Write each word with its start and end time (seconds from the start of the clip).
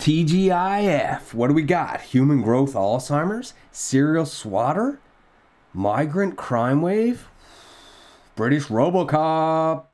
TGIF. 0.00 1.34
What 1.34 1.48
do 1.48 1.52
we 1.52 1.62
got? 1.62 2.00
Human 2.00 2.40
growth 2.40 2.72
Alzheimer's? 2.72 3.52
Serial 3.70 4.24
swatter? 4.24 4.98
Migrant 5.74 6.38
crime 6.38 6.80
wave? 6.80 7.28
British 8.34 8.68
Robocop. 8.68 9.84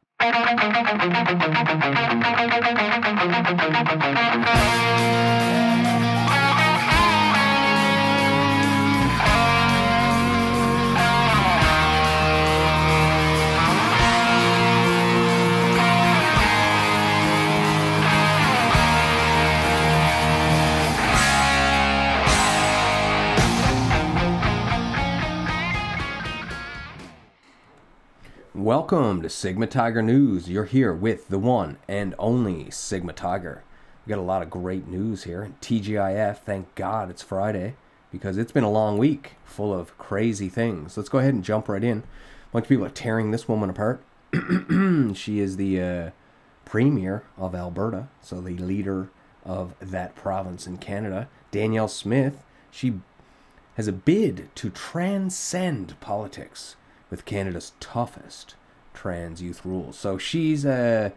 Welcome 28.66 29.22
to 29.22 29.28
Sigma 29.28 29.68
Tiger 29.68 30.02
News. 30.02 30.50
You're 30.50 30.64
here 30.64 30.92
with 30.92 31.28
the 31.28 31.38
one 31.38 31.78
and 31.86 32.16
only 32.18 32.68
Sigma 32.72 33.12
Tiger. 33.12 33.62
We 34.04 34.10
got 34.10 34.18
a 34.18 34.22
lot 34.22 34.42
of 34.42 34.50
great 34.50 34.88
news 34.88 35.22
here. 35.22 35.52
TGIF, 35.60 36.38
thank 36.38 36.74
God 36.74 37.08
it's 37.08 37.22
Friday 37.22 37.76
because 38.10 38.36
it's 38.36 38.50
been 38.50 38.64
a 38.64 38.68
long 38.68 38.98
week 38.98 39.34
full 39.44 39.72
of 39.72 39.96
crazy 39.98 40.48
things. 40.48 40.96
Let's 40.96 41.08
go 41.08 41.18
ahead 41.18 41.32
and 41.32 41.44
jump 41.44 41.68
right 41.68 41.84
in. 41.84 41.98
A 41.98 42.02
bunch 42.50 42.64
of 42.64 42.68
people 42.68 42.84
are 42.84 42.90
tearing 42.90 43.30
this 43.30 43.46
woman 43.46 43.70
apart. 43.70 44.02
she 45.14 45.38
is 45.38 45.56
the 45.56 45.80
uh, 45.80 46.10
premier 46.64 47.22
of 47.38 47.54
Alberta, 47.54 48.08
so 48.20 48.40
the 48.40 48.56
leader 48.56 49.10
of 49.44 49.74
that 49.80 50.16
province 50.16 50.66
in 50.66 50.78
Canada. 50.78 51.28
Danielle 51.52 51.86
Smith, 51.86 52.42
she 52.72 52.94
has 53.76 53.86
a 53.86 53.92
bid 53.92 54.48
to 54.56 54.70
transcend 54.70 55.94
politics 56.00 56.74
with 57.10 57.24
Canada's 57.24 57.72
toughest 57.80 58.54
trans 58.94 59.42
youth 59.42 59.64
rules. 59.64 59.98
So 59.98 60.18
she's 60.18 60.64
uh, 60.66 61.10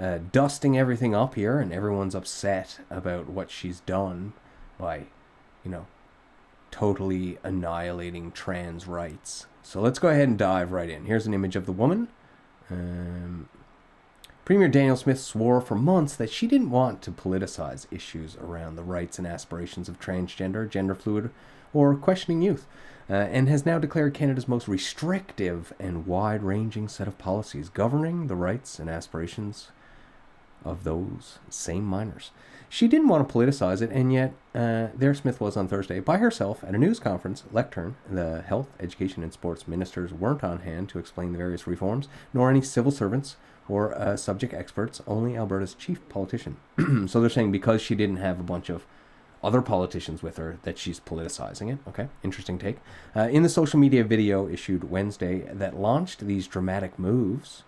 uh, 0.00 0.18
dusting 0.32 0.78
everything 0.78 1.14
up 1.14 1.34
here, 1.34 1.58
and 1.58 1.72
everyone's 1.72 2.14
upset 2.14 2.80
about 2.90 3.28
what 3.28 3.50
she's 3.50 3.80
done 3.80 4.32
by, 4.78 5.04
you 5.64 5.70
know, 5.70 5.86
totally 6.70 7.38
annihilating 7.42 8.32
trans 8.32 8.86
rights. 8.86 9.46
So 9.62 9.80
let's 9.80 9.98
go 9.98 10.08
ahead 10.08 10.28
and 10.28 10.38
dive 10.38 10.72
right 10.72 10.90
in. 10.90 11.06
Here's 11.06 11.26
an 11.26 11.34
image 11.34 11.56
of 11.56 11.66
the 11.66 11.72
woman. 11.72 12.08
Um, 12.70 13.48
Premier 14.44 14.68
Danielle 14.68 14.96
Smith 14.96 15.20
swore 15.20 15.60
for 15.62 15.74
months 15.74 16.16
that 16.16 16.30
she 16.30 16.46
didn't 16.46 16.70
want 16.70 17.00
to 17.02 17.10
politicize 17.10 17.86
issues 17.90 18.36
around 18.36 18.76
the 18.76 18.82
rights 18.82 19.18
and 19.18 19.26
aspirations 19.26 19.88
of 19.88 19.98
transgender, 19.98 20.68
gender 20.68 20.94
fluid, 20.94 21.30
or 21.74 21.94
questioning 21.94 22.40
youth 22.40 22.66
uh, 23.10 23.12
and 23.12 23.48
has 23.48 23.66
now 23.66 23.78
declared 23.78 24.14
Canada's 24.14 24.48
most 24.48 24.68
restrictive 24.68 25.72
and 25.78 26.06
wide 26.06 26.42
ranging 26.42 26.88
set 26.88 27.06
of 27.06 27.18
policies 27.18 27.68
governing 27.68 28.28
the 28.28 28.36
rights 28.36 28.78
and 28.78 28.88
aspirations 28.88 29.70
of 30.64 30.84
those 30.84 31.38
same 31.50 31.84
minors. 31.84 32.30
She 32.68 32.88
didn't 32.88 33.08
want 33.08 33.28
to 33.28 33.32
politicize 33.32 33.82
it, 33.82 33.90
and 33.90 34.12
yet 34.12 34.32
uh, 34.54 34.88
there 34.96 35.14
Smith 35.14 35.40
was 35.40 35.56
on 35.56 35.68
Thursday 35.68 36.00
by 36.00 36.16
herself 36.16 36.64
at 36.64 36.74
a 36.74 36.78
news 36.78 36.98
conference 36.98 37.44
lectern. 37.52 37.96
The 38.10 38.42
health, 38.42 38.68
education, 38.80 39.22
and 39.22 39.32
sports 39.32 39.68
ministers 39.68 40.12
weren't 40.12 40.42
on 40.42 40.60
hand 40.60 40.88
to 40.88 40.98
explain 40.98 41.32
the 41.32 41.38
various 41.38 41.66
reforms, 41.66 42.08
nor 42.32 42.50
any 42.50 42.62
civil 42.62 42.90
servants 42.90 43.36
or 43.68 43.94
uh, 43.94 44.16
subject 44.16 44.52
experts, 44.52 45.02
only 45.06 45.36
Alberta's 45.36 45.74
chief 45.74 46.06
politician. 46.08 46.56
so 47.06 47.20
they're 47.20 47.30
saying 47.30 47.52
because 47.52 47.80
she 47.80 47.94
didn't 47.94 48.16
have 48.16 48.40
a 48.40 48.42
bunch 48.44 48.68
of 48.70 48.86
other 49.44 49.62
politicians 49.62 50.22
with 50.22 50.36
her 50.36 50.58
that 50.62 50.78
she's 50.78 51.00
politicizing 51.00 51.72
it. 51.72 51.78
Okay, 51.86 52.08
interesting 52.22 52.58
take. 52.58 52.78
Uh, 53.14 53.28
in 53.30 53.42
the 53.42 53.48
social 53.48 53.78
media 53.78 54.02
video 54.02 54.48
issued 54.48 54.90
Wednesday 54.90 55.40
that 55.52 55.76
launched 55.76 56.20
these 56.20 56.46
dramatic 56.46 56.98
moves, 56.98 57.64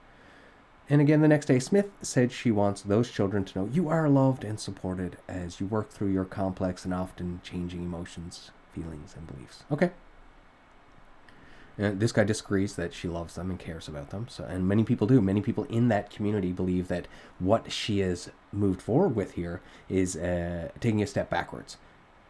and 0.88 1.00
again 1.00 1.20
the 1.20 1.28
next 1.28 1.46
day, 1.46 1.58
Smith 1.58 1.90
said 2.00 2.32
she 2.32 2.50
wants 2.50 2.82
those 2.82 3.10
children 3.10 3.44
to 3.44 3.58
know 3.58 3.68
you 3.72 3.88
are 3.88 4.08
loved 4.08 4.44
and 4.44 4.58
supported 4.58 5.16
as 5.28 5.60
you 5.60 5.66
work 5.66 5.90
through 5.90 6.12
your 6.12 6.24
complex 6.24 6.84
and 6.84 6.94
often 6.94 7.40
changing 7.42 7.82
emotions, 7.82 8.50
feelings, 8.72 9.14
and 9.16 9.26
beliefs. 9.26 9.64
Okay, 9.70 9.90
and 11.78 12.00
this 12.00 12.12
guy 12.12 12.24
disagrees 12.24 12.76
that 12.76 12.94
she 12.94 13.08
loves 13.08 13.34
them 13.34 13.50
and 13.50 13.58
cares 13.58 13.88
about 13.88 14.10
them. 14.10 14.26
So, 14.28 14.44
and 14.44 14.66
many 14.66 14.84
people 14.84 15.06
do. 15.06 15.20
Many 15.20 15.40
people 15.40 15.64
in 15.64 15.88
that 15.88 16.10
community 16.10 16.52
believe 16.52 16.88
that 16.88 17.06
what 17.38 17.70
she 17.70 17.98
has 18.00 18.30
moved 18.52 18.80
forward 18.80 19.14
with 19.14 19.32
here 19.32 19.60
is 19.88 20.16
uh, 20.16 20.70
taking 20.80 21.02
a 21.02 21.06
step 21.06 21.28
backwards, 21.28 21.76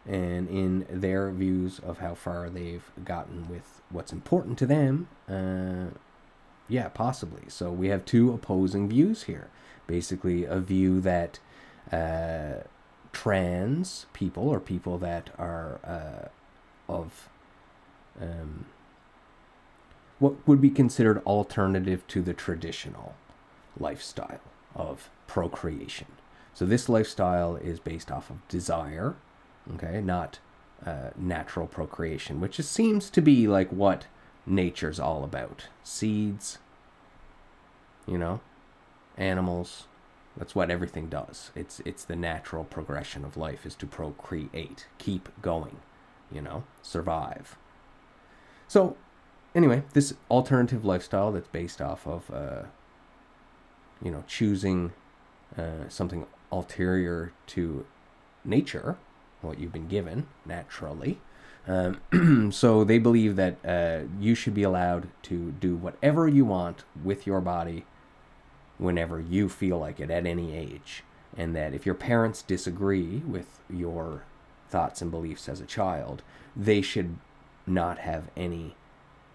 and 0.05 0.49
in 0.49 0.85
their 0.89 1.31
views 1.31 1.79
of 1.79 1.99
how 1.99 2.15
far 2.15 2.49
they've 2.49 2.89
gotten 3.03 3.47
with 3.49 3.81
what's 3.89 4.11
important 4.11 4.57
to 4.57 4.65
them. 4.65 5.07
Uh, 5.29 5.97
yeah, 6.69 6.89
possibly. 6.89 7.43
So 7.47 7.71
we 7.71 7.87
have 7.87 8.03
two 8.03 8.33
opposing 8.33 8.89
views 8.89 9.23
here. 9.23 9.47
Basically, 9.87 10.43
a 10.43 10.59
view 10.59 10.99
that 10.99 11.39
uh, 11.91 12.63
trans 13.13 14.05
people 14.11 14.49
or 14.49 14.59
people 14.59 14.97
that 14.97 15.29
are 15.39 15.79
uh, 15.85 16.27
of 16.91 17.29
um, 18.21 18.65
what 20.19 20.47
would 20.47 20.61
be 20.61 20.69
considered 20.69 21.23
alternative 21.25 22.05
to 22.07 22.21
the 22.21 22.33
traditional 22.33 23.15
lifestyle 23.79 24.41
of 24.75 25.09
procreation. 25.27 26.07
So 26.53 26.65
this 26.65 26.89
lifestyle 26.89 27.55
is 27.55 27.79
based 27.79 28.11
off 28.11 28.29
of 28.29 28.47
desire, 28.47 29.15
okay, 29.75 30.01
not 30.01 30.39
uh, 30.85 31.11
natural 31.15 31.67
procreation, 31.67 32.39
which 32.39 32.57
just 32.57 32.71
seems 32.71 33.09
to 33.11 33.21
be 33.21 33.47
like 33.47 33.69
what 33.69 34.07
nature's 34.45 34.99
all 34.99 35.23
about. 35.23 35.67
Seeds, 35.83 36.57
you 38.07 38.17
know, 38.17 38.39
animals. 39.17 39.85
That's 40.35 40.55
what 40.55 40.69
everything 40.69 41.09
does. 41.09 41.51
It's 41.55 41.79
it's 41.83 42.03
the 42.03 42.15
natural 42.15 42.63
progression 42.63 43.25
of 43.25 43.37
life 43.37 43.65
is 43.65 43.75
to 43.75 43.87
procreate, 43.87 44.85
keep 44.99 45.29
going, 45.41 45.77
you 46.31 46.41
know, 46.41 46.63
survive. 46.81 47.57
So 48.67 48.97
anyway, 49.57 49.81
this 49.93 50.13
alternative 50.29 50.85
lifestyle 50.85 51.31
that's 51.31 51.47
based 51.47 51.81
off 51.81 52.07
of, 52.07 52.31
uh, 52.31 52.63
you 54.01 54.11
know, 54.11 54.23
choosing 54.27 54.93
uh, 55.57 55.89
something 55.89 56.27
ulterior 56.51 57.33
to 57.47 57.85
nature, 58.45 58.97
what 59.41 59.59
you've 59.59 59.73
been 59.73 59.87
given 59.87 60.27
naturally. 60.45 61.19
Um, 61.67 62.51
so 62.53 62.83
they 62.83 62.99
believe 62.99 63.35
that 63.35 63.57
uh, 63.65 64.07
you 64.19 64.35
should 64.35 64.53
be 64.53 64.63
allowed 64.63 65.09
to 65.23 65.51
do 65.53 65.75
whatever 65.75 66.27
you 66.27 66.45
want 66.45 66.85
with 67.03 67.25
your 67.25 67.41
body 67.41 67.83
whenever 68.77 69.19
you 69.19 69.49
feel 69.49 69.79
like 69.79 69.99
it 69.99 70.11
at 70.11 70.27
any 70.27 70.55
age. 70.55 71.03
And 71.35 71.55
that 71.55 71.73
if 71.73 71.85
your 71.85 71.95
parents 71.95 72.41
disagree 72.43 73.17
with 73.27 73.59
your 73.69 74.23
thoughts 74.69 75.01
and 75.01 75.09
beliefs 75.09 75.49
as 75.49 75.59
a 75.59 75.65
child, 75.65 76.21
they 76.55 76.81
should 76.81 77.17
not 77.65 77.99
have 77.99 78.29
any 78.37 78.75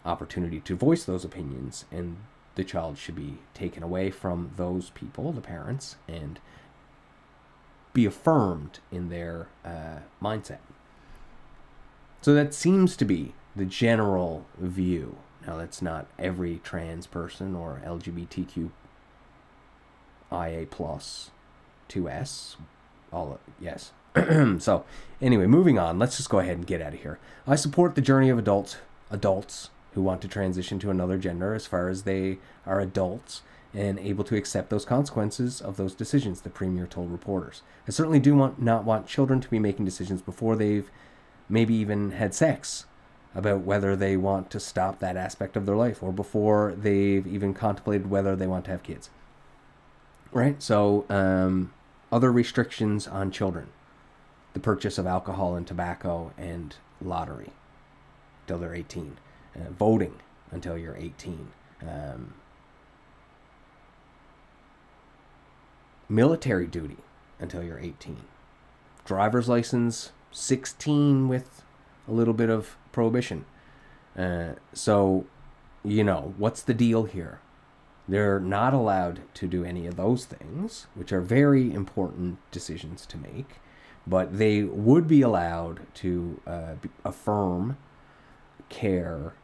opportunity 0.04 0.60
to 0.60 0.76
voice 0.76 1.04
those 1.04 1.24
opinions, 1.24 1.84
and 1.90 2.16
the 2.54 2.64
child 2.64 2.98
should 2.98 3.16
be 3.16 3.38
taken 3.54 3.82
away 3.82 4.10
from 4.10 4.52
those 4.56 4.90
people, 4.90 5.32
the 5.32 5.40
parents, 5.40 5.96
and 6.08 6.38
be 7.92 8.04
affirmed 8.04 8.80
in 8.90 9.08
their 9.08 9.48
uh, 9.64 10.00
mindset. 10.22 10.58
So 12.20 12.34
that 12.34 12.54
seems 12.54 12.96
to 12.96 13.04
be 13.04 13.34
the 13.54 13.64
general 13.64 14.46
view. 14.58 15.16
Now, 15.46 15.56
that's 15.56 15.82
not 15.82 16.06
every 16.18 16.60
trans 16.62 17.06
person 17.06 17.54
or 17.54 17.82
LGBTQ 17.84 18.70
IA 20.30 20.66
plus 20.66 21.30
2S. 21.88 22.56
All 23.12 23.38
yes. 23.60 23.92
so, 24.58 24.84
anyway, 25.20 25.46
moving 25.46 25.78
on. 25.78 25.98
Let's 25.98 26.16
just 26.16 26.30
go 26.30 26.38
ahead 26.38 26.56
and 26.56 26.66
get 26.66 26.80
out 26.80 26.94
of 26.94 27.00
here. 27.00 27.18
I 27.46 27.56
support 27.56 27.94
the 27.94 28.00
journey 28.00 28.30
of 28.30 28.38
adults 28.38 28.76
adults 29.10 29.68
who 29.94 30.02
want 30.02 30.22
to 30.22 30.28
transition 30.28 30.78
to 30.80 30.90
another 30.90 31.18
gender 31.18 31.54
as 31.54 31.66
far 31.66 31.88
as 31.88 32.02
they 32.02 32.38
are 32.66 32.80
adults 32.80 33.42
and 33.74 33.98
able 33.98 34.24
to 34.24 34.36
accept 34.36 34.70
those 34.70 34.84
consequences 34.84 35.60
of 35.60 35.76
those 35.76 35.94
decisions, 35.94 36.42
the 36.42 36.50
Premier 36.50 36.86
told 36.86 37.10
reporters. 37.10 37.62
I 37.88 37.90
certainly 37.90 38.20
do 38.20 38.34
want, 38.34 38.60
not 38.60 38.84
want 38.84 39.06
children 39.06 39.40
to 39.40 39.48
be 39.48 39.58
making 39.58 39.84
decisions 39.84 40.20
before 40.20 40.56
they've 40.56 40.90
maybe 41.48 41.74
even 41.74 42.12
had 42.12 42.34
sex 42.34 42.86
about 43.34 43.62
whether 43.62 43.96
they 43.96 44.16
want 44.16 44.50
to 44.50 44.60
stop 44.60 44.98
that 44.98 45.16
aspect 45.16 45.56
of 45.56 45.64
their 45.64 45.76
life 45.76 46.02
or 46.02 46.12
before 46.12 46.74
they've 46.76 47.26
even 47.26 47.54
contemplated 47.54 48.10
whether 48.10 48.36
they 48.36 48.46
want 48.46 48.66
to 48.66 48.70
have 48.70 48.82
kids. 48.82 49.08
Right? 50.32 50.62
So, 50.62 51.06
um, 51.08 51.72
other 52.10 52.30
restrictions 52.30 53.08
on 53.08 53.30
children 53.30 53.68
the 54.52 54.60
purchase 54.60 54.98
of 54.98 55.06
alcohol 55.06 55.56
and 55.56 55.66
tobacco 55.66 56.30
and 56.36 56.76
lottery 57.00 57.52
till 58.46 58.58
they're 58.58 58.74
18 58.74 59.16
uh, 59.56 59.70
voting 59.70 60.14
until 60.50 60.76
you're 60.76 60.96
18. 60.96 61.48
Um, 61.82 62.34
military 66.08 66.66
duty 66.66 66.98
until 67.40 67.62
you're 67.62 67.78
18. 67.78 68.18
driver's 69.04 69.48
license, 69.48 70.12
16 70.30 71.28
with 71.28 71.64
a 72.06 72.12
little 72.12 72.34
bit 72.34 72.50
of 72.50 72.76
prohibition. 72.92 73.44
Uh, 74.16 74.52
so, 74.72 75.24
you 75.84 76.04
know, 76.04 76.34
what's 76.36 76.62
the 76.62 76.74
deal 76.74 77.04
here? 77.04 77.40
They're 78.08 78.40
not 78.40 78.74
allowed 78.74 79.20
to 79.34 79.46
do 79.46 79.64
any 79.64 79.86
of 79.86 79.96
those 79.96 80.24
things, 80.24 80.86
which 80.94 81.12
are 81.12 81.20
very 81.20 81.72
important 81.72 82.38
decisions 82.50 83.06
to 83.06 83.16
make, 83.16 83.56
but 84.06 84.38
they 84.38 84.62
would 84.62 85.08
be 85.08 85.22
allowed 85.22 85.80
to 85.94 86.40
uh, 86.46 86.74
affirm 87.04 87.76
care 88.68 89.34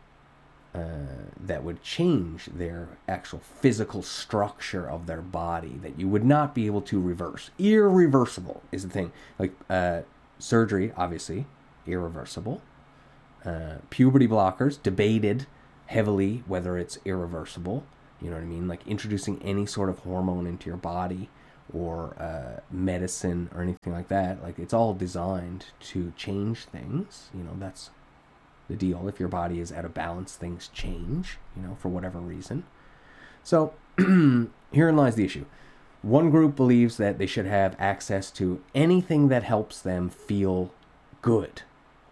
that 1.41 1.65
would 1.65 1.83
change 1.83 2.47
their 2.47 2.89
actual 3.09 3.39
physical 3.39 4.03
structure 4.03 4.89
of 4.89 5.07
their 5.07 5.23
body 5.23 5.79
that 5.83 5.99
you 5.99 6.09
would 6.09 6.25
not 6.25 6.55
be 6.55 6.67
able 6.67 6.83
to 6.83 7.01
reverse. 7.01 7.51
Irreversible 7.59 8.63
is 8.71 8.83
the 8.83 8.91
thing. 8.91 9.13
Like 9.39 9.53
uh, 9.71 10.03
surgery, 10.39 10.93
obviously, 10.97 11.47
irreversible. 11.87 12.61
Uh, 13.45 13.77
puberty 13.91 14.27
blockers, 14.27 14.83
debated 14.83 15.47
heavily 15.87 16.43
whether 16.47 16.77
it's 16.77 16.99
irreversible. 17.05 17.85
You 18.21 18.31
know 18.31 18.37
what 18.37 18.43
I 18.43 18.47
mean? 18.47 18.69
Like 18.69 18.87
introducing 18.87 19.41
any 19.43 19.65
sort 19.65 19.89
of 19.89 20.01
hormone 20.01 20.47
into 20.47 20.67
your 20.67 20.77
body 20.77 21.31
or 21.73 22.15
uh, 22.19 22.61
medicine 22.71 23.49
or 23.55 23.63
anything 23.63 23.93
like 23.93 24.09
that. 24.09 24.43
Like 24.43 24.59
it's 24.59 24.75
all 24.75 24.93
designed 24.95 25.67
to 25.81 26.13
change 26.17 26.65
things. 26.65 27.31
You 27.33 27.45
know, 27.45 27.57
that's 27.59 27.91
the 28.69 28.77
deal. 28.77 29.09
If 29.09 29.19
your 29.19 29.29
body 29.29 29.61
is 29.61 29.73
out 29.73 29.85
of 29.85 29.95
balance, 29.95 30.37
things 30.37 30.69
change, 30.69 31.39
you 31.57 31.63
know, 31.63 31.77
for 31.81 31.89
whatever 31.89 32.19
reason. 32.19 32.65
So 33.43 33.75
herein 33.99 34.97
lies 34.97 35.15
the 35.15 35.25
issue. 35.25 35.47
One 36.03 36.31
group 36.31 36.55
believes 36.55 36.97
that 36.99 37.19
they 37.19 37.27
should 37.27 37.47
have 37.47 37.77
access 37.79 38.31
to 38.33 38.63
anything 38.75 39.29
that 39.29 39.43
helps 39.43 39.81
them 39.81 40.11
feel 40.11 40.73
good 41.23 41.63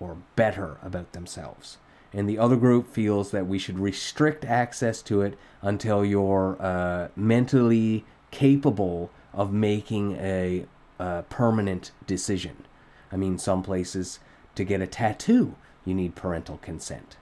or 0.01 0.17
better 0.35 0.79
about 0.83 1.13
themselves 1.13 1.79
and 2.17 2.29
the 2.29 2.39
other 2.39 2.57
group 2.57 2.89
feels 2.89 3.31
that 3.31 3.47
we 3.47 3.59
should 3.59 3.79
restrict 3.79 4.45
access 4.45 5.03
to 5.03 5.21
it 5.21 5.37
until 5.61 6.03
you're 6.03 6.57
uh, 6.61 7.09
mentally 7.15 8.07
capable 8.31 9.11
of 9.35 9.53
making 9.53 10.17
a, 10.17 10.65
a 10.99 11.25
permanent 11.29 11.93
decision. 12.07 12.65
I 13.13 13.17
mean, 13.17 13.37
some 13.37 13.63
places 13.63 14.19
to 14.55 14.65
get 14.65 14.81
a 14.81 14.87
tattoo, 14.87 15.57
you 15.87 15.95
need 15.95 16.15
parental 16.15 16.59
consent, 16.59 17.17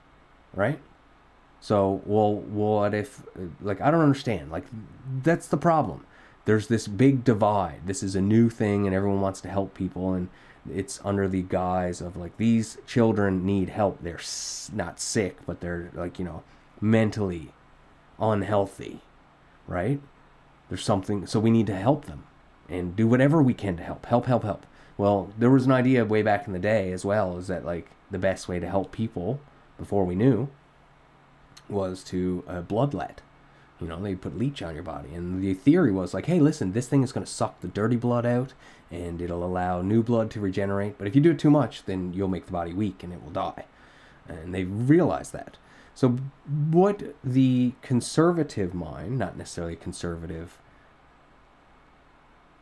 right? 0.53 0.79
So, 1.61 2.01
well, 2.05 2.33
what 2.33 2.93
if, 2.93 3.23
like, 3.61 3.79
I 3.79 3.89
don't 3.89 4.01
understand. 4.01 4.51
Like, 4.51 4.65
that's 5.23 5.47
the 5.47 5.57
problem. 5.57 6.05
There's 6.43 6.67
this 6.67 6.87
big 6.87 7.23
divide. 7.23 7.87
This 7.87 8.03
is 8.03 8.15
a 8.15 8.21
new 8.21 8.49
thing, 8.49 8.85
and 8.85 8.93
everyone 8.93 9.21
wants 9.21 9.39
to 9.41 9.49
help 9.49 9.73
people, 9.73 10.13
and 10.13 10.29
it's 10.71 10.99
under 11.03 11.27
the 11.27 11.43
guise 11.43 12.01
of 12.01 12.17
like 12.17 12.37
these 12.37 12.77
children 12.85 13.45
need 13.45 13.69
help. 13.69 14.01
They're 14.01 14.19
not 14.73 14.99
sick, 14.99 15.37
but 15.45 15.61
they're 15.61 15.91
like, 15.93 16.19
you 16.19 16.25
know, 16.25 16.43
mentally 16.81 17.51
unhealthy, 18.19 19.01
right? 19.67 19.99
There's 20.69 20.83
something, 20.83 21.27
so 21.27 21.39
we 21.39 21.51
need 21.51 21.67
to 21.67 21.75
help 21.75 22.05
them 22.05 22.25
and 22.67 22.95
do 22.95 23.07
whatever 23.07 23.41
we 23.41 23.53
can 23.53 23.77
to 23.77 23.83
help. 23.83 24.05
Help, 24.07 24.25
help, 24.25 24.43
help. 24.43 24.65
Well, 24.97 25.31
there 25.37 25.51
was 25.51 25.65
an 25.65 25.71
idea 25.71 26.05
way 26.05 26.21
back 26.21 26.47
in 26.47 26.53
the 26.53 26.59
day 26.59 26.91
as 26.91 27.05
well, 27.05 27.37
is 27.37 27.47
that 27.47 27.65
like 27.65 27.89
the 28.11 28.19
best 28.19 28.47
way 28.47 28.59
to 28.59 28.69
help 28.69 28.91
people 28.91 29.39
before 29.77 30.05
we 30.05 30.15
knew 30.15 30.49
was 31.69 32.03
to 32.05 32.43
uh, 32.47 32.61
bloodlet. 32.61 33.17
You 33.81 33.87
know, 33.87 34.01
they 34.01 34.15
put 34.15 34.37
leech 34.37 34.61
on 34.61 34.73
your 34.73 34.83
body. 34.83 35.13
And 35.13 35.41
the 35.41 35.53
theory 35.53 35.91
was 35.91 36.13
like, 36.13 36.27
hey, 36.27 36.39
listen, 36.39 36.71
this 36.71 36.87
thing 36.87 37.03
is 37.03 37.11
going 37.11 37.25
to 37.25 37.31
suck 37.31 37.59
the 37.59 37.67
dirty 37.67 37.97
blood 37.97 38.25
out 38.25 38.53
and 38.89 39.21
it'll 39.21 39.43
allow 39.43 39.81
new 39.81 40.01
blood 40.01 40.31
to 40.31 40.39
regenerate. 40.39 40.97
But 40.97 41.07
if 41.07 41.15
you 41.15 41.21
do 41.21 41.31
it 41.31 41.39
too 41.39 41.49
much, 41.49 41.83
then 41.85 42.13
you'll 42.13 42.27
make 42.27 42.45
the 42.45 42.51
body 42.51 42.73
weak 42.73 43.03
and 43.03 43.11
it 43.11 43.21
will 43.21 43.31
die. 43.31 43.65
And 44.27 44.53
they 44.53 44.63
realized 44.63 45.33
that. 45.33 45.57
So, 45.93 46.17
what 46.71 47.15
the 47.23 47.73
conservative 47.81 48.73
mind, 48.73 49.17
not 49.17 49.37
necessarily 49.37 49.77
conservative 49.77 50.59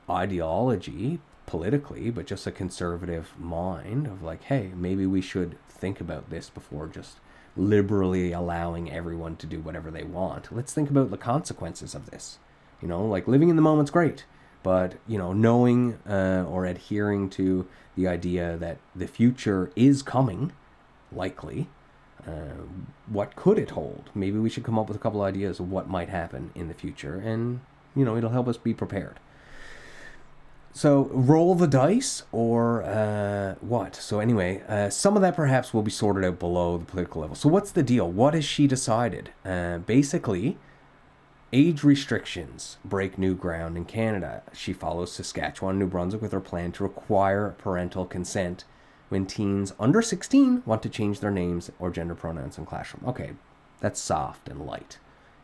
ideology 0.08 1.20
politically, 1.46 2.10
but 2.10 2.26
just 2.26 2.48
a 2.48 2.52
conservative 2.52 3.34
mind 3.38 4.08
of 4.08 4.24
like, 4.24 4.44
hey, 4.44 4.72
maybe 4.76 5.06
we 5.06 5.22
should 5.22 5.58
think 5.68 6.00
about 6.00 6.30
this 6.30 6.50
before 6.50 6.88
just 6.88 7.18
liberally 7.56 8.32
allowing 8.32 8.92
everyone 8.92 9.36
to 9.38 9.46
do 9.46 9.60
whatever 9.60 9.92
they 9.92 10.04
want. 10.04 10.56
Let's 10.56 10.74
think 10.74 10.90
about 10.90 11.12
the 11.12 11.18
consequences 11.18 11.94
of 11.94 12.10
this. 12.10 12.40
You 12.82 12.88
know, 12.88 13.06
like 13.06 13.28
living 13.28 13.50
in 13.50 13.56
the 13.56 13.62
moment's 13.62 13.92
great, 13.92 14.26
but 14.62 14.96
you 15.08 15.18
know, 15.18 15.34
knowing 15.34 16.00
uh, 16.08 16.46
or 16.50 16.66
adhering 16.66 17.30
to 17.32 17.68
the 17.96 18.08
idea 18.08 18.58
that 18.58 18.78
the 18.96 19.08
future 19.08 19.72
is 19.76 20.02
coming, 20.02 20.52
likely. 21.12 21.68
Uh, 22.26 22.66
what 23.08 23.36
could 23.36 23.60
it 23.60 23.72
hold? 23.72 24.10
Maybe 24.16 24.40
we 24.40 24.50
should 24.50 24.64
come 24.64 24.80
up 24.80 24.88
with 24.88 24.96
a 24.96 25.00
couple 25.00 25.22
ideas 25.22 25.60
of 25.60 25.70
what 25.70 25.90
might 25.90 26.08
happen 26.08 26.52
in 26.56 26.70
the 26.70 26.74
future, 26.74 27.16
and 27.16 27.60
you 27.96 28.06
know, 28.06 28.16
it'll 28.16 28.30
help 28.32 28.48
us 28.48 28.58
be 28.58 28.74
prepared. 28.74 29.20
So 30.76 31.04
roll 31.12 31.54
the 31.54 31.68
dice 31.68 32.24
or 32.32 32.84
uh, 32.84 33.56
what? 33.62 33.96
So 33.96 34.20
anyway, 34.20 34.64
uh, 34.68 34.90
some 34.90 35.16
of 35.16 35.22
that 35.22 35.36
perhaps 35.36 35.72
will 35.72 35.84
be 35.84 35.92
sorted 35.92 36.26
out 36.26 36.40
below 36.40 36.80
the 36.80 36.86
political 36.86 37.22
level. 37.22 37.36
So 37.36 37.48
what's 37.48 37.72
the 37.72 37.84
deal? 37.84 38.10
What 38.10 38.34
has 38.34 38.44
she 38.44 38.66
decided? 38.66 39.30
Uh, 39.46 39.78
basically, 39.78 40.58
age 41.54 41.84
restrictions 41.84 42.78
break 42.84 43.20
new 43.20 43.36
ground 43.36 43.78
in 43.78 43.86
Canada. 43.86 44.42
She 44.52 44.74
follows 44.74 45.12
Saskatchewan, 45.14 45.78
New 45.78 45.86
Brunswick 45.86 46.24
with 46.24 46.32
her 46.32 46.40
plan 46.40 46.72
to 46.74 46.84
require 46.84 47.54
parental 47.60 48.06
consent 48.06 48.66
when 49.10 49.28
teens 49.28 49.74
under 49.80 50.02
16 50.02 50.64
want 50.66 50.82
to 50.82 50.90
change 50.90 51.20
their 51.20 51.30
names 51.30 51.72
or 51.78 51.92
gender 51.92 52.16
pronouns 52.16 52.58
in 52.58 52.66
classroom. 52.66 53.08
Okay, 53.08 53.34
that's 53.80 54.00
soft 54.02 54.50
and 54.50 54.66
light. 54.66 54.98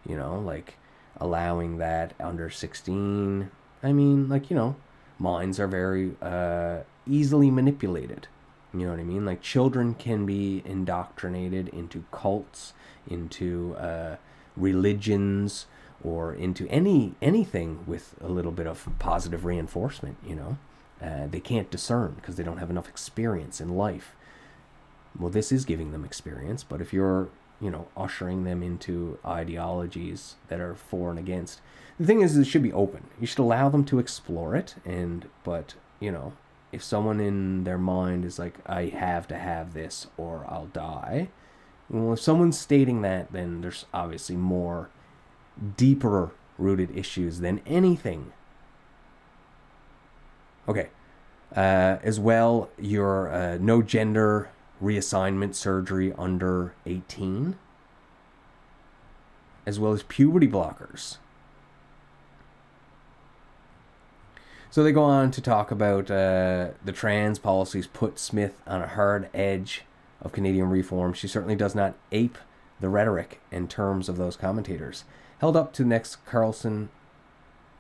You 0.07 0.15
know, 0.15 0.39
like 0.39 0.77
allowing 1.17 1.77
that 1.77 2.15
under 2.19 2.49
16. 2.49 3.51
I 3.83 3.93
mean, 3.93 4.27
like, 4.27 4.49
you 4.49 4.55
know, 4.55 4.75
minds 5.19 5.60
are 5.60 5.68
very 5.68 6.16
uh, 6.21 6.80
easily 7.06 7.51
manipulated. 7.51 8.27
You 8.74 8.86
know 8.86 8.92
what 8.92 9.00
I 9.00 9.04
mean? 9.04 9.25
Like 9.25 9.42
children 9.42 9.94
can 9.95 10.25
be 10.25 10.62
indoctrinated 10.66 11.68
into 11.69 12.06
cults, 12.12 12.74
into 13.07 13.75
uh, 13.75 14.18
religions, 14.56 15.66
or 16.04 16.33
into 16.33 16.68
any 16.69 17.13
anything 17.21 17.83
with 17.86 18.16
a 18.21 18.27
little 18.27 18.51
bit 18.51 18.68
of 18.68 18.88
positive 19.00 19.44
reinforcement. 19.44 20.18
You 20.25 20.36
know, 20.36 20.57
uh, 21.01 21.27
they 21.27 21.39
can't 21.39 21.69
discern 21.72 22.13
because 22.15 22.36
they 22.36 22.44
don't 22.44 22.57
have 22.57 22.69
enough 22.69 22.88
experience 22.88 23.60
in 23.60 23.70
life. 23.70 24.15
Well, 25.17 25.29
this 25.29 25.51
is 25.51 25.65
giving 25.65 25.91
them 25.91 26.05
experience, 26.05 26.63
but 26.63 26.82
if 26.82 26.93
you're 26.93 27.29
you 27.60 27.70
know 27.70 27.88
ushering 27.98 28.43
them 28.43 28.63
into 28.63 29.17
ideologies 29.25 30.36
that 30.48 30.60
are 30.60 30.75
for 30.75 31.10
and 31.10 31.20
against, 31.20 31.60
the 32.00 32.06
thing 32.06 32.22
is, 32.22 32.38
it 32.38 32.46
should 32.46 32.63
be 32.63 32.74
open. 32.74 33.03
You 33.20 33.27
should 33.27 33.39
allow 33.39 33.70
them 33.70 33.84
to 33.86 34.00
explore 34.00 34.56
it, 34.56 34.75
and 34.86 35.27
but 35.44 35.75
you 36.00 36.12
know, 36.12 36.34
if 36.72 36.84
someone 36.84 37.20
in 37.20 37.63
their 37.63 37.77
mind 37.77 38.25
is 38.25 38.39
like, 38.39 38.56
I 38.65 38.86
have 38.86 39.27
to 39.29 39.38
have 39.38 39.74
this 39.74 40.08
or 40.18 40.46
I'll 40.48 40.68
die. 40.68 41.29
Well, 41.89 42.13
if 42.13 42.22
someone's 42.22 42.60
stating 42.60 43.01
that, 43.01 43.32
then 43.32 43.62
there's 43.62 43.86
obviously 43.94 44.36
more 44.36 44.89
deeper 45.75 46.32
rooted 46.58 46.96
issues 46.96 47.39
than 47.39 47.62
anything. 47.65 48.32
Okay. 50.68 50.89
Uh, 51.56 51.98
as 52.03 52.20
well, 52.20 52.70
your 52.77 53.34
uh, 53.34 53.58
no 53.60 53.82
gender 53.82 54.51
reassignment 54.82 55.56
surgery 55.56 56.13
under 56.18 56.74
18, 56.86 57.58
as 59.65 59.79
well 59.79 59.91
as 59.91 60.03
puberty 60.03 60.48
blockers. 60.48 61.18
So 64.71 64.83
they 64.83 64.91
go 64.91 65.03
on 65.03 65.31
to 65.31 65.41
talk 65.41 65.71
about 65.71 66.11
uh, 66.11 66.69
the 66.85 66.91
trans 66.93 67.39
policies 67.39 67.88
put 67.88 68.19
Smith 68.19 68.61
on 68.67 68.83
a 68.83 68.88
hard 68.88 69.27
edge 69.33 69.83
of 70.21 70.31
Canadian 70.31 70.69
reform. 70.69 71.13
She 71.13 71.27
certainly 71.27 71.55
does 71.55 71.73
not 71.73 71.95
ape 72.11 72.38
the 72.79 72.89
rhetoric 72.89 73.41
and 73.51 73.67
terms 73.67 74.07
of 74.07 74.17
those 74.17 74.35
commentators. 74.35 75.05
Held 75.39 75.57
up 75.57 75.73
to 75.73 75.83
next 75.83 76.23
Carlson 76.25 76.89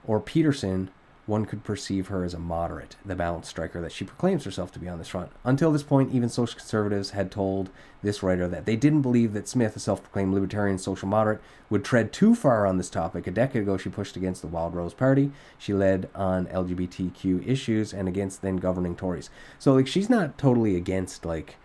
or 0.07 0.19
Peterson 0.19 0.89
one 1.29 1.45
could 1.45 1.63
perceive 1.63 2.07
her 2.07 2.23
as 2.23 2.33
a 2.33 2.39
moderate, 2.39 2.95
the 3.05 3.15
balanced 3.15 3.51
striker 3.51 3.79
that 3.79 3.91
she 3.91 4.03
proclaims 4.03 4.43
herself 4.43 4.71
to 4.71 4.79
be 4.79 4.89
on 4.89 4.97
this 4.97 5.07
front. 5.07 5.31
Until 5.43 5.71
this 5.71 5.83
point, 5.83 6.13
even 6.13 6.27
social 6.27 6.57
conservatives 6.57 7.11
had 7.11 7.31
told 7.31 7.69
this 8.01 8.23
writer 8.23 8.47
that 8.47 8.65
they 8.65 8.75
didn't 8.75 9.03
believe 9.03 9.33
that 9.33 9.47
Smith, 9.47 9.75
a 9.75 9.79
self 9.79 10.01
proclaimed 10.01 10.33
libertarian 10.33 10.79
social 10.79 11.07
moderate, 11.07 11.39
would 11.69 11.85
tread 11.85 12.11
too 12.11 12.33
far 12.33 12.65
on 12.65 12.77
this 12.77 12.89
topic. 12.89 13.27
A 13.27 13.31
decade 13.31 13.61
ago, 13.61 13.77
she 13.77 13.89
pushed 13.89 14.17
against 14.17 14.41
the 14.41 14.47
Wildrose 14.47 14.95
Party. 14.95 15.31
She 15.57 15.73
led 15.73 16.09
on 16.15 16.47
LGBTQ 16.47 17.47
issues 17.47 17.93
and 17.93 18.07
against 18.07 18.41
then 18.41 18.57
governing 18.57 18.95
Tories. 18.95 19.29
So, 19.59 19.73
like, 19.73 19.87
she's 19.87 20.09
not 20.09 20.37
totally 20.37 20.75
against, 20.75 21.25
like, 21.25 21.57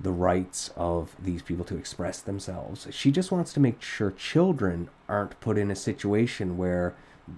the 0.00 0.12
rights 0.12 0.70
of 0.76 1.14
these 1.22 1.40
people 1.40 1.64
to 1.66 1.76
express 1.76 2.20
themselves. 2.20 2.88
She 2.90 3.10
just 3.12 3.30
wants 3.30 3.52
to 3.52 3.60
make 3.60 3.80
sure 3.80 4.10
children 4.10 4.90
aren't 5.08 5.38
put 5.40 5.56
in 5.56 5.70
a 5.70 5.76
situation 5.76 6.58
where 6.58 6.94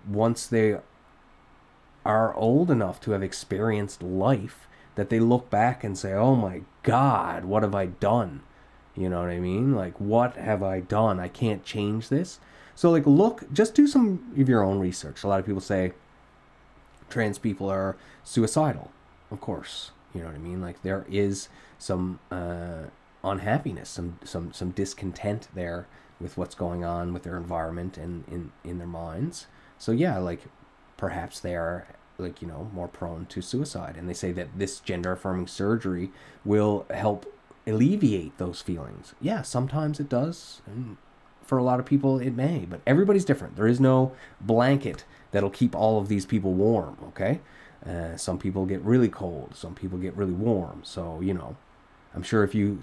once 0.09 0.47
they 0.47 0.79
are 2.09 2.35
old 2.35 2.71
enough 2.71 3.01
to 3.03 3.13
have 3.13 3.23
experienced 3.23 4.03
life 4.03 4.67
that 4.97 5.11
they 5.11 5.21
look 5.21 5.51
back 5.51 5.85
and 5.85 5.97
say, 5.97 6.13
"Oh 6.15 6.35
my 6.35 6.63
God, 6.83 7.45
what 7.45 7.63
have 7.63 7.75
I 7.75 7.87
done?" 7.87 8.41
You 8.97 9.09
know 9.09 9.21
what 9.21 9.31
I 9.31 9.39
mean? 9.39 9.75
Like, 9.75 10.01
what 10.01 10.35
have 10.37 10.63
I 10.63 10.81
done? 10.81 11.21
I 11.21 11.29
can't 11.29 11.65
change 11.65 12.09
this. 12.09 12.41
So, 12.75 12.91
like, 12.91 13.07
look, 13.07 13.53
just 13.53 13.75
do 13.75 13.87
some 13.87 14.33
of 14.37 14.49
your 14.49 14.65
own 14.65 14.81
research. 14.81 15.23
A 15.23 15.29
lot 15.29 15.39
of 15.39 15.47
people 15.47 15.61
say 15.61 15.93
trans 17.11 17.39
people 17.39 17.69
are 17.71 17.97
suicidal. 18.25 18.91
Of 19.31 19.41
course, 19.41 19.93
you 20.15 20.21
know 20.21 20.27
what 20.29 20.35
I 20.35 20.39
mean. 20.39 20.61
Like, 20.61 20.83
there 20.83 21.07
is 21.09 21.49
some 21.79 22.19
uh, 22.31 22.85
unhappiness, 23.23 23.89
some 23.89 24.19
some 24.25 24.53
some 24.53 24.71
discontent 24.71 25.49
there 25.55 25.87
with 26.21 26.37
what's 26.37 26.55
going 26.55 26.85
on 26.85 27.13
with 27.13 27.23
their 27.23 27.37
environment 27.37 27.97
and 27.99 28.25
in 28.29 28.53
in 28.65 28.79
their 28.79 28.87
minds. 28.87 29.47
So 29.79 29.93
yeah, 29.93 30.19
like 30.19 30.43
perhaps 30.97 31.41
they 31.41 31.55
are 31.55 31.87
like 32.19 32.43
you 32.43 32.49
know 32.49 32.69
more 32.75 32.89
prone 32.89 33.27
to 33.27 33.41
suicide. 33.41 33.97
And 33.97 34.09
they 34.09 34.15
say 34.15 34.33
that 34.33 34.59
this 34.59 34.81
gender 34.81 35.13
affirming 35.13 35.47
surgery 35.47 36.11
will 36.45 36.85
help 36.91 37.33
alleviate 37.67 38.37
those 38.39 38.61
feelings. 38.61 39.15
Yeah 39.21 39.43
sometimes 39.43 40.01
it 40.01 40.09
does 40.09 40.61
and 40.67 40.97
for 41.43 41.59
a 41.59 41.63
lot 41.63 41.79
of 41.81 41.87
people 41.87 42.19
it 42.19 42.35
may 42.35 42.67
but 42.69 42.81
everybody's 42.87 43.25
different. 43.25 43.55
There 43.57 43.69
is 43.69 43.79
no 43.79 44.13
blanket 44.41 45.05
that'll 45.31 45.51
keep 45.51 45.77
all 45.77 46.01
of 46.01 46.09
these 46.09 46.27
people 46.27 46.53
warm 46.55 46.97
okay? 47.09 47.41
Uh, 47.87 48.17
some 48.17 48.39
people 48.39 48.67
get 48.67 48.83
really 48.83 49.09
cold. 49.09 49.55
Some 49.55 49.75
people 49.77 49.99
get 49.99 50.17
really 50.17 50.33
warm. 50.33 50.81
So 50.83 51.21
you 51.21 51.35
know 51.35 51.57
i'm 52.15 52.23
sure 52.23 52.43
if 52.43 52.55
you 52.55 52.81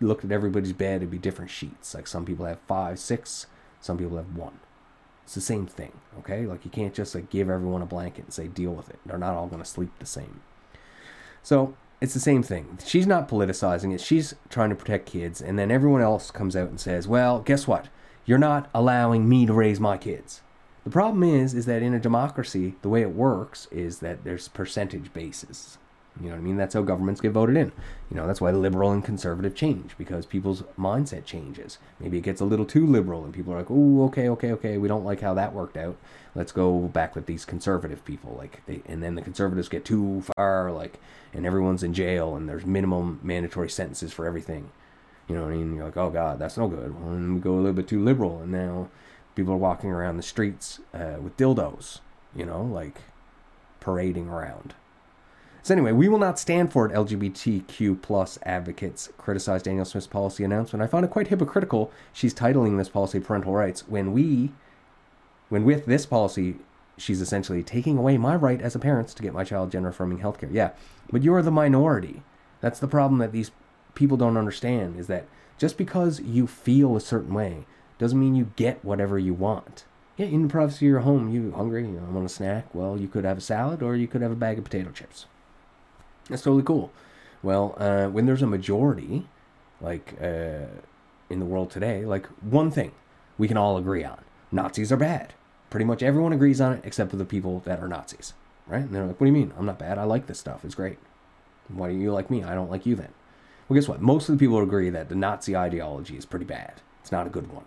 looked 0.00 0.24
at 0.24 0.30
everybody's 0.32 0.72
bed 0.72 0.96
it'd 0.96 1.10
be 1.10 1.18
different 1.18 1.50
sheets. 1.50 1.94
Like 1.94 2.06
some 2.06 2.24
people 2.24 2.46
have 2.46 2.60
five 2.66 2.98
six 2.98 3.46
some 3.82 3.98
people 3.98 4.16
have 4.16 4.34
one 4.34 4.60
it's 5.28 5.34
the 5.34 5.42
same 5.42 5.66
thing, 5.66 5.92
okay? 6.20 6.46
Like 6.46 6.64
you 6.64 6.70
can't 6.70 6.94
just 6.94 7.14
like 7.14 7.28
give 7.28 7.50
everyone 7.50 7.82
a 7.82 7.86
blanket 7.86 8.24
and 8.24 8.32
say 8.32 8.46
deal 8.46 8.70
with 8.70 8.88
it. 8.88 8.98
They're 9.04 9.18
not 9.18 9.34
all 9.34 9.46
going 9.46 9.62
to 9.62 9.68
sleep 9.68 9.90
the 9.98 10.06
same. 10.06 10.40
So 11.42 11.74
it's 12.00 12.14
the 12.14 12.18
same 12.18 12.42
thing. 12.42 12.78
She's 12.82 13.06
not 13.06 13.28
politicizing 13.28 13.94
it. 13.94 14.00
She's 14.00 14.34
trying 14.48 14.70
to 14.70 14.74
protect 14.74 15.04
kids, 15.04 15.42
and 15.42 15.58
then 15.58 15.70
everyone 15.70 16.00
else 16.00 16.30
comes 16.30 16.56
out 16.56 16.70
and 16.70 16.80
says, 16.80 17.06
"Well, 17.06 17.40
guess 17.40 17.68
what? 17.68 17.88
You're 18.24 18.38
not 18.38 18.70
allowing 18.74 19.28
me 19.28 19.44
to 19.44 19.52
raise 19.52 19.78
my 19.78 19.98
kids." 19.98 20.40
The 20.84 20.90
problem 20.90 21.22
is, 21.22 21.52
is 21.52 21.66
that 21.66 21.82
in 21.82 21.92
a 21.92 22.00
democracy, 22.00 22.76
the 22.80 22.88
way 22.88 23.02
it 23.02 23.14
works 23.14 23.68
is 23.70 23.98
that 23.98 24.24
there's 24.24 24.48
percentage 24.48 25.12
basis. 25.12 25.76
You 26.20 26.28
know 26.28 26.32
what 26.32 26.40
I 26.40 26.42
mean? 26.42 26.56
That's 26.56 26.74
how 26.74 26.82
governments 26.82 27.20
get 27.20 27.32
voted 27.32 27.56
in. 27.56 27.70
You 28.10 28.16
know, 28.16 28.26
that's 28.26 28.40
why 28.40 28.50
liberal 28.50 28.90
and 28.90 29.04
conservative 29.04 29.54
change 29.54 29.96
because 29.96 30.26
people's 30.26 30.62
mindset 30.78 31.24
changes. 31.24 31.78
Maybe 32.00 32.18
it 32.18 32.22
gets 32.22 32.40
a 32.40 32.44
little 32.44 32.64
too 32.64 32.86
liberal 32.86 33.24
and 33.24 33.32
people 33.32 33.52
are 33.52 33.58
like, 33.58 33.70
"Oh, 33.70 34.04
okay, 34.06 34.28
okay, 34.30 34.52
okay, 34.52 34.78
we 34.78 34.88
don't 34.88 35.04
like 35.04 35.20
how 35.20 35.34
that 35.34 35.52
worked 35.52 35.76
out. 35.76 35.96
Let's 36.34 36.52
go 36.52 36.80
back 36.88 37.14
with 37.14 37.26
these 37.26 37.44
conservative 37.44 38.04
people." 38.04 38.34
Like 38.36 38.62
they, 38.66 38.82
and 38.86 39.02
then 39.02 39.14
the 39.14 39.22
conservatives 39.22 39.68
get 39.68 39.84
too 39.84 40.22
far 40.36 40.72
like 40.72 40.98
and 41.32 41.46
everyone's 41.46 41.82
in 41.82 41.94
jail 41.94 42.34
and 42.34 42.48
there's 42.48 42.66
minimum 42.66 43.20
mandatory 43.22 43.70
sentences 43.70 44.12
for 44.12 44.26
everything. 44.26 44.70
You 45.28 45.36
know 45.36 45.42
what 45.42 45.52
I 45.52 45.56
mean? 45.56 45.76
You're 45.76 45.84
like, 45.84 45.96
"Oh 45.96 46.10
god, 46.10 46.38
that's 46.38 46.56
no 46.56 46.68
good." 46.68 46.94
And 46.94 47.34
we 47.36 47.40
go 47.40 47.54
a 47.54 47.56
little 47.56 47.72
bit 47.72 47.88
too 47.88 48.02
liberal 48.02 48.40
and 48.40 48.50
now 48.50 48.88
people 49.34 49.54
are 49.54 49.58
walking 49.58 49.90
around 49.90 50.16
the 50.16 50.22
streets 50.24 50.80
uh, 50.92 51.16
with 51.20 51.36
dildos, 51.36 52.00
you 52.34 52.44
know, 52.44 52.62
like 52.62 53.02
parading 53.78 54.28
around. 54.28 54.74
So 55.62 55.74
anyway, 55.74 55.92
we 55.92 56.08
will 56.08 56.18
not 56.18 56.38
stand 56.38 56.72
for 56.72 56.86
it. 56.86 56.92
LGBTQ 56.92 58.00
plus 58.00 58.38
advocates 58.44 59.10
criticized 59.18 59.64
Danielle 59.64 59.84
Smith's 59.84 60.06
policy 60.06 60.44
announcement. 60.44 60.82
I 60.82 60.86
found 60.86 61.04
it 61.04 61.10
quite 61.10 61.28
hypocritical. 61.28 61.90
She's 62.12 62.34
titling 62.34 62.78
this 62.78 62.88
policy 62.88 63.20
parental 63.20 63.54
rights 63.54 63.86
when 63.88 64.12
we, 64.12 64.52
when 65.48 65.64
with 65.64 65.86
this 65.86 66.06
policy, 66.06 66.56
she's 66.96 67.20
essentially 67.20 67.62
taking 67.62 67.98
away 67.98 68.18
my 68.18 68.34
right 68.34 68.60
as 68.60 68.74
a 68.74 68.78
parent 68.78 69.08
to 69.08 69.22
get 69.22 69.34
my 69.34 69.44
child 69.44 69.70
gender 69.70 69.88
affirming 69.88 70.20
healthcare. 70.20 70.52
Yeah, 70.52 70.70
but 71.10 71.22
you're 71.22 71.42
the 71.42 71.50
minority. 71.50 72.22
That's 72.60 72.80
the 72.80 72.88
problem 72.88 73.18
that 73.18 73.32
these 73.32 73.50
people 73.94 74.16
don't 74.16 74.36
understand 74.36 74.98
is 74.98 75.06
that 75.08 75.26
just 75.58 75.76
because 75.76 76.20
you 76.20 76.46
feel 76.46 76.96
a 76.96 77.00
certain 77.00 77.34
way 77.34 77.66
doesn't 77.98 78.18
mean 78.18 78.34
you 78.34 78.52
get 78.56 78.84
whatever 78.84 79.18
you 79.18 79.34
want. 79.34 79.84
Yeah, 80.16 80.26
in 80.26 80.42
the 80.42 80.48
privacy 80.48 80.86
of 80.86 80.90
your 80.90 81.00
home, 81.00 81.28
you 81.28 81.52
hungry, 81.52 81.82
you 81.82 82.00
know, 82.00 82.08
want 82.10 82.26
a 82.26 82.28
snack? 82.28 82.74
Well, 82.74 82.98
you 82.98 83.08
could 83.08 83.24
have 83.24 83.38
a 83.38 83.40
salad 83.40 83.82
or 83.82 83.94
you 83.94 84.08
could 84.08 84.22
have 84.22 84.32
a 84.32 84.36
bag 84.36 84.58
of 84.58 84.64
potato 84.64 84.90
chips. 84.90 85.26
That's 86.28 86.42
totally 86.42 86.62
cool. 86.62 86.90
Well, 87.42 87.74
uh, 87.78 88.06
when 88.08 88.26
there's 88.26 88.42
a 88.42 88.46
majority, 88.46 89.26
like 89.80 90.14
uh, 90.20 90.66
in 91.30 91.38
the 91.38 91.46
world 91.46 91.70
today, 91.70 92.04
like 92.04 92.26
one 92.42 92.70
thing 92.70 92.92
we 93.36 93.48
can 93.48 93.56
all 93.56 93.76
agree 93.76 94.04
on 94.04 94.24
Nazis 94.50 94.92
are 94.92 94.96
bad. 94.96 95.34
Pretty 95.70 95.84
much 95.84 96.02
everyone 96.02 96.32
agrees 96.32 96.60
on 96.60 96.72
it 96.72 96.80
except 96.84 97.10
for 97.10 97.16
the 97.16 97.24
people 97.24 97.60
that 97.60 97.80
are 97.80 97.88
Nazis, 97.88 98.32
right? 98.66 98.82
And 98.82 98.94
they're 98.94 99.06
like, 99.06 99.20
what 99.20 99.26
do 99.26 99.32
you 99.32 99.38
mean? 99.38 99.52
I'm 99.56 99.66
not 99.66 99.78
bad. 99.78 99.98
I 99.98 100.04
like 100.04 100.26
this 100.26 100.38
stuff. 100.38 100.64
It's 100.64 100.74
great. 100.74 100.98
Why 101.68 101.90
do 101.90 101.96
you 101.96 102.12
like 102.12 102.30
me? 102.30 102.42
I 102.42 102.54
don't 102.54 102.70
like 102.70 102.86
you 102.86 102.94
then. 102.96 103.12
Well, 103.68 103.78
guess 103.78 103.88
what? 103.88 104.00
Most 104.00 104.28
of 104.28 104.38
the 104.38 104.44
people 104.44 104.62
agree 104.62 104.88
that 104.90 105.10
the 105.10 105.14
Nazi 105.14 105.54
ideology 105.54 106.16
is 106.16 106.24
pretty 106.24 106.46
bad. 106.46 106.80
It's 107.02 107.12
not 107.12 107.26
a 107.26 107.30
good 107.30 107.52
one. 107.52 107.66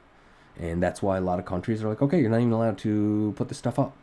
And 0.60 0.82
that's 0.82 1.02
why 1.02 1.18
a 1.18 1.22
lot 1.22 1.40
of 1.40 1.46
countries 1.46 1.84
are 1.84 1.90
like, 1.90 2.02
okay, 2.02 2.20
you're 2.20 2.30
not 2.30 2.40
even 2.40 2.52
allowed 2.52 2.80
to 2.80 3.34
put 3.38 3.50
this 3.50 3.60
stuff 3.60 3.78
up. 3.78 3.96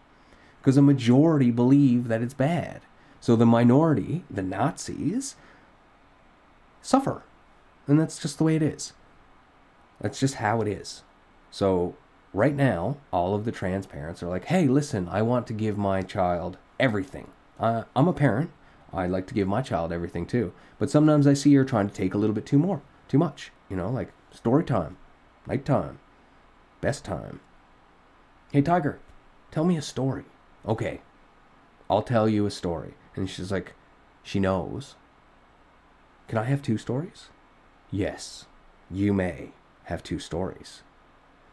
Because 0.61 0.77
a 0.77 0.83
majority 0.83 1.51
believe 1.51 2.09
that 2.09 2.23
it's 2.23 2.35
bad. 2.35 2.83
So 3.21 3.37
the 3.37 3.47
minority, 3.47 4.25
the 4.31 4.43
Nazis, 4.43 5.37
suffer. 6.83 7.23
And 7.87 7.99
that's 7.99 8.19
just 8.19 8.39
the 8.39 8.45
way 8.45 8.57
it 8.57 8.63
is. 8.63 8.93
That's 10.01 10.21
just 10.21 10.37
how 10.37 10.61
it 10.61 10.69
is. 10.69 11.03
So 11.51 11.97
right 12.33 12.55
now, 12.55 12.99
all 13.13 13.35
of 13.35 13.45
the 13.45 13.53
trans 13.53 13.87
parents 13.87 14.23
are 14.23 14.29
like, 14.29 14.47
hey, 14.47 14.67
listen, 14.67 15.09
I 15.09 15.23
want 15.23 15.47
to 15.49 15.53
give 15.53 15.77
my 15.79 16.03
child 16.03 16.59
everything. 16.79 17.29
Uh, 17.59 17.85
I'm 17.97 18.09
a 18.09 18.13
parent. 18.13 18.51
I 18.93 19.07
like 19.07 19.27
to 19.29 19.35
give 19.35 19.49
my 19.49 19.63
child 19.63 19.93
everything 19.93 20.27
too. 20.27 20.53
But 20.79 20.91
sometimes 20.91 21.27
I 21.27 21.35
see 21.35 21.55
her 21.55 21.65
trying 21.65 21.89
to 21.89 21.95
take 21.95 22.15
a 22.15 22.19
little 22.19 22.35
bit 22.35 22.47
too 22.47 22.59
more, 22.59 22.81
too 23.09 23.19
much. 23.19 23.51
You 23.69 23.77
know, 23.77 23.91
like 23.91 24.13
story 24.31 24.65
time, 24.65 24.97
night 25.47 25.65
time, 25.65 25.99
best 26.81 27.05
time. 27.05 27.41
Hey, 28.53 28.63
Tiger, 28.63 28.99
tell 29.51 29.65
me 29.65 29.77
a 29.77 29.83
story. 29.83 30.25
Okay, 30.67 31.01
I'll 31.91 32.03
tell 32.03 32.29
you 32.29 32.47
a 32.47 32.51
story. 32.51 32.95
And 33.19 33.29
she's 33.29 33.51
like, 33.51 33.75
she 34.23 34.39
knows. 34.39 34.95
Can 36.29 36.39
I 36.39 36.45
have 36.45 36.63
two 36.63 36.79
stories? 36.79 37.31
Yes, 37.91 38.47
you 38.91 39.13
may 39.13 39.51
have 39.85 40.03
two 40.03 40.19
stories. 40.19 40.83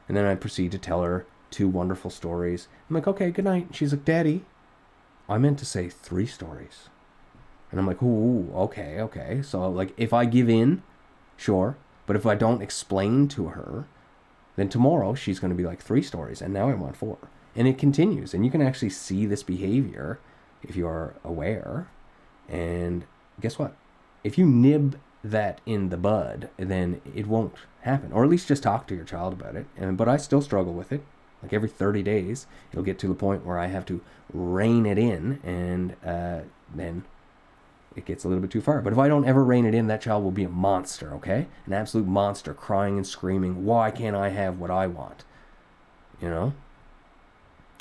And 0.07 0.15
then 0.15 0.25
I 0.25 0.35
proceed 0.35 0.71
to 0.73 0.77
tell 0.77 1.01
her 1.01 1.25
two 1.49 1.67
wonderful 1.67 2.11
stories. 2.11 2.67
I'm 2.87 2.95
like, 2.95 3.07
okay, 3.07 3.31
good 3.31 3.45
night. 3.45 3.69
She's 3.71 3.91
like, 3.91 4.05
Daddy, 4.05 4.45
I 5.27 5.37
meant 5.37 5.57
to 5.59 5.65
say 5.65 5.89
three 5.89 6.27
stories. 6.27 6.89
And 7.71 7.79
I'm 7.79 7.87
like, 7.87 8.03
ooh, 8.03 8.51
okay, 8.53 8.99
okay. 8.99 9.41
So, 9.41 9.67
like, 9.67 9.93
if 9.97 10.13
I 10.13 10.25
give 10.25 10.49
in, 10.49 10.83
sure. 11.35 11.77
But 12.05 12.15
if 12.15 12.27
I 12.27 12.35
don't 12.35 12.61
explain 12.61 13.27
to 13.29 13.47
her, 13.47 13.87
then 14.55 14.69
tomorrow 14.69 15.15
she's 15.15 15.39
going 15.39 15.49
to 15.49 15.57
be 15.57 15.65
like 15.65 15.81
three 15.81 16.03
stories. 16.03 16.41
And 16.41 16.53
now 16.53 16.69
I 16.69 16.75
want 16.75 16.95
four. 16.95 17.17
And 17.55 17.67
it 17.67 17.79
continues. 17.79 18.33
And 18.33 18.45
you 18.45 18.51
can 18.51 18.61
actually 18.61 18.91
see 18.91 19.25
this 19.25 19.41
behavior 19.41 20.19
if 20.67 20.75
you 20.75 20.87
are 20.87 21.15
aware. 21.23 21.87
And 22.49 23.05
guess 23.39 23.57
what? 23.57 23.75
If 24.23 24.37
you 24.37 24.45
nib 24.45 24.99
that 25.23 25.61
in 25.65 25.89
the 25.89 25.97
bud, 25.97 26.49
then 26.57 27.01
it 27.15 27.27
won't 27.27 27.55
happen. 27.81 28.11
Or 28.11 28.23
at 28.23 28.29
least 28.29 28.47
just 28.47 28.63
talk 28.63 28.87
to 28.87 28.95
your 28.95 29.05
child 29.05 29.33
about 29.33 29.55
it. 29.55 29.65
And 29.77 29.97
but 29.97 30.07
I 30.07 30.17
still 30.17 30.41
struggle 30.41 30.73
with 30.73 30.91
it. 30.91 31.03
Like 31.41 31.53
every 31.53 31.69
30 31.69 32.01
days, 32.03 32.47
it'll 32.71 32.83
get 32.83 32.99
to 32.99 33.07
the 33.07 33.13
point 33.13 33.45
where 33.45 33.59
I 33.59 33.67
have 33.67 33.85
to 33.87 34.01
rein 34.33 34.85
it 34.85 34.97
in, 34.97 35.39
and 35.43 35.95
uh, 36.03 36.39
then 36.73 37.03
it 37.95 38.05
gets 38.05 38.23
a 38.23 38.27
little 38.27 38.41
bit 38.41 38.49
too 38.49 38.61
far. 38.61 38.81
But 38.81 38.93
if 38.93 38.99
I 38.99 39.07
don't 39.07 39.25
ever 39.25 39.43
rein 39.43 39.65
it 39.65 39.75
in, 39.75 39.85
that 39.87 40.01
child 40.01 40.23
will 40.23 40.31
be 40.31 40.43
a 40.43 40.49
monster, 40.49 41.13
okay? 41.15 41.45
An 41.67 41.73
absolute 41.73 42.07
monster, 42.07 42.53
crying 42.53 42.97
and 42.97 43.05
screaming, 43.05 43.63
why 43.63 43.91
can't 43.91 44.15
I 44.15 44.29
have 44.29 44.57
what 44.57 44.71
I 44.71 44.87
want? 44.87 45.23
You 46.19 46.29
know? 46.29 46.53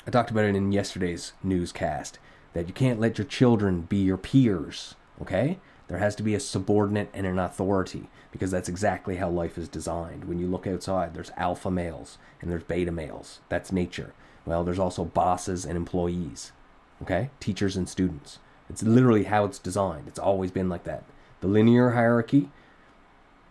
I 0.05 0.11
talked 0.11 0.29
about 0.29 0.45
it 0.45 0.55
in 0.55 0.71
yesterday's 0.71 1.33
newscast 1.41 2.19
that 2.55 2.69
you 2.69 2.73
can't 2.73 3.01
let 3.01 3.17
your 3.17 3.27
children 3.27 3.81
be 3.81 3.97
your 3.97 4.17
peers, 4.17 4.95
okay? 5.21 5.59
There 5.89 5.97
has 5.97 6.15
to 6.15 6.23
be 6.23 6.33
a 6.33 6.39
subordinate 6.39 7.09
and 7.13 7.27
an 7.27 7.37
authority 7.37 8.07
because 8.31 8.49
that's 8.49 8.69
exactly 8.69 9.17
how 9.17 9.29
life 9.29 9.57
is 9.57 9.67
designed. 9.67 10.23
When 10.23 10.39
you 10.39 10.47
look 10.47 10.65
outside, 10.65 11.13
there's 11.13 11.31
alpha 11.35 11.69
males 11.69 12.17
and 12.41 12.49
there's 12.49 12.63
beta 12.63 12.93
males. 12.93 13.41
That's 13.49 13.73
nature. 13.73 14.13
Well, 14.45 14.63
there's 14.63 14.79
also 14.79 15.03
bosses 15.03 15.65
and 15.65 15.75
employees, 15.75 16.53
okay? 17.01 17.29
Teachers 17.41 17.75
and 17.75 17.89
students. 17.89 18.39
It's 18.69 18.83
literally 18.83 19.25
how 19.25 19.43
it's 19.43 19.59
designed. 19.59 20.07
It's 20.07 20.17
always 20.17 20.49
been 20.49 20.69
like 20.69 20.85
that. 20.85 21.03
The 21.41 21.47
linear 21.47 21.91
hierarchy, 21.91 22.49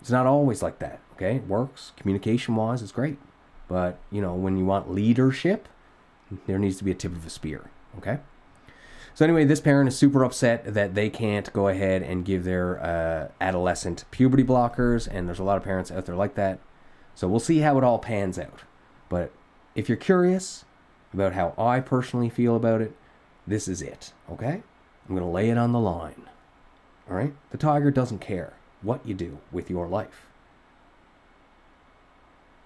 it's 0.00 0.11
not 0.11 0.26
always 0.26 0.62
like 0.62 0.78
that, 0.78 1.00
okay? 1.12 1.37
It 1.37 1.46
works. 1.46 1.92
Communication 1.99 2.56
wise, 2.56 2.80
it's 2.80 2.90
great. 2.90 3.18
But, 3.68 3.99
you 4.11 4.23
know, 4.23 4.34
when 4.34 4.56
you 4.56 4.64
want 4.64 4.90
leadership, 4.90 5.68
there 6.46 6.58
needs 6.58 6.78
to 6.78 6.84
be 6.84 6.90
a 6.90 6.94
tip 6.94 7.12
of 7.12 7.26
a 7.26 7.30
spear, 7.30 7.70
okay? 7.99 8.20
So 9.14 9.25
anyway, 9.25 9.44
this 9.44 9.61
parent 9.61 9.88
is 9.88 9.97
super 9.97 10.25
upset 10.25 10.75
that 10.75 10.97
they 10.97 11.09
can't 11.09 11.52
go 11.52 11.68
ahead 11.68 12.02
and 12.02 12.25
give 12.25 12.42
their 12.42 12.83
uh, 12.83 13.28
adolescent 13.40 14.04
puberty 14.11 14.42
blockers, 14.42 15.06
and 15.09 15.28
there's 15.28 15.38
a 15.38 15.44
lot 15.44 15.56
of 15.56 15.62
parents 15.62 15.92
out 15.92 16.06
there 16.06 16.16
like 16.16 16.35
that. 16.35 16.59
So 17.14 17.28
we'll 17.28 17.38
see 17.38 17.61
how 17.61 17.78
it 17.78 17.85
all 17.85 18.00
pans 18.00 18.40
out. 18.40 18.62
But 19.09 19.30
if 19.76 19.88
you're 19.88 19.97
curious 19.97 20.64
about 21.12 21.35
how 21.35 21.54
I 21.56 21.78
personally 21.78 22.28
feel 22.28 22.56
about 22.56 22.80
it, 22.80 22.97
this 23.47 23.68
is 23.68 23.80
it, 23.80 24.12
okay? 24.28 24.64
I'm 25.09 25.14
going 25.14 25.21
to 25.21 25.26
lay 25.26 25.49
it 25.49 25.59
on 25.59 25.71
the 25.71 25.78
line. 25.78 26.23
All 27.09 27.16
right? 27.16 27.35
The 27.50 27.59
tiger 27.59 27.92
doesn't 27.92 28.18
care 28.18 28.54
what 28.83 29.06
you 29.06 29.14
do 29.14 29.38
with 29.52 29.71
your 29.71 29.87
life. 29.87 30.26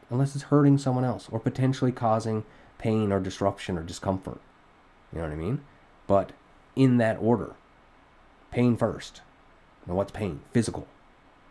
Unless 0.08 0.34
it's 0.34 0.44
hurting 0.44 0.78
someone 0.78 1.04
else 1.04 1.28
or 1.30 1.40
potentially 1.40 1.92
causing 1.92 2.44
pain 2.78 3.12
or 3.12 3.20
disruption 3.20 3.76
or 3.76 3.82
discomfort. 3.82 4.40
You 5.12 5.18
know 5.18 5.24
what 5.24 5.32
I 5.32 5.36
mean? 5.36 5.60
But 6.08 6.32
in 6.74 6.96
that 6.96 7.18
order 7.20 7.54
pain 8.50 8.76
first. 8.76 9.22
Now, 9.86 9.94
what's 9.94 10.10
pain? 10.10 10.40
Physical. 10.52 10.86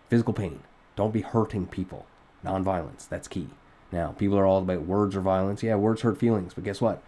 Physical 0.10 0.34
pain. 0.34 0.62
Don't 0.96 1.14
be 1.14 1.22
hurting 1.22 1.68
people. 1.68 2.06
Nonviolence. 2.44 3.08
That's 3.08 3.28
key. 3.28 3.50
Now, 3.92 4.12
people 4.12 4.38
are 4.38 4.46
all 4.46 4.60
about 4.60 4.82
words 4.82 5.16
or 5.16 5.22
violence. 5.22 5.64
Yeah, 5.64 5.76
words 5.76 6.02
hurt 6.02 6.18
feelings, 6.18 6.54
but 6.54 6.64
guess 6.64 6.82
what? 6.82 7.02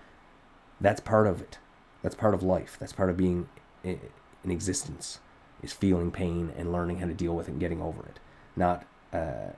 That's 0.79 1.01
part 1.01 1.27
of 1.27 1.41
it. 1.41 1.57
That's 2.01 2.15
part 2.15 2.33
of 2.33 2.43
life. 2.43 2.77
That's 2.79 2.93
part 2.93 3.09
of 3.09 3.17
being 3.17 3.49
in 3.83 3.99
existence 4.45 5.19
is 5.61 5.73
feeling 5.73 6.11
pain 6.11 6.53
and 6.57 6.71
learning 6.71 6.99
how 6.99 7.07
to 7.07 7.13
deal 7.13 7.35
with 7.35 7.47
it 7.47 7.51
and 7.51 7.59
getting 7.59 7.81
over 7.81 8.05
it. 8.05 8.19
Not 8.55 8.85
uh, 9.11 9.51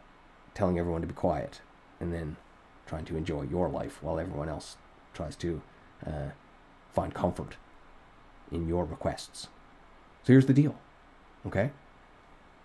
telling 0.54 0.80
everyone 0.80 1.02
to 1.02 1.08
be 1.08 1.14
quiet 1.14 1.62
and 2.00 2.12
then 2.12 2.38
trying 2.88 3.06
to 3.06 3.18
enjoy 3.18 3.44
your 3.44 3.70
life 3.70 4.02
while 4.02 4.20
everyone 4.20 4.50
else 4.50 4.78
tries 5.14 5.36
to 5.38 5.62
uh, 6.06 6.30
find 6.92 7.14
comfort 7.14 7.56
in 8.52 8.68
your 8.68 8.86
requests. 8.86 9.48
So 10.24 10.34
here's 10.34 10.46
the 10.46 10.54
deal, 10.54 10.76
okay? 11.46 11.72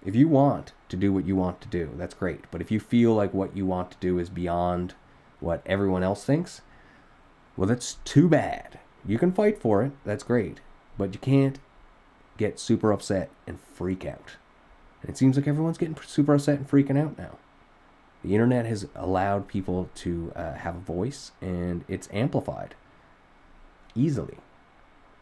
If 0.05 0.15
you 0.15 0.29
want 0.29 0.73
to 0.89 0.97
do 0.97 1.13
what 1.13 1.27
you 1.27 1.35
want 1.35 1.61
to 1.63 1.69
do, 1.69 1.91
that's 1.97 2.15
great. 2.15 2.45
But 2.51 2.61
if 2.61 2.71
you 2.71 2.79
feel 2.79 3.15
like 3.15 3.33
what 3.35 3.57
you 3.57 3.67
want 3.67 3.91
to 3.93 3.97
do 4.01 4.19
is 4.19 4.29
beyond 4.29 4.95
what 5.41 5.63
everyone 5.67 6.03
else 6.03 6.25
thinks, 6.25 6.61
well, 7.57 7.67
that's 7.67 7.95
too 8.05 8.29
bad. 8.29 8.79
You 9.07 9.19
can 9.19 9.33
fight 9.33 9.59
for 9.59 9.83
it, 9.83 9.93
that's 10.05 10.23
great. 10.23 10.61
But 10.99 11.15
you 11.15 11.21
can't 11.21 11.59
get 12.37 12.61
super 12.61 12.93
upset 12.93 13.31
and 13.47 13.59
freak 13.61 14.05
out. 14.05 14.37
And 15.03 15.11
it 15.11 15.17
seems 15.17 15.37
like 15.37 15.49
everyone's 15.49 15.79
getting 15.79 15.97
super 16.07 16.35
upset 16.35 16.59
and 16.59 16.69
freaking 16.69 17.01
out 17.01 17.19
now. 17.19 17.39
The 18.23 18.35
internet 18.35 18.67
has 18.67 18.89
allowed 18.95 19.47
people 19.47 19.89
to 19.97 20.33
uh, 20.35 20.55
have 20.55 20.77
a 20.77 20.81
voice 20.81 21.33
and 21.41 21.85
it's 21.89 22.09
amplified 22.13 22.75
easily. 23.95 24.39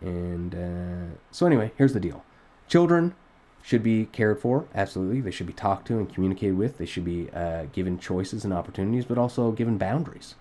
And 0.05 0.55
uh, 0.55 1.17
so, 1.31 1.47
anyway, 1.47 1.73
here's 1.77 1.95
the 1.95 2.01
deal 2.01 2.25
children 2.69 3.15
should 3.63 3.83
be 3.83 4.05
cared 4.07 4.39
for, 4.39 4.67
absolutely. 4.75 5.23
They 5.23 5.31
should 5.31 5.47
be 5.47 5.55
talked 5.55 5.87
to 5.87 5.99
and 5.99 6.13
communicated 6.13 6.59
with. 6.59 6.77
They 6.77 6.85
should 6.85 7.05
be 7.05 7.31
uh, 7.31 7.65
given 7.73 7.99
choices 7.99 8.45
and 8.45 8.53
opportunities, 8.53 9.07
but 9.07 9.17
also 9.17 9.53
given 9.53 9.79
boundaries. 9.79 10.35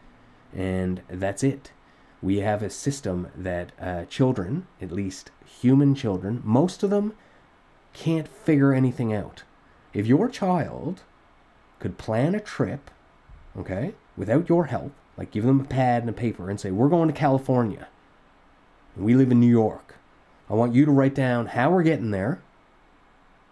And 0.53 1.01
that's 1.09 1.41
it. 1.41 1.71
We 2.21 2.39
have 2.39 2.61
a 2.61 2.69
system 2.69 3.29
that 3.35 3.71
uh, 3.79 4.05
children, 4.05 4.67
at 4.81 4.91
least 4.91 5.31
human 5.45 5.95
children, 5.95 6.41
most 6.43 6.83
of 6.83 6.89
them 6.89 7.13
can't 7.93 8.27
figure 8.27 8.73
anything 8.73 9.13
out. 9.13 9.43
If 9.93 10.05
your 10.05 10.27
child 10.27 11.03
could 11.79 11.97
plan 11.97 12.35
a 12.35 12.41
trip, 12.41 12.91
okay, 13.57 13.93
without 14.17 14.49
your 14.49 14.65
help, 14.65 14.91
like 15.15 15.31
give 15.31 15.45
them 15.45 15.61
a 15.61 15.65
pad 15.65 16.03
and 16.03 16.09
a 16.09 16.13
paper 16.13 16.49
and 16.49 16.59
say, 16.59 16.71
We're 16.71 16.89
going 16.89 17.07
to 17.07 17.13
California. 17.13 17.87
We 18.95 19.15
live 19.15 19.31
in 19.31 19.39
New 19.39 19.47
York. 19.47 19.95
I 20.49 20.53
want 20.53 20.75
you 20.75 20.85
to 20.85 20.91
write 20.91 21.15
down 21.15 21.47
how 21.47 21.71
we're 21.71 21.83
getting 21.83 22.11
there, 22.11 22.41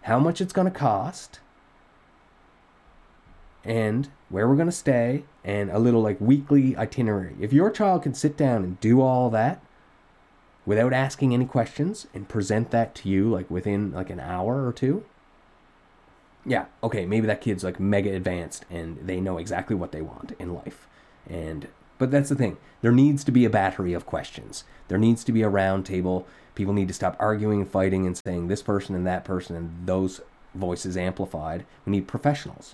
how 0.03 0.19
much 0.19 0.39
it's 0.41 0.53
going 0.53 0.71
to 0.71 0.77
cost, 0.77 1.39
and 3.63 4.09
where 4.29 4.47
we're 4.47 4.55
going 4.55 4.67
to 4.67 4.71
stay, 4.71 5.23
and 5.43 5.71
a 5.71 5.79
little 5.79 6.01
like 6.01 6.21
weekly 6.21 6.75
itinerary. 6.77 7.35
If 7.39 7.53
your 7.53 7.71
child 7.71 8.03
can 8.03 8.13
sit 8.13 8.37
down 8.37 8.63
and 8.63 8.79
do 8.79 9.01
all 9.01 9.29
that 9.31 9.63
without 10.65 10.93
asking 10.93 11.33
any 11.33 11.45
questions 11.45 12.07
and 12.13 12.29
present 12.29 12.69
that 12.71 12.93
to 12.95 13.09
you 13.09 13.29
like 13.29 13.49
within 13.49 13.91
like 13.91 14.09
an 14.09 14.19
hour 14.19 14.67
or 14.67 14.73
two, 14.73 15.03
yeah, 16.45 16.65
okay, 16.83 17.05
maybe 17.05 17.27
that 17.27 17.41
kid's 17.41 17.63
like 17.63 17.79
mega 17.79 18.13
advanced 18.13 18.65
and 18.69 18.97
they 19.07 19.19
know 19.19 19.37
exactly 19.37 19.75
what 19.75 19.91
they 19.91 20.01
want 20.01 20.33
in 20.39 20.53
life. 20.53 20.87
And 21.27 21.67
but 22.01 22.09
that's 22.09 22.29
the 22.29 22.35
thing. 22.35 22.57
There 22.81 22.91
needs 22.91 23.23
to 23.25 23.31
be 23.31 23.45
a 23.45 23.49
battery 23.51 23.93
of 23.93 24.07
questions. 24.07 24.63
There 24.87 24.97
needs 24.97 25.23
to 25.23 25.31
be 25.31 25.43
a 25.43 25.49
round 25.49 25.85
table. 25.85 26.25
People 26.55 26.73
need 26.73 26.87
to 26.87 26.95
stop 26.95 27.15
arguing 27.19 27.61
and 27.61 27.69
fighting 27.69 28.07
and 28.07 28.17
saying 28.17 28.47
this 28.47 28.63
person 28.63 28.95
and 28.95 29.05
that 29.05 29.23
person 29.23 29.55
and 29.55 29.85
those 29.85 30.19
voices 30.55 30.97
amplified. 30.97 31.63
We 31.85 31.91
need 31.91 32.07
professionals. 32.07 32.73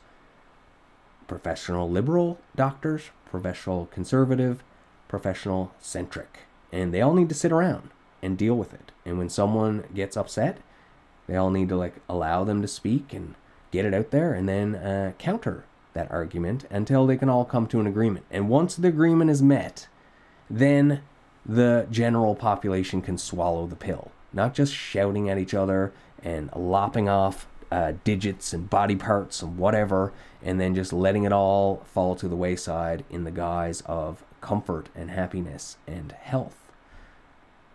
Professional 1.27 1.89
liberal 1.89 2.39
doctors, 2.55 3.09
professional 3.25 3.87
conservative, 3.87 4.63
professional 5.09 5.73
centric. 5.77 6.39
And 6.71 6.93
they 6.93 7.01
all 7.01 7.13
need 7.13 7.27
to 7.27 7.35
sit 7.35 7.51
around 7.51 7.89
and 8.21 8.37
deal 8.37 8.55
with 8.55 8.73
it. 8.73 8.93
And 9.05 9.17
when 9.17 9.27
someone 9.27 9.83
gets 9.93 10.15
upset, 10.15 10.59
they 11.27 11.35
all 11.35 11.51
need 11.51 11.67
to 11.67 11.75
like 11.75 11.95
allow 12.07 12.45
them 12.45 12.61
to 12.61 12.67
speak 12.69 13.11
and 13.11 13.35
get 13.71 13.83
it 13.83 13.93
out 13.93 14.11
there 14.11 14.33
and 14.33 14.47
then 14.47 14.75
uh, 14.75 15.11
counter 15.17 15.65
that 15.97 16.11
argument 16.11 16.65
until 16.69 17.07
they 17.07 17.17
can 17.17 17.27
all 17.27 17.43
come 17.43 17.67
to 17.67 17.79
an 17.79 17.87
agreement. 17.87 18.25
And 18.29 18.47
once 18.47 18.75
the 18.75 18.87
agreement 18.87 19.31
is 19.31 19.41
met, 19.41 19.87
then 20.49 21.01
the 21.45 21.87
general 21.89 22.35
population 22.35 23.01
can 23.01 23.17
swallow 23.17 23.65
the 23.65 23.75
pill, 23.75 24.11
not 24.31 24.53
just 24.53 24.73
shouting 24.73 25.29
at 25.29 25.39
each 25.39 25.53
other 25.53 25.91
and 26.23 26.49
lopping 26.55 27.09
off 27.09 27.47
uh, 27.71 27.93
digits 28.03 28.53
and 28.53 28.69
body 28.69 28.95
parts 28.95 29.41
and 29.41 29.57
whatever, 29.57 30.13
and 30.43 30.61
then 30.61 30.75
just 30.75 30.93
letting 30.93 31.23
it 31.23 31.33
all 31.33 31.83
fall 31.85 32.15
to 32.15 32.27
the 32.27 32.35
wayside 32.35 33.03
in 33.09 33.23
the 33.23 33.31
guise 33.31 33.81
of 33.81 34.23
comfort 34.39 34.89
and 34.95 35.09
happiness 35.09 35.77
and 35.87 36.11
health. 36.11 36.57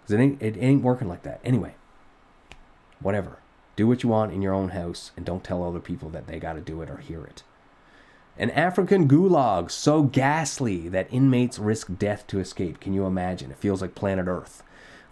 Because 0.03 0.15
it 0.15 0.23
ain't, 0.23 0.43
it 0.43 0.57
ain't 0.59 0.83
working 0.83 1.09
like 1.09 1.23
that. 1.25 1.41
Anyway, 1.45 1.75
whatever. 3.01 3.39
Do 3.75 3.89
what 3.89 4.03
you 4.03 4.11
want 4.11 4.33
in 4.33 4.43
your 4.43 4.55
own 4.55 4.71
house 4.71 5.11
and 5.17 5.27
don't 5.27 5.43
tell 5.43 5.65
other 5.65 5.81
people 5.81 6.09
that 6.11 6.27
they 6.27 6.39
got 6.39 6.53
to 6.53 6.61
do 6.61 6.83
it 6.83 6.91
or 6.91 6.99
hear 6.99 7.25
it. 7.25 7.43
An 8.39 8.51
African 8.51 9.09
gulag 9.09 9.71
so 9.71 10.05
ghastly 10.05 10.89
that 10.89 11.13
inmates 11.13 11.59
risk 11.59 11.89
death 11.99 12.27
to 12.29 12.41
escape. 12.41 12.81
Can 12.81 12.95
you 12.95 13.05
imagine? 13.05 13.51
It 13.51 13.59
feels 13.59 13.83
like 13.83 13.95
planet 13.95 14.27
Earth. 14.27 14.63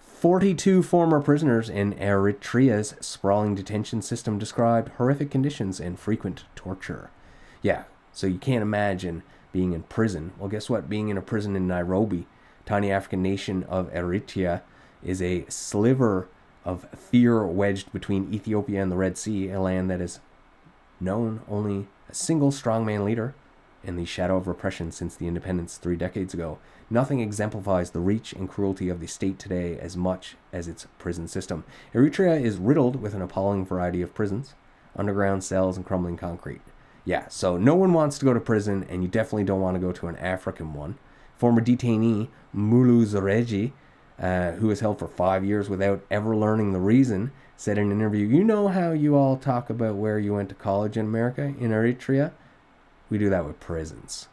42 0.01 0.83
former 0.83 1.21
prisoners 1.21 1.69
in 1.69 1.95
Eritrea's 1.95 2.95
sprawling 3.01 3.55
detention 3.55 4.01
system 4.03 4.39
described 4.39 4.91
horrific 4.97 5.31
conditions 5.31 5.81
and 5.81 5.99
frequent 5.99 6.45
torture. 6.55 7.11
Yeah, 7.63 7.85
so 8.13 8.27
you 8.27 8.39
can't 8.39 8.63
imagine 8.63 9.23
being 9.53 9.73
in 9.73 9.83
prison. 9.85 10.33
Well, 10.39 10.49
guess 10.49 10.71
what? 10.71 10.89
Being 10.89 11.09
in 11.11 11.19
a 11.19 11.23
prison 11.23 11.57
in 11.57 11.67
Nairobi, 11.67 12.27
tiny 12.65 12.91
African 12.91 13.23
nation 13.23 13.65
of 13.65 13.93
Eritrea, 13.93 14.63
is 15.03 15.21
a 15.21 15.45
sliver 15.49 16.29
of 16.65 16.87
fear 16.91 17.47
wedged 17.47 17.93
between 17.93 18.33
Ethiopia 18.33 18.83
and 18.83 18.93
the 18.93 18.97
Red 18.97 19.17
Sea, 19.17 19.51
a 19.51 19.61
land 19.61 19.91
that 19.91 20.01
is 20.01 20.21
known 21.01 21.41
only 21.49 21.89
a 22.09 22.15
single 22.15 22.51
strongman 22.51 23.05
leader 23.05 23.35
in 23.83 23.97
the 23.97 24.05
shadow 24.05 24.37
of 24.37 24.47
repression 24.47 24.93
since 24.93 25.17
the 25.17 25.27
independence 25.27 25.77
three 25.77 25.97
decades 25.97 26.35
ago. 26.35 26.59
Nothing 26.91 27.21
exemplifies 27.21 27.91
the 27.91 28.01
reach 28.01 28.33
and 28.33 28.49
cruelty 28.49 28.89
of 28.89 29.01
the 29.01 29.07
state 29.07 29.39
today 29.39 29.79
as 29.79 29.97
much 29.97 30.37
as 30.53 30.69
its 30.69 30.87
prison 30.99 31.29
system. 31.29 31.65
Eritrea 31.95 32.41
is 32.43 32.59
riddled 32.59 32.97
with 32.97 33.15
an 33.15 33.23
appalling 33.23 33.65
variety 33.65 34.03
of 34.03 34.15
prisons, 34.15 34.55
underground 34.97 35.45
cells, 35.45 35.77
and 35.77 35.87
crumbling 35.87 36.17
concrete. 36.17 36.61
Yeah, 37.05 37.29
so 37.29 37.57
no 37.57 37.75
one 37.75 37.95
wants 37.95 38.19
to 38.19 38.25
go 38.25 38.35
to 38.35 38.41
prison, 38.41 38.85
and 38.91 39.03
you 39.03 39.09
definitely 39.09 39.45
don't 39.45 39.61
want 39.61 39.77
to 39.77 39.81
go 39.81 39.93
to 39.93 40.09
an 40.09 40.17
African 40.17 40.75
one. 40.75 40.99
Former 41.37 41.63
detainee 41.63 42.29
Mulu 42.55 43.07
Zareji, 43.07 43.73
uh, 44.21 44.53
who 44.53 44.69
was 44.69 44.81
held 44.81 44.99
for 44.99 45.09
five 45.09 45.45
years 45.45 45.69
without 45.69 46.03
ever 46.11 46.37
learning 46.37 46.73
the 46.73 46.81
reason, 46.81 47.33
said 47.57 47.79
in 47.79 47.91
an 47.91 47.93
interview, 47.93 48.27
You 48.27 48.45
know 48.45 48.69
how 48.69 48.93
you 48.93 49.17
all 49.17 49.37
talk 49.37 49.71
about 49.71 49.97
where 49.97 50.19
you 50.19 50.35
went 50.35 50.51
to 50.51 50.55
college 50.55 50.97
in 50.97 51.07
America, 51.07 51.43
in 51.43 51.71
Eritrea? 51.71 52.33
We 53.09 53.19
do 53.19 53.31
that 53.31 53.47
with 53.47 53.61
prisons. 53.61 54.29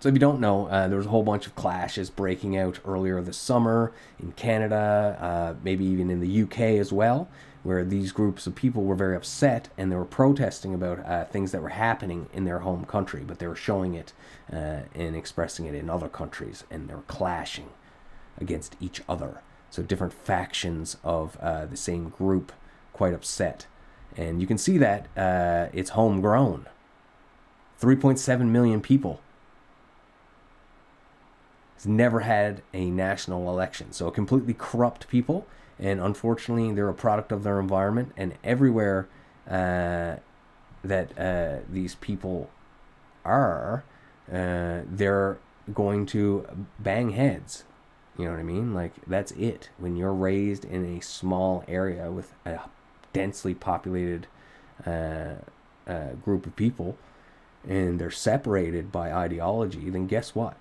So, 0.00 0.08
if 0.08 0.16
you 0.16 0.18
don't 0.18 0.40
know, 0.40 0.66
uh, 0.66 0.88
there 0.88 0.96
was 0.96 1.06
a 1.06 1.10
whole 1.10 1.22
bunch 1.22 1.46
of 1.46 1.54
clashes 1.54 2.10
breaking 2.10 2.56
out 2.56 2.80
earlier 2.84 3.22
this 3.22 3.36
summer 3.36 3.92
in 4.18 4.32
Canada, 4.32 5.16
uh, 5.20 5.54
maybe 5.62 5.84
even 5.84 6.10
in 6.10 6.18
the 6.18 6.42
UK 6.42 6.60
as 6.80 6.92
well, 6.92 7.28
where 7.62 7.84
these 7.84 8.10
groups 8.10 8.48
of 8.48 8.56
people 8.56 8.82
were 8.82 8.96
very 8.96 9.14
upset 9.14 9.68
and 9.78 9.92
they 9.92 9.96
were 9.96 10.04
protesting 10.04 10.74
about 10.74 10.98
uh, 11.06 11.24
things 11.26 11.52
that 11.52 11.62
were 11.62 11.68
happening 11.68 12.28
in 12.32 12.44
their 12.44 12.58
home 12.58 12.84
country, 12.84 13.22
but 13.24 13.38
they 13.38 13.46
were 13.46 13.54
showing 13.54 13.94
it 13.94 14.12
uh, 14.52 14.80
and 14.92 15.14
expressing 15.14 15.66
it 15.66 15.74
in 15.76 15.88
other 15.88 16.08
countries, 16.08 16.64
and 16.68 16.88
they 16.88 16.94
were 16.94 17.02
clashing 17.02 17.68
against 18.40 18.76
each 18.80 19.02
other. 19.08 19.40
So 19.70 19.82
different 19.82 20.12
factions 20.12 20.96
of 21.02 21.36
uh, 21.40 21.66
the 21.66 21.76
same 21.76 22.10
group 22.10 22.52
quite 22.92 23.14
upset. 23.14 23.66
And 24.16 24.40
you 24.40 24.46
can 24.46 24.58
see 24.58 24.78
that 24.78 25.06
uh, 25.16 25.68
it's 25.72 25.90
homegrown. 25.90 26.66
3.7 27.80 28.48
million 28.48 28.80
people. 28.80 29.20
It's 31.76 31.86
never 31.86 32.20
had 32.20 32.62
a 32.72 32.90
national 32.90 33.48
election. 33.48 33.92
So 33.92 34.10
completely 34.10 34.54
corrupt 34.54 35.08
people. 35.08 35.46
And 35.78 36.00
unfortunately, 36.00 36.72
they're 36.72 36.88
a 36.88 36.94
product 36.94 37.32
of 37.32 37.42
their 37.42 37.58
environment. 37.58 38.12
And 38.16 38.34
everywhere 38.44 39.08
uh, 39.48 40.16
that 40.84 41.18
uh, 41.18 41.64
these 41.68 41.94
people 41.96 42.50
are, 43.24 43.84
uh, 44.30 44.82
they're 44.86 45.38
going 45.72 46.06
to 46.06 46.46
bang 46.78 47.10
heads. 47.10 47.64
You 48.22 48.28
know 48.28 48.34
what 48.34 48.40
I 48.40 48.44
mean? 48.44 48.72
Like 48.72 48.92
that's 49.04 49.32
it. 49.32 49.70
When 49.78 49.96
you're 49.96 50.14
raised 50.14 50.64
in 50.64 50.84
a 50.84 51.00
small 51.00 51.64
area 51.66 52.08
with 52.12 52.32
a 52.46 52.60
densely 53.12 53.52
populated 53.52 54.28
uh, 54.86 55.34
uh, 55.88 56.12
group 56.24 56.46
of 56.46 56.54
people, 56.54 56.96
and 57.68 57.98
they're 57.98 58.12
separated 58.12 58.92
by 58.92 59.12
ideology, 59.12 59.90
then 59.90 60.06
guess 60.06 60.36
what? 60.36 60.56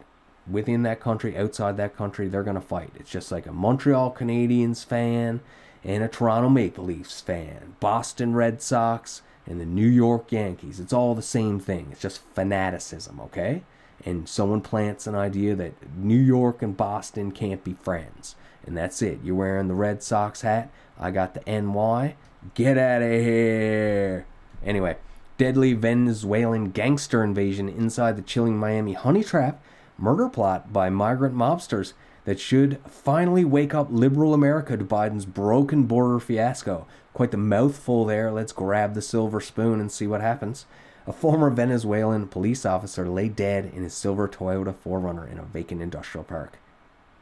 Within 0.49 0.81
that 0.83 0.99
country, 0.99 1.37
outside 1.37 1.77
that 1.77 1.95
country, 1.95 2.27
they're 2.27 2.41
gonna 2.41 2.61
fight. 2.61 2.93
It's 2.95 3.11
just 3.11 3.31
like 3.31 3.45
a 3.45 3.53
Montreal 3.53 4.11
Canadiens 4.11 4.83
fan 4.83 5.41
and 5.83 6.03
a 6.03 6.07
Toronto 6.07 6.49
Maple 6.49 6.85
Leafs 6.85 7.21
fan, 7.21 7.75
Boston 7.79 8.33
Red 8.33 8.63
Sox 8.63 9.21
and 9.45 9.61
the 9.61 9.67
New 9.67 9.87
York 9.87 10.31
Yankees. 10.31 10.79
It's 10.79 10.93
all 10.93 11.13
the 11.13 11.21
same 11.21 11.59
thing. 11.59 11.89
It's 11.91 12.01
just 12.01 12.23
fanaticism, 12.33 13.19
okay? 13.19 13.61
And 14.05 14.27
someone 14.27 14.61
plants 14.61 15.07
an 15.07 15.15
idea 15.15 15.55
that 15.55 15.73
New 15.95 16.19
York 16.19 16.61
and 16.61 16.75
Boston 16.75 17.31
can't 17.31 17.63
be 17.63 17.73
friends. 17.73 18.35
And 18.65 18.77
that's 18.77 19.01
it. 19.01 19.19
You're 19.23 19.35
wearing 19.35 19.67
the 19.67 19.73
Red 19.73 20.03
Sox 20.03 20.41
hat. 20.41 20.71
I 20.99 21.11
got 21.11 21.33
the 21.33 21.61
NY. 21.61 22.15
Get 22.53 22.77
out 22.77 23.01
of 23.01 23.09
here. 23.09 24.25
Anyway, 24.63 24.97
deadly 25.37 25.73
Venezuelan 25.73 26.71
gangster 26.71 27.23
invasion 27.23 27.67
inside 27.67 28.17
the 28.17 28.21
chilling 28.21 28.57
Miami 28.57 28.93
honey 28.93 29.23
trap. 29.23 29.63
Murder 29.97 30.29
plot 30.29 30.71
by 30.71 30.89
migrant 30.89 31.35
mobsters 31.35 31.93
that 32.25 32.39
should 32.39 32.79
finally 32.87 33.43
wake 33.43 33.73
up 33.73 33.87
liberal 33.89 34.33
America 34.33 34.77
to 34.77 34.83
Biden's 34.83 35.25
broken 35.25 35.83
border 35.83 36.19
fiasco. 36.19 36.85
Quite 37.13 37.31
the 37.31 37.37
mouthful 37.37 38.05
there. 38.05 38.31
Let's 38.31 38.53
grab 38.53 38.93
the 38.93 39.01
silver 39.01 39.41
spoon 39.41 39.79
and 39.79 39.91
see 39.91 40.07
what 40.07 40.21
happens. 40.21 40.65
A 41.07 41.13
former 41.13 41.49
Venezuelan 41.49 42.27
police 42.27 42.65
officer 42.65 43.07
lay 43.07 43.27
dead 43.27 43.71
in 43.73 43.83
his 43.83 43.93
silver 43.93 44.27
Toyota 44.27 44.73
4Runner 44.73 45.31
in 45.31 45.39
a 45.39 45.43
vacant 45.43 45.81
industrial 45.81 46.23
park. 46.23 46.59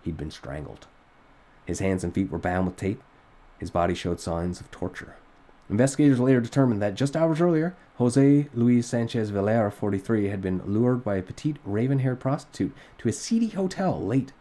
He'd 0.04 0.18
been 0.18 0.32
strangled. 0.32 0.88
His 1.66 1.80
hands 1.80 2.04
and 2.04 2.14
feet 2.14 2.30
were 2.30 2.40
bound 2.40 2.68
with 2.68 2.76
tape. 2.76 3.02
His 3.58 3.72
body 3.72 3.94
showed 3.94 4.20
signs 4.20 4.60
of 4.60 4.70
torture. 4.72 5.16
Investigators 5.70 6.20
later 6.20 6.42
determined 6.42 6.82
that 6.82 6.96
just 6.96 7.16
hours 7.16 7.40
earlier, 7.40 7.76
Jose 7.98 8.48
Luis 8.54 8.88
Sanchez 8.88 9.30
Valera, 9.30 9.72
43, 9.72 10.28
had 10.30 10.42
been 10.42 10.62
lured 10.66 11.04
by 11.04 11.16
a 11.16 11.22
petite, 11.22 11.58
raven 11.64 12.00
haired 12.00 12.20
prostitute 12.20 12.74
to 12.98 13.08
a 13.08 13.14
seedy 13.14 13.50
hotel 13.50 14.02
late 14.02 14.34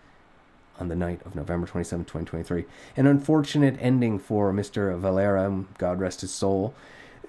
on 0.80 0.88
the 0.88 0.96
night 0.96 1.20
of 1.26 1.34
November 1.34 1.66
27, 1.66 2.04
2023. 2.04 2.64
An 2.96 3.06
unfortunate 3.06 3.76
ending 3.80 4.18
for 4.18 4.52
Mr. 4.52 4.98
Valera, 4.98 5.64
God 5.76 6.00
rest 6.00 6.22
his 6.22 6.32
soul. 6.32 6.74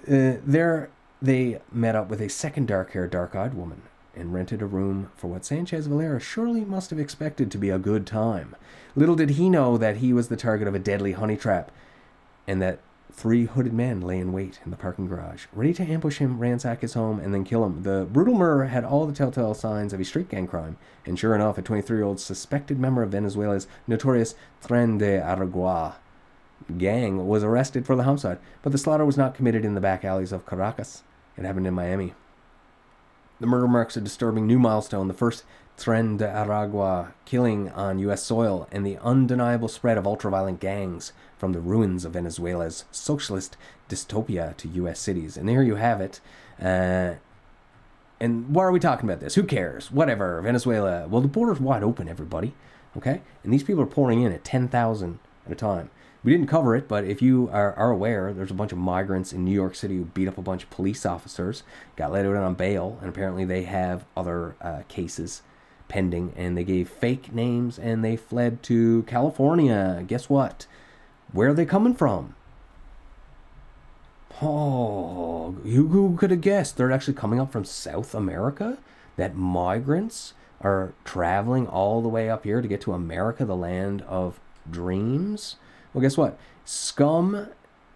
Uh, 0.07 0.35
there 0.45 0.89
they 1.21 1.61
met 1.71 1.95
up 1.95 2.09
with 2.09 2.21
a 2.21 2.29
second 2.29 2.67
dark 2.67 2.91
haired, 2.91 3.11
dark 3.11 3.35
eyed 3.35 3.53
woman 3.53 3.81
and 4.15 4.33
rented 4.33 4.61
a 4.61 4.65
room 4.65 5.11
for 5.15 5.27
what 5.27 5.45
Sanchez 5.45 5.87
Valera 5.87 6.19
surely 6.19 6.65
must 6.65 6.89
have 6.89 6.99
expected 6.99 7.49
to 7.51 7.57
be 7.57 7.69
a 7.69 7.79
good 7.79 8.05
time. 8.05 8.55
Little 8.95 9.15
did 9.15 9.31
he 9.31 9.49
know 9.49 9.77
that 9.77 9.97
he 9.97 10.13
was 10.13 10.27
the 10.27 10.35
target 10.35 10.67
of 10.67 10.75
a 10.75 10.79
deadly 10.79 11.13
honey 11.13 11.37
trap 11.37 11.71
and 12.47 12.61
that 12.61 12.79
three 13.11 13.45
hooded 13.45 13.73
men 13.73 14.01
lay 14.01 14.17
in 14.17 14.31
wait 14.31 14.59
in 14.63 14.71
the 14.71 14.77
parking 14.77 15.07
garage, 15.07 15.45
ready 15.53 15.73
to 15.73 15.83
ambush 15.83 16.19
him, 16.19 16.39
ransack 16.39 16.81
his 16.81 16.93
home, 16.93 17.19
and 17.19 17.33
then 17.33 17.43
kill 17.43 17.65
him. 17.65 17.83
The 17.83 18.07
brutal 18.09 18.33
murder 18.33 18.65
had 18.65 18.85
all 18.85 19.05
the 19.05 19.13
telltale 19.13 19.53
signs 19.53 19.93
of 19.93 19.99
a 19.99 20.05
street 20.05 20.29
gang 20.29 20.47
crime, 20.47 20.77
and 21.05 21.19
sure 21.19 21.35
enough, 21.35 21.57
a 21.57 21.61
23 21.61 21.97
year 21.97 22.05
old 22.05 22.19
suspected 22.19 22.79
member 22.79 23.03
of 23.03 23.11
Venezuela's 23.11 23.67
notorious 23.87 24.35
Tren 24.63 24.97
de 24.97 25.19
Aragua 25.19 25.95
gang 26.77 27.27
was 27.27 27.43
arrested 27.43 27.85
for 27.85 27.95
the 27.95 28.03
homicide, 28.03 28.39
but 28.61 28.71
the 28.71 28.77
slaughter 28.77 29.05
was 29.05 29.17
not 29.17 29.35
committed 29.35 29.65
in 29.65 29.75
the 29.75 29.81
back 29.81 30.05
alleys 30.05 30.31
of 30.31 30.45
Caracas. 30.45 31.03
It 31.39 31.45
happened 31.45 31.67
in 31.67 31.73
Miami. 31.73 32.13
The 33.39 33.47
murder 33.47 33.67
marks 33.67 33.95
a 33.95 34.01
disturbing 34.01 34.45
new 34.45 34.59
milestone, 34.59 35.07
the 35.07 35.13
first 35.13 35.45
Tren 35.77 36.17
de 36.17 36.27
Aragua 36.27 37.13
killing 37.23 37.69
on 37.69 37.99
U.S. 37.99 38.23
soil, 38.23 38.67
and 38.69 38.85
the 38.85 38.97
undeniable 38.97 39.69
spread 39.69 39.97
of 39.97 40.03
ultraviolent 40.03 40.59
gangs 40.59 41.13
from 41.37 41.53
the 41.53 41.61
ruins 41.61 42.03
of 42.03 42.11
Venezuela's 42.11 42.83
socialist 42.91 43.55
dystopia 43.87 44.57
to 44.57 44.67
U.S. 44.67 44.99
cities. 44.99 45.37
And 45.37 45.47
there 45.47 45.63
you 45.63 45.75
have 45.75 46.01
it. 46.01 46.19
Uh, 46.61 47.13
and 48.19 48.53
why 48.53 48.65
are 48.65 48.71
we 48.73 48.79
talking 48.81 49.09
about 49.09 49.21
this? 49.21 49.35
Who 49.35 49.43
cares? 49.43 49.89
Whatever. 49.89 50.41
Venezuela. 50.41 51.07
Well, 51.07 51.21
the 51.21 51.29
border's 51.29 51.61
wide 51.61 51.83
open, 51.83 52.09
everybody. 52.09 52.53
Okay? 52.97 53.21
And 53.45 53.53
these 53.53 53.63
people 53.63 53.81
are 53.81 53.87
pouring 53.87 54.21
in 54.21 54.33
at 54.33 54.43
10,000 54.43 55.19
at 55.45 55.51
a 55.53 55.55
time. 55.55 55.89
We 56.23 56.33
didn't 56.33 56.47
cover 56.47 56.75
it, 56.75 56.87
but 56.87 57.05
if 57.05 57.21
you 57.21 57.49
are, 57.53 57.73
are 57.75 57.91
aware, 57.91 58.33
there's 58.33 58.51
a 58.51 58.55
bunch 58.55 58.73
of 58.73 58.77
migrants 58.77 59.31
in 59.31 59.45
New 59.45 59.53
York 59.53 59.73
City 59.73 59.97
who 59.97 60.05
beat 60.05 60.27
up 60.27 60.37
a 60.37 60.41
bunch 60.41 60.63
of 60.63 60.69
police 60.69 61.05
officers, 61.05 61.63
got 61.95 62.11
let 62.11 62.25
out 62.25 62.35
on 62.35 62.55
bail, 62.55 62.97
and 62.99 63.09
apparently 63.09 63.45
they 63.45 63.63
have 63.63 64.03
other 64.17 64.55
uh, 64.61 64.81
cases 64.89 65.41
pending, 65.87 66.33
and 66.35 66.57
they 66.57 66.63
gave 66.63 66.89
fake 66.89 67.33
names 67.33 67.79
and 67.79 68.03
they 68.03 68.15
fled 68.15 68.61
to 68.63 69.03
California. 69.03 70.03
Guess 70.07 70.29
what? 70.29 70.67
Where 71.31 71.49
are 71.49 71.53
they 71.53 71.65
coming 71.65 71.93
from? 71.93 72.35
Oh, 74.41 75.57
who, 75.63 75.87
who 75.87 76.15
could 76.17 76.31
have 76.31 76.41
guessed? 76.41 76.77
They're 76.77 76.91
actually 76.91 77.15
coming 77.15 77.39
up 77.39 77.51
from 77.51 77.65
South 77.65 78.13
America? 78.13 78.77
That 79.17 79.35
migrants 79.35 80.33
are 80.61 80.93
traveling 81.03 81.67
all 81.67 82.01
the 82.01 82.09
way 82.09 82.29
up 82.29 82.43
here 82.43 82.61
to 82.61 82.67
get 82.67 82.81
to 82.81 82.93
America, 82.93 83.45
the 83.45 83.55
land 83.55 84.01
of 84.03 84.39
dreams? 84.69 85.55
Well, 85.93 86.01
guess 86.01 86.17
what? 86.17 86.37
Scum 86.65 87.47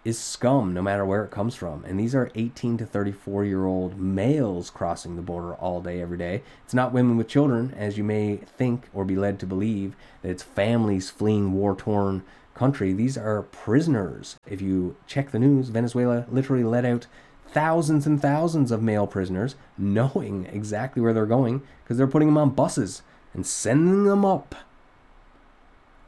is 0.03 0.19
scum 0.19 0.73
no 0.73 0.81
matter 0.81 1.05
where 1.05 1.23
it 1.23 1.31
comes 1.31 1.55
from. 1.55 1.85
And 1.85 1.99
these 1.99 2.13
are 2.13 2.31
18 2.35 2.77
to 2.77 2.85
34 2.85 3.45
year 3.45 3.65
old 3.65 3.97
males 3.97 4.69
crossing 4.69 5.15
the 5.15 5.21
border 5.21 5.53
all 5.55 5.81
day, 5.81 6.01
every 6.01 6.17
day. 6.17 6.43
It's 6.65 6.73
not 6.73 6.91
women 6.91 7.17
with 7.17 7.27
children, 7.27 7.73
as 7.77 7.97
you 7.97 8.03
may 8.03 8.37
think 8.37 8.89
or 8.93 9.05
be 9.05 9.15
led 9.15 9.39
to 9.39 9.45
believe, 9.45 9.95
that 10.21 10.29
it's 10.29 10.43
families 10.43 11.09
fleeing 11.09 11.53
war 11.53 11.75
torn 11.75 12.23
country. 12.53 12.93
These 12.93 13.17
are 13.17 13.43
prisoners. 13.43 14.37
If 14.45 14.61
you 14.61 14.95
check 15.07 15.31
the 15.31 15.39
news, 15.39 15.69
Venezuela 15.69 16.25
literally 16.29 16.63
let 16.63 16.85
out 16.85 17.07
thousands 17.47 18.05
and 18.05 18.21
thousands 18.21 18.71
of 18.71 18.81
male 18.81 19.07
prisoners, 19.07 19.55
knowing 19.77 20.47
exactly 20.51 21.01
where 21.01 21.13
they're 21.13 21.25
going, 21.25 21.61
because 21.83 21.97
they're 21.97 22.07
putting 22.07 22.27
them 22.27 22.37
on 22.37 22.49
buses 22.49 23.03
and 23.33 23.45
sending 23.45 24.03
them 24.05 24.25
up. 24.25 24.55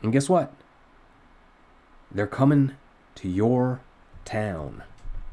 And 0.02 0.12
guess 0.12 0.28
what? 0.28 0.54
They're 2.16 2.26
coming 2.28 2.72
to 3.16 3.28
your 3.28 3.82
town. 4.24 4.84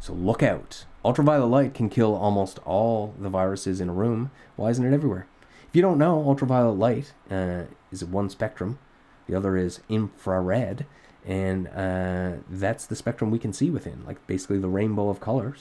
So 0.00 0.12
look 0.12 0.42
out. 0.42 0.84
Ultraviolet 1.04 1.48
light 1.48 1.74
can 1.74 1.88
kill 1.88 2.12
almost 2.16 2.58
all 2.64 3.14
the 3.20 3.28
viruses 3.28 3.80
in 3.80 3.88
a 3.88 3.92
room. 3.92 4.32
Why 4.56 4.70
isn't 4.70 4.84
it 4.84 4.92
everywhere? 4.92 5.28
If 5.68 5.76
you 5.76 5.82
don't 5.82 5.96
know, 5.96 6.24
ultraviolet 6.26 6.76
light 6.76 7.12
uh, 7.30 7.62
is 7.92 8.04
one 8.04 8.28
spectrum, 8.30 8.80
the 9.28 9.36
other 9.36 9.56
is 9.56 9.80
infrared, 9.88 10.84
and 11.24 11.68
uh, 11.68 12.42
that's 12.50 12.84
the 12.84 12.96
spectrum 12.96 13.30
we 13.30 13.38
can 13.38 13.52
see 13.52 13.70
within, 13.70 14.04
like 14.04 14.26
basically 14.26 14.58
the 14.58 14.68
rainbow 14.68 15.08
of 15.08 15.20
colors. 15.20 15.60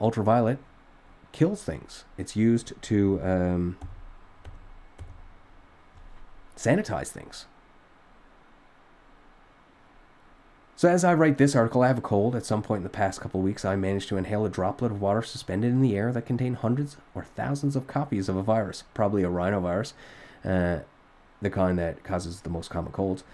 Ultraviolet 0.00 0.58
kills 1.30 1.62
things. 1.62 2.04
It's 2.18 2.34
used 2.34 2.72
to 2.82 3.20
um, 3.22 3.78
sanitize 6.56 7.08
things. 7.08 7.46
So 10.78 10.90
as 10.90 11.04
I 11.04 11.14
write 11.14 11.38
this 11.38 11.56
article, 11.56 11.82
I 11.82 11.86
have 11.86 11.96
a 11.96 12.02
cold. 12.02 12.36
At 12.36 12.44
some 12.44 12.62
point 12.62 12.80
in 12.80 12.82
the 12.82 12.90
past 12.90 13.22
couple 13.22 13.40
weeks, 13.40 13.64
I 13.64 13.76
managed 13.76 14.10
to 14.10 14.18
inhale 14.18 14.44
a 14.44 14.50
droplet 14.50 14.92
of 14.92 15.00
water 15.00 15.22
suspended 15.22 15.72
in 15.72 15.80
the 15.80 15.96
air 15.96 16.12
that 16.12 16.26
contained 16.26 16.56
hundreds 16.56 16.98
or 17.14 17.24
thousands 17.24 17.76
of 17.76 17.86
copies 17.86 18.28
of 18.28 18.36
a 18.36 18.42
virus, 18.42 18.84
probably 18.92 19.22
a 19.22 19.30
rhinovirus, 19.30 19.94
uh, 20.44 20.80
the 21.40 21.48
kind 21.48 21.78
that 21.78 22.04
causes 22.04 22.42
the 22.42 22.50
most 22.50 22.68
common 22.68 22.92
colds. 22.92 23.24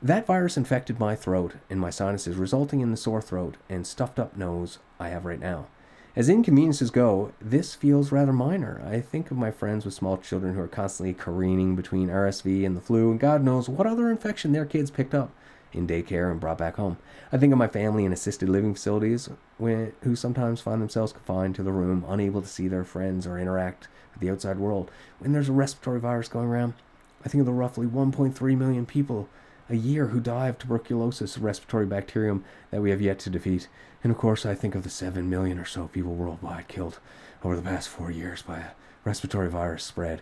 That 0.00 0.24
virus 0.24 0.56
infected 0.56 1.00
my 1.00 1.16
throat 1.16 1.54
and 1.68 1.80
my 1.80 1.90
sinuses, 1.90 2.36
resulting 2.36 2.80
in 2.80 2.92
the 2.92 2.96
sore 2.96 3.22
throat 3.22 3.56
and 3.68 3.84
stuffed 3.84 4.20
up 4.20 4.36
nose 4.36 4.78
I 5.00 5.08
have 5.08 5.24
right 5.24 5.40
now. 5.40 5.66
As 6.14 6.28
inconveniences 6.28 6.92
go, 6.92 7.32
this 7.40 7.74
feels 7.74 8.12
rather 8.12 8.32
minor. 8.32 8.80
I 8.86 9.00
think 9.00 9.32
of 9.32 9.36
my 9.36 9.50
friends 9.50 9.84
with 9.84 9.94
small 9.94 10.16
children 10.16 10.54
who 10.54 10.60
are 10.60 10.68
constantly 10.68 11.12
careening 11.12 11.74
between 11.74 12.06
RSV 12.06 12.64
and 12.64 12.76
the 12.76 12.80
flu, 12.80 13.10
and 13.10 13.18
God 13.18 13.42
knows 13.42 13.68
what 13.68 13.88
other 13.88 14.08
infection 14.08 14.52
their 14.52 14.64
kids 14.64 14.92
picked 14.92 15.12
up 15.12 15.32
in 15.74 15.86
daycare 15.86 16.30
and 16.30 16.40
brought 16.40 16.58
back 16.58 16.76
home. 16.76 16.96
I 17.32 17.38
think 17.38 17.52
of 17.52 17.58
my 17.58 17.68
family 17.68 18.04
in 18.04 18.12
assisted 18.12 18.48
living 18.48 18.74
facilities 18.74 19.28
who 19.58 20.16
sometimes 20.16 20.60
find 20.60 20.80
themselves 20.80 21.12
confined 21.12 21.54
to 21.56 21.62
the 21.62 21.72
room, 21.72 22.04
unable 22.08 22.42
to 22.42 22.48
see 22.48 22.68
their 22.68 22.84
friends 22.84 23.26
or 23.26 23.38
interact 23.38 23.88
with 24.12 24.20
the 24.20 24.30
outside 24.30 24.58
world. 24.58 24.90
When 25.18 25.32
there's 25.32 25.48
a 25.48 25.52
respiratory 25.52 26.00
virus 26.00 26.28
going 26.28 26.46
around, 26.46 26.74
I 27.24 27.28
think 27.28 27.40
of 27.40 27.46
the 27.46 27.52
roughly 27.52 27.86
1.3 27.86 28.56
million 28.56 28.86
people 28.86 29.28
a 29.70 29.76
year 29.76 30.08
who 30.08 30.20
die 30.20 30.48
of 30.48 30.58
tuberculosis, 30.58 31.38
a 31.38 31.40
respiratory 31.40 31.86
bacterium 31.86 32.44
that 32.70 32.82
we 32.82 32.90
have 32.90 33.00
yet 33.00 33.18
to 33.20 33.30
defeat. 33.30 33.66
And 34.02 34.12
of 34.12 34.18
course, 34.18 34.44
I 34.44 34.54
think 34.54 34.74
of 34.74 34.82
the 34.82 34.90
7 34.90 35.30
million 35.30 35.58
or 35.58 35.64
so 35.64 35.88
people 35.88 36.14
worldwide 36.14 36.68
killed 36.68 36.98
over 37.42 37.56
the 37.56 37.62
past 37.62 37.88
four 37.88 38.10
years 38.10 38.42
by 38.42 38.58
a 38.58 38.64
respiratory 39.04 39.48
virus 39.48 39.82
spread 39.82 40.20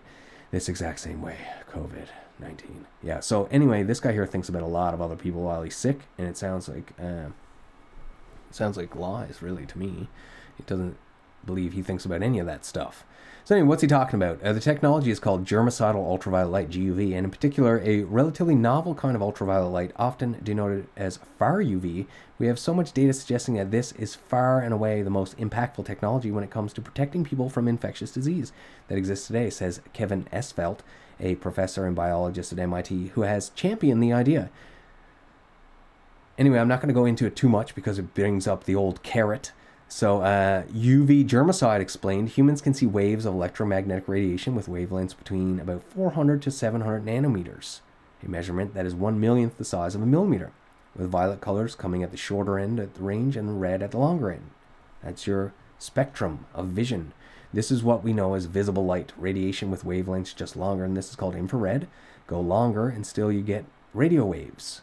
this 0.53 0.69
exact 0.69 1.01
same 1.01 1.21
way 1.21 1.39
COVID. 1.73 2.07
19. 2.43 2.87
Yeah. 3.03 3.21
So 3.21 3.49
anyway, 3.51 3.83
this 3.83 4.01
guy 4.01 4.13
here 4.13 4.27
thinks 4.27 4.49
about 4.49 4.63
a 4.63 4.67
lot 4.67 4.95
of 4.95 5.01
other 5.01 5.17
people 5.17 5.43
while 5.43 5.63
he's 5.63 5.77
sick, 5.77 6.01
and 6.19 6.27
it 6.27 6.37
sounds 6.37 6.69
like 6.69 6.93
uh, 7.01 7.29
sounds 8.51 8.77
like 8.77 8.95
lies 8.95 9.43
really 9.43 9.67
to 9.67 9.79
me. 9.79 10.09
It 10.59 10.67
doesn't 10.67 10.97
believe 11.45 11.73
he 11.73 11.83
thinks 11.83 12.05
about 12.05 12.23
any 12.23 12.39
of 12.39 12.47
that 12.47 12.65
stuff. 12.65 13.05
So 13.45 13.57
anyway, 13.57 13.71
what's 13.71 13.83
he 13.83 13.89
talking 13.89 14.23
about? 14.23 14.41
Uh, 14.41 14.53
the 14.53 14.61
technology 14.61 15.11
is 15.11 15.19
called 15.19 15.45
germicidal 15.45 15.97
ultraviolet 15.97 16.53
light, 16.53 16.71
GUV, 16.71 17.17
and 17.17 17.25
in 17.25 17.31
particular, 17.31 17.81
a 17.81 18.03
relatively 18.03 18.55
novel 18.55 18.95
kind 18.95 19.17
of 19.17 19.23
ultraviolet 19.23 19.73
light, 19.73 19.93
often 19.97 20.39
denoted 20.45 20.87
as 20.97 21.19
far 21.41 21.61
UV. 21.61 22.07
We 22.39 22.47
have 22.47 22.61
so 22.61 22.73
much 22.73 22.93
data 22.93 23.13
suggesting 23.13 23.55
that 23.55 23.73
this 23.73 23.91
is 23.93 24.15
far 24.15 24.61
and 24.61 24.73
away 24.73 25.03
the 25.03 25.11
most 25.11 25.37
impactful 25.39 25.85
technology 25.87 26.31
when 26.31 26.45
it 26.45 26.53
comes 26.53 26.73
to 26.75 26.81
protecting 26.81 27.25
people 27.25 27.51
from 27.51 27.67
infectious 27.67 28.13
disease 28.13 28.53
that 28.87 28.97
exists 28.97 29.27
today, 29.27 29.51
says 29.51 29.81
Kevin 29.93 30.29
Esvelt, 30.33 30.79
a 31.19 31.35
professor 31.35 31.85
and 31.85 31.97
biologist 31.97 32.53
at 32.53 32.61
MIT 32.61 33.09
who 33.09 33.23
has 33.23 33.51
championed 33.51 34.01
the 34.01 34.13
idea. 34.13 34.51
Anyway, 36.39 36.61
I'm 36.61 36.69
not 36.69 36.81
going 36.81 36.89
to 36.89 36.95
go 36.95 37.07
into 37.07 37.27
it 37.27 37.35
too 37.35 37.49
much 37.49 37.75
because 37.75 37.99
it 37.99 38.15
brings 38.15 38.47
up 38.47 38.65
the 38.65 38.77
old 38.77 39.03
carrot 39.03 39.51
so, 39.95 40.23
uh, 40.23 40.63
UV 40.73 41.29
germicide 41.29 41.81
explained 41.81 42.31
humans 42.31 42.63
can 42.63 42.73
see 42.73 42.87
waves 42.87 43.27
of 43.27 43.35
electromagnetic 43.35 44.09
radiation 44.09 44.55
with 44.55 44.67
wavelengths 44.67 45.15
between 45.15 45.61
about 45.61 45.83
400 45.83 46.41
to 46.41 46.51
700 46.51 47.05
nanometers, 47.05 47.81
a 48.25 48.31
measurement 48.31 48.73
that 48.73 48.87
is 48.87 48.95
one 48.95 49.21
millionth 49.21 49.59
the 49.59 49.67
size 49.67 49.95
of 49.95 50.01
a 50.01 50.07
millimeter, 50.07 50.51
with 50.97 51.11
violet 51.11 51.43
colors 51.43 51.75
coming 51.75 52.03
at 52.03 52.11
the 52.11 52.17
shorter 52.17 52.59
end 52.59 52.81
at 52.81 52.95
the 52.95 53.03
range 53.03 53.37
and 53.37 53.61
red 53.61 53.83
at 53.83 53.91
the 53.91 53.99
longer 53.99 54.31
end. 54.31 54.49
That's 55.05 55.27
your 55.27 55.53
spectrum 55.79 56.47
of 56.55 56.69
vision. 56.69 57.13
This 57.53 57.71
is 57.71 57.83
what 57.83 58.03
we 58.03 58.15
know 58.15 58.33
as 58.33 58.47
visible 58.47 58.87
light, 58.87 59.13
radiation 59.19 59.71
with 59.71 59.85
wavelengths 59.85 60.35
just 60.35 60.57
longer, 60.57 60.87
and 60.87 60.97
this 60.97 61.11
is 61.11 61.17
called 61.17 61.37
infrared. 61.37 61.87
Go 62.27 62.41
longer, 62.41 62.89
and 62.89 63.07
still 63.07 63.31
you 63.31 63.43
get 63.43 63.67
radio 63.93 64.25
waves. 64.25 64.81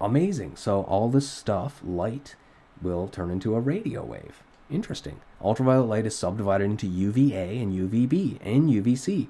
Amazing. 0.00 0.54
So, 0.54 0.82
all 0.82 1.08
this 1.08 1.28
stuff, 1.28 1.80
light, 1.84 2.36
will 2.82 3.08
turn 3.08 3.30
into 3.30 3.54
a 3.54 3.60
radio 3.60 4.04
wave. 4.04 4.42
Interesting. 4.70 5.20
Ultraviolet 5.42 5.88
light 5.88 6.06
is 6.06 6.16
subdivided 6.16 6.64
into 6.64 6.86
UVA 6.86 7.58
and 7.58 7.72
UVB 7.72 8.38
and 8.42 8.68
UVC. 8.70 9.28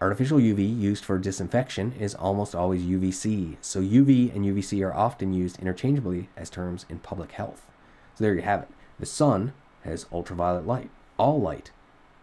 Artificial 0.00 0.38
UV 0.38 0.78
used 0.78 1.04
for 1.04 1.18
disinfection 1.18 1.92
is 1.98 2.14
almost 2.14 2.54
always 2.54 2.82
UVC, 2.82 3.56
so 3.60 3.80
UV 3.80 4.34
and 4.34 4.44
UVC 4.44 4.84
are 4.84 4.94
often 4.94 5.34
used 5.34 5.58
interchangeably 5.58 6.28
as 6.36 6.48
terms 6.48 6.86
in 6.88 7.00
public 7.00 7.32
health. 7.32 7.66
So 8.14 8.24
there 8.24 8.34
you 8.34 8.40
have 8.42 8.62
it. 8.62 8.68
The 8.98 9.06
sun 9.06 9.52
has 9.84 10.06
ultraviolet 10.10 10.66
light. 10.66 10.90
All 11.18 11.40
light 11.40 11.70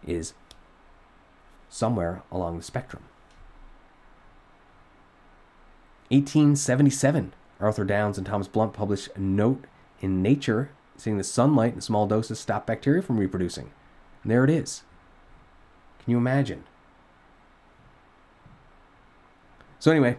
is 0.04 0.34
somewhere 1.68 2.22
along 2.32 2.56
the 2.56 2.64
spectrum. 2.64 3.04
1877, 6.10 7.32
Arthur 7.60 7.84
Downes 7.84 8.18
and 8.18 8.26
Thomas 8.26 8.48
Blunt 8.48 8.72
published 8.72 9.10
a 9.14 9.20
note 9.20 9.64
in 10.00 10.22
nature, 10.22 10.70
seeing 10.96 11.18
the 11.18 11.24
sunlight 11.24 11.74
in 11.74 11.80
small 11.80 12.06
doses 12.06 12.38
stop 12.38 12.66
bacteria 12.66 13.02
from 13.02 13.18
reproducing. 13.18 13.70
And 14.22 14.32
there 14.32 14.44
it 14.44 14.50
is. 14.50 14.82
Can 16.02 16.12
you 16.12 16.18
imagine? 16.18 16.64
So, 19.78 19.90
anyway, 19.90 20.18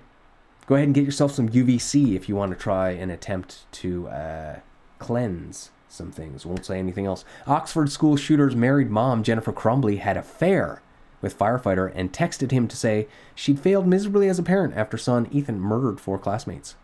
go 0.68 0.76
ahead 0.76 0.88
and 0.88 0.96
get 0.96 1.04
yourself 1.04 1.34
some 1.34 1.50
UVC 1.50 2.15
if 2.15 2.30
you 2.30 2.36
want 2.36 2.52
to 2.52 2.58
try 2.58 2.92
and 2.92 3.12
attempt 3.12 3.70
to 3.74 4.08
uh, 4.08 4.60
cleanse 5.00 5.72
some 5.89 6.12
things. 6.12 6.46
Won't 6.46 6.65
say 6.65 6.80
anything 6.80 7.06
else. 7.06 7.26
Oxford 7.48 7.92
school 7.92 8.15
shooter's 8.15 8.56
married 8.56 8.89
mom, 8.89 9.24
Jennifer 9.24 9.52
Crumbley, 9.52 10.00
had 10.00 10.15
a 10.15 10.22
affair 10.22 10.82
with 11.22 11.38
firefighter 11.38 11.92
and 11.94 12.13
texted 12.13 12.52
him 12.52 12.68
to 12.68 12.78
say 12.78 13.08
she'd 13.36 13.60
failed 13.60 13.88
miserably 13.88 14.30
as 14.30 14.39
a 14.39 14.44
parent 14.44 14.76
after 14.78 14.98
son 14.98 15.28
Ethan 15.32 15.60
murdered 15.60 16.00
four 16.00 16.18
classmates. 16.18 16.76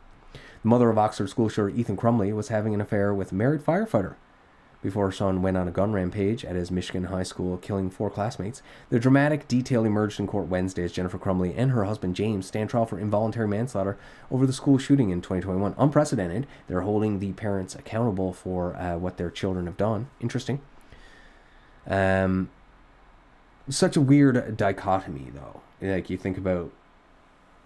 The 0.65 0.69
mother 0.69 0.89
of 0.89 0.97
Oxford 0.97 1.29
school 1.29 1.47
shooter 1.47 1.69
Ethan 1.69 1.95
Crumbley 1.95 2.33
was 2.33 2.47
having 2.47 2.73
an 2.73 2.81
affair 2.81 3.13
with 3.13 3.31
a 3.31 3.35
married 3.35 3.61
firefighter 3.61 4.15
before 4.81 5.05
her 5.05 5.11
son 5.11 5.43
went 5.43 5.57
on 5.57 5.67
a 5.67 5.71
gun 5.71 5.93
rampage 5.93 6.43
at 6.43 6.55
his 6.55 6.71
Michigan 6.71 7.03
high 7.03 7.21
school, 7.21 7.57
killing 7.57 7.91
four 7.91 8.09
classmates. 8.09 8.63
The 8.89 8.99
dramatic 8.99 9.47
detail 9.47 9.85
emerged 9.85 10.19
in 10.19 10.25
court 10.25 10.47
Wednesday 10.47 10.83
as 10.83 10.91
Jennifer 10.91 11.19
Crumbley 11.19 11.53
and 11.55 11.69
her 11.69 11.83
husband 11.83 12.15
James 12.15 12.47
stand 12.47 12.71
trial 12.71 12.87
for 12.87 12.97
involuntary 12.97 13.47
manslaughter 13.47 13.95
over 14.31 14.47
the 14.47 14.53
school 14.53 14.79
shooting 14.79 15.11
in 15.11 15.21
2021. 15.21 15.75
Unprecedented. 15.77 16.47
They're 16.67 16.81
holding 16.81 17.19
the 17.19 17.33
parents 17.33 17.75
accountable 17.75 18.33
for 18.33 18.75
uh, 18.75 18.97
what 18.97 19.17
their 19.17 19.29
children 19.29 19.67
have 19.67 19.77
done. 19.77 20.07
Interesting. 20.19 20.61
Um, 21.85 22.49
such 23.69 23.95
a 23.95 24.01
weird 24.01 24.57
dichotomy, 24.57 25.27
though. 25.31 25.61
Like 25.79 26.09
you 26.09 26.17
think 26.17 26.39
about 26.39 26.71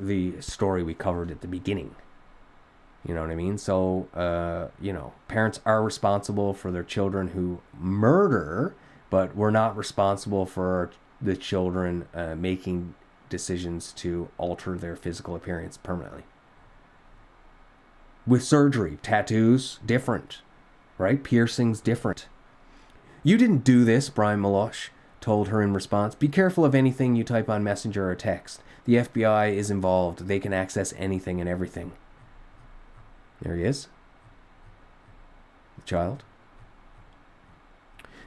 the 0.02 0.42
story 0.42 0.84
we 0.84 0.94
covered 0.94 1.32
at 1.32 1.40
the 1.40 1.48
beginning 1.48 1.96
you 3.06 3.14
know 3.14 3.22
what 3.22 3.30
I 3.30 3.36
mean? 3.36 3.58
So, 3.58 4.08
uh, 4.14 4.68
you 4.82 4.92
know, 4.92 5.14
parents 5.28 5.62
are 5.66 5.82
responsible 5.82 6.54
for 6.54 6.72
their 6.72 6.84
children 6.84 7.30
who 7.30 7.62
murder, 7.78 8.76
but 9.10 9.36
we're 9.36 9.52
not 9.52 9.78
responsible 9.78 10.46
for 10.46 10.92
the 11.22 11.36
children 11.36 12.08
uh, 12.14 12.36
making 12.36 12.96
decisions 13.30 13.92
to 13.94 14.30
alter 14.38 14.78
their 14.78 14.96
physical 14.96 15.36
appearance 15.36 15.78
permanently. 15.78 16.24
With 18.28 18.44
surgery, 18.44 19.00
tattoos, 19.02 19.80
different, 19.86 20.42
right? 20.98 21.24
Piercings, 21.24 21.82
different. 21.82 22.28
You 23.24 23.38
didn't 23.38 23.64
do 23.64 23.84
this, 23.86 24.10
Brian 24.10 24.42
Meloche 24.42 24.90
told 25.22 25.50
her 25.50 25.62
in 25.62 25.74
response. 25.74 26.16
Be 26.16 26.28
careful 26.28 26.64
of 26.64 26.76
anything 26.76 27.16
you 27.16 27.24
type 27.24 27.50
on 27.50 27.64
Messenger 27.64 28.10
or 28.10 28.16
text. 28.16 28.62
The 28.86 28.96
FBI 28.96 29.54
is 29.54 29.70
involved. 29.70 30.28
They 30.28 30.40
can 30.40 30.54
access 30.54 30.94
anything 30.98 31.40
and 31.40 31.50
everything. 31.50 31.92
There 33.42 33.56
he 33.56 33.64
is. 33.64 33.88
The 35.78 35.84
child. 35.86 36.24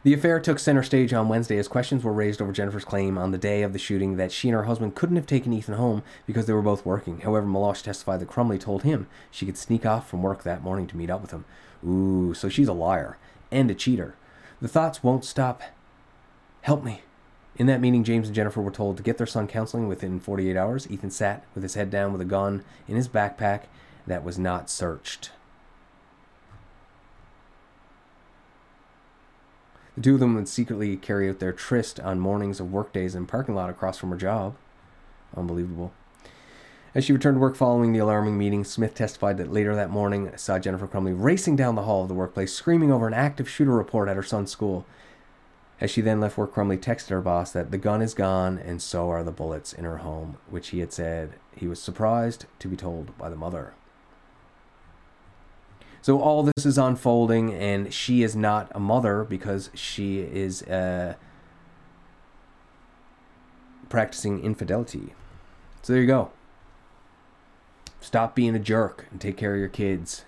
The 0.04 0.14
affair 0.14 0.40
took 0.40 0.58
center 0.58 0.82
stage 0.82 1.12
on 1.12 1.28
Wednesday 1.28 1.58
as 1.58 1.68
questions 1.68 2.02
were 2.02 2.12
raised 2.12 2.42
over 2.42 2.50
Jennifer's 2.50 2.84
claim 2.84 3.16
on 3.16 3.30
the 3.30 3.38
day 3.38 3.62
of 3.62 3.72
the 3.72 3.78
shooting 3.78 4.16
that 4.16 4.32
she 4.32 4.48
and 4.48 4.56
her 4.56 4.64
husband 4.64 4.96
couldn't 4.96 5.14
have 5.14 5.28
taken 5.28 5.52
Ethan 5.52 5.76
home 5.76 6.02
because 6.26 6.46
they 6.46 6.52
were 6.52 6.60
both 6.60 6.84
working. 6.84 7.20
However, 7.20 7.46
Meloche 7.46 7.82
testified 7.82 8.18
that 8.18 8.28
Crumbley 8.28 8.58
told 8.58 8.82
him 8.82 9.06
she 9.30 9.46
could 9.46 9.56
sneak 9.56 9.86
off 9.86 10.10
from 10.10 10.22
work 10.22 10.42
that 10.42 10.64
morning 10.64 10.88
to 10.88 10.96
meet 10.96 11.10
up 11.10 11.22
with 11.22 11.30
him. 11.30 11.44
Ooh, 11.86 12.34
so 12.34 12.48
she's 12.48 12.66
a 12.66 12.72
liar 12.72 13.16
and 13.52 13.70
a 13.70 13.74
cheater. 13.76 14.16
The 14.60 14.66
thoughts 14.66 15.04
won't 15.04 15.24
stop. 15.24 15.62
Help 16.62 16.82
me. 16.82 17.02
In 17.56 17.66
that 17.66 17.80
meeting, 17.80 18.02
James 18.02 18.26
and 18.26 18.34
Jennifer 18.34 18.60
were 18.60 18.70
told 18.72 18.96
to 18.96 19.02
get 19.04 19.18
their 19.18 19.26
son 19.26 19.46
counseling 19.46 19.86
within 19.86 20.18
48 20.18 20.56
hours. 20.56 20.90
Ethan 20.90 21.10
sat 21.10 21.44
with 21.54 21.62
his 21.62 21.74
head 21.74 21.90
down 21.90 22.10
with 22.10 22.20
a 22.20 22.24
gun 22.24 22.64
in 22.88 22.96
his 22.96 23.08
backpack 23.08 23.64
that 24.06 24.24
was 24.24 24.38
not 24.38 24.70
searched. 24.70 25.30
The 29.96 30.02
two 30.02 30.14
of 30.14 30.20
them 30.20 30.34
would 30.34 30.48
secretly 30.48 30.96
carry 30.96 31.28
out 31.28 31.38
their 31.38 31.52
tryst 31.52 32.00
on 32.00 32.18
mornings 32.18 32.60
of 32.60 32.72
workdays 32.72 33.14
in 33.14 33.26
parking 33.26 33.54
lot 33.54 33.70
across 33.70 33.98
from 33.98 34.10
her 34.10 34.16
job. 34.16 34.56
Unbelievable. 35.36 35.92
As 36.94 37.04
she 37.04 37.12
returned 37.12 37.36
to 37.36 37.40
work 37.40 37.56
following 37.56 37.92
the 37.92 37.98
alarming 38.00 38.36
meeting, 38.36 38.64
Smith 38.64 38.94
testified 38.94 39.38
that 39.38 39.52
later 39.52 39.74
that 39.74 39.90
morning 39.90 40.30
saw 40.36 40.58
Jennifer 40.58 40.86
Crumbley 40.86 41.14
racing 41.16 41.56
down 41.56 41.74
the 41.74 41.82
hall 41.82 42.02
of 42.02 42.08
the 42.08 42.14
workplace, 42.14 42.52
screaming 42.52 42.92
over 42.92 43.06
an 43.06 43.14
active 43.14 43.48
shooter 43.48 43.72
report 43.72 44.08
at 44.08 44.16
her 44.16 44.22
son's 44.22 44.50
school. 44.50 44.84
As 45.80 45.90
she 45.90 46.00
then 46.00 46.20
left 46.20 46.36
work, 46.36 46.54
Crumbley 46.54 46.78
texted 46.78 47.08
her 47.08 47.22
boss 47.22 47.50
that 47.52 47.70
the 47.70 47.78
gun 47.78 48.02
is 48.02 48.14
gone 48.14 48.58
and 48.58 48.80
so 48.80 49.08
are 49.08 49.24
the 49.24 49.32
bullets 49.32 49.72
in 49.72 49.84
her 49.84 49.98
home, 49.98 50.36
which 50.50 50.68
he 50.68 50.80
had 50.80 50.92
said 50.92 51.34
he 51.56 51.66
was 51.66 51.82
surprised 51.82 52.44
to 52.58 52.68
be 52.68 52.76
told 52.76 53.16
by 53.16 53.30
the 53.30 53.36
mother. 53.36 53.72
So 56.02 56.20
all 56.20 56.42
this 56.42 56.66
is 56.66 56.78
unfolding, 56.78 57.54
and 57.54 57.94
she 57.94 58.24
is 58.24 58.34
not 58.34 58.72
a 58.74 58.80
mother 58.80 59.22
because 59.22 59.70
she 59.72 60.18
is 60.18 60.62
uh, 60.64 61.14
practicing 63.88 64.42
infidelity. 64.42 65.14
So 65.82 65.92
there 65.92 66.02
you 66.02 66.08
go. 66.08 66.32
Stop 68.00 68.34
being 68.34 68.56
a 68.56 68.58
jerk 68.58 69.06
and 69.12 69.20
take 69.20 69.36
care 69.36 69.54
of 69.54 69.60
your 69.60 69.68
kids. 69.68 70.24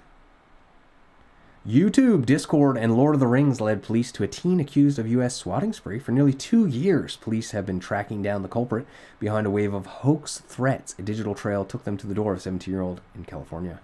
YouTube, 1.67 2.25
Discord, 2.25 2.77
and 2.77 2.97
Lord 2.97 3.15
of 3.15 3.21
the 3.21 3.27
Rings 3.27 3.61
led 3.61 3.83
police 3.83 4.13
to 4.13 4.23
a 4.23 4.29
teen 4.29 4.61
accused 4.61 5.01
of 5.01 5.09
U.S. 5.09 5.35
swatting 5.35 5.73
spree. 5.73 5.99
For 5.99 6.13
nearly 6.13 6.35
two 6.35 6.67
years, 6.67 7.17
police 7.17 7.51
have 7.51 7.67
been 7.67 7.81
tracking 7.81 8.23
down 8.23 8.43
the 8.43 8.49
culprit 8.49 8.87
behind 9.19 9.45
a 9.45 9.51
wave 9.51 9.75
of 9.75 9.87
hoax 9.87 10.39
threats. 10.39 10.95
A 11.01 11.03
digital 11.03 11.35
trail 11.35 11.65
took 11.65 11.83
them 11.83 11.97
to 11.97 12.07
the 12.07 12.15
door 12.15 12.35
of 12.35 12.43
17 12.43 12.73
year 12.73 12.83
old 12.83 13.01
in 13.17 13.25
California. 13.25 13.81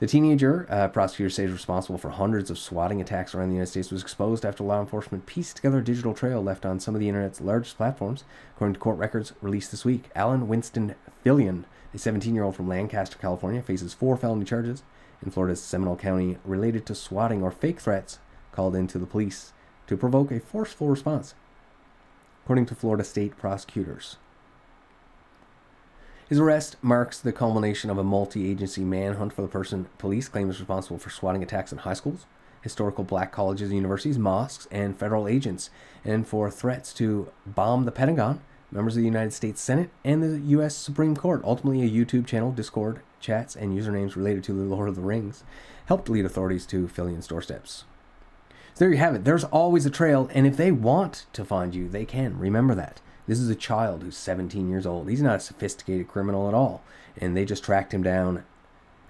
The 0.00 0.06
teenager, 0.06 0.64
uh, 0.70 0.86
prosecutors 0.86 1.34
say, 1.34 1.44
is 1.44 1.50
responsible 1.50 1.98
for 1.98 2.10
hundreds 2.10 2.50
of 2.50 2.58
swatting 2.58 3.00
attacks 3.00 3.34
around 3.34 3.48
the 3.48 3.56
United 3.56 3.72
States, 3.72 3.90
was 3.90 4.00
exposed 4.00 4.44
after 4.44 4.62
law 4.62 4.78
enforcement 4.80 5.26
pieced 5.26 5.56
together 5.56 5.78
a 5.78 5.84
digital 5.84 6.14
trail 6.14 6.40
left 6.40 6.64
on 6.64 6.78
some 6.78 6.94
of 6.94 7.00
the 7.00 7.08
internet's 7.08 7.40
largest 7.40 7.76
platforms, 7.76 8.22
according 8.54 8.74
to 8.74 8.80
court 8.80 8.96
records 8.96 9.32
released 9.42 9.72
this 9.72 9.84
week. 9.84 10.04
Alan 10.14 10.46
Winston 10.46 10.94
Filion, 11.24 11.66
a 11.92 11.98
17 11.98 12.32
year 12.32 12.44
old 12.44 12.54
from 12.54 12.68
Lancaster, 12.68 13.18
California, 13.18 13.60
faces 13.60 13.92
four 13.92 14.16
felony 14.16 14.44
charges 14.44 14.84
in 15.20 15.32
Florida's 15.32 15.60
Seminole 15.60 15.96
County 15.96 16.38
related 16.44 16.86
to 16.86 16.94
swatting 16.94 17.42
or 17.42 17.50
fake 17.50 17.80
threats 17.80 18.20
called 18.52 18.76
into 18.76 18.98
the 18.98 19.06
police 19.06 19.52
to 19.88 19.96
provoke 19.96 20.30
a 20.30 20.38
forceful 20.38 20.88
response, 20.88 21.34
according 22.44 22.66
to 22.66 22.76
Florida 22.76 23.02
state 23.02 23.36
prosecutors. 23.36 24.16
His 26.28 26.38
arrest 26.38 26.76
marks 26.82 27.18
the 27.18 27.32
culmination 27.32 27.88
of 27.88 27.96
a 27.96 28.04
multi 28.04 28.50
agency 28.50 28.84
manhunt 28.84 29.32
for 29.32 29.42
the 29.42 29.48
person 29.48 29.86
police 29.96 30.28
claim 30.28 30.50
is 30.50 30.60
responsible 30.60 30.98
for 30.98 31.10
swatting 31.10 31.42
attacks 31.42 31.72
in 31.72 31.78
high 31.78 31.94
schools 31.94 32.26
historical 32.60 33.04
black 33.04 33.32
colleges 33.32 33.68
and 33.68 33.76
universities, 33.76 34.18
mosques, 34.18 34.66
and 34.70 34.98
federal 34.98 35.28
agents, 35.28 35.70
and 36.04 36.26
for 36.26 36.50
threats 36.50 36.92
to 36.92 37.30
bomb 37.46 37.84
the 37.84 37.92
Pentagon, 37.92 38.40
members 38.70 38.94
of 38.94 39.00
the 39.00 39.06
United 39.06 39.32
States 39.32 39.60
Senate, 39.60 39.90
and 40.04 40.22
the 40.22 40.40
U.S. 40.50 40.74
Supreme 40.74 41.16
Court. 41.16 41.40
Ultimately, 41.44 41.82
a 41.82 41.90
YouTube 41.90 42.26
channel, 42.26 42.52
Discord 42.52 43.00
chats, 43.20 43.56
and 43.56 43.78
usernames 43.78 44.16
related 44.16 44.44
to 44.44 44.52
the 44.52 44.64
Lord 44.64 44.88
of 44.88 44.96
the 44.96 45.02
Rings 45.02 45.44
helped 45.86 46.08
lead 46.08 46.24
authorities 46.24 46.66
to 46.66 46.88
Filion's 46.88 47.26
doorsteps. 47.26 47.84
So 48.74 48.84
there 48.84 48.90
you 48.90 48.98
have 48.98 49.14
it. 49.14 49.24
There's 49.24 49.44
always 49.44 49.86
a 49.86 49.90
trail, 49.90 50.28
and 50.32 50.46
if 50.46 50.56
they 50.56 50.70
want 50.70 51.26
to 51.32 51.44
find 51.44 51.74
you, 51.74 51.88
they 51.88 52.04
can. 52.04 52.38
Remember 52.38 52.74
that. 52.74 53.00
This 53.28 53.38
is 53.38 53.50
a 53.50 53.54
child 53.54 54.02
who's 54.02 54.16
17 54.16 54.68
years 54.68 54.86
old. 54.86 55.08
He's 55.08 55.22
not 55.22 55.36
a 55.36 55.40
sophisticated 55.40 56.08
criminal 56.08 56.48
at 56.48 56.54
all. 56.54 56.82
And 57.16 57.36
they 57.36 57.44
just 57.44 57.62
tracked 57.62 57.92
him 57.92 58.02
down 58.02 58.44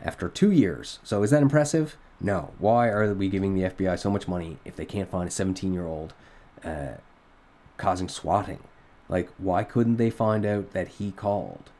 after 0.02 0.28
two 0.28 0.50
years. 0.50 0.98
So 1.04 1.22
is 1.22 1.30
that 1.30 1.40
impressive? 1.40 1.96
No. 2.20 2.52
Why 2.58 2.88
are 2.88 3.14
we 3.14 3.28
giving 3.28 3.54
the 3.54 3.70
FBI 3.70 3.96
so 3.98 4.10
much 4.10 4.26
money 4.26 4.58
if 4.64 4.74
they 4.74 4.84
can't 4.84 5.10
find 5.10 5.28
a 5.28 5.32
17 5.32 5.72
year 5.72 5.86
old 5.86 6.12
uh, 6.64 6.94
causing 7.76 8.08
swatting? 8.08 8.64
Like, 9.08 9.30
why 9.38 9.62
couldn't 9.62 9.96
they 9.96 10.10
find 10.10 10.44
out 10.44 10.72
that 10.72 10.88
he 10.88 11.12
called? 11.12 11.70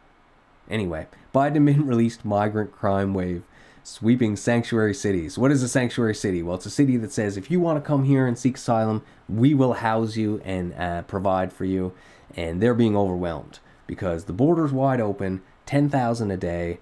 Anyway, 0.70 1.08
Biden 1.34 1.66
released 1.86 2.24
migrant 2.24 2.72
crime 2.72 3.14
wave 3.14 3.42
sweeping 3.82 4.36
sanctuary 4.36 4.94
cities. 4.94 5.38
What 5.38 5.50
is 5.50 5.62
a 5.62 5.68
sanctuary 5.68 6.14
city? 6.14 6.42
Well, 6.42 6.56
it's 6.56 6.66
a 6.66 6.70
city 6.70 6.98
that 6.98 7.10
says 7.10 7.36
if 7.36 7.50
you 7.50 7.58
want 7.58 7.82
to 7.82 7.86
come 7.86 8.04
here 8.04 8.26
and 8.26 8.38
seek 8.38 8.56
asylum, 8.56 9.02
we 9.28 9.54
will 9.54 9.74
house 9.74 10.14
you 10.14 10.40
and 10.44 10.74
uh, 10.74 11.02
provide 11.02 11.52
for 11.52 11.64
you. 11.64 11.92
And 12.36 12.60
they're 12.60 12.74
being 12.74 12.96
overwhelmed 12.96 13.58
because 13.86 14.24
the 14.24 14.32
border's 14.32 14.72
wide 14.72 15.00
open, 15.00 15.42
10,000 15.66 16.30
a 16.30 16.36
day. 16.36 16.78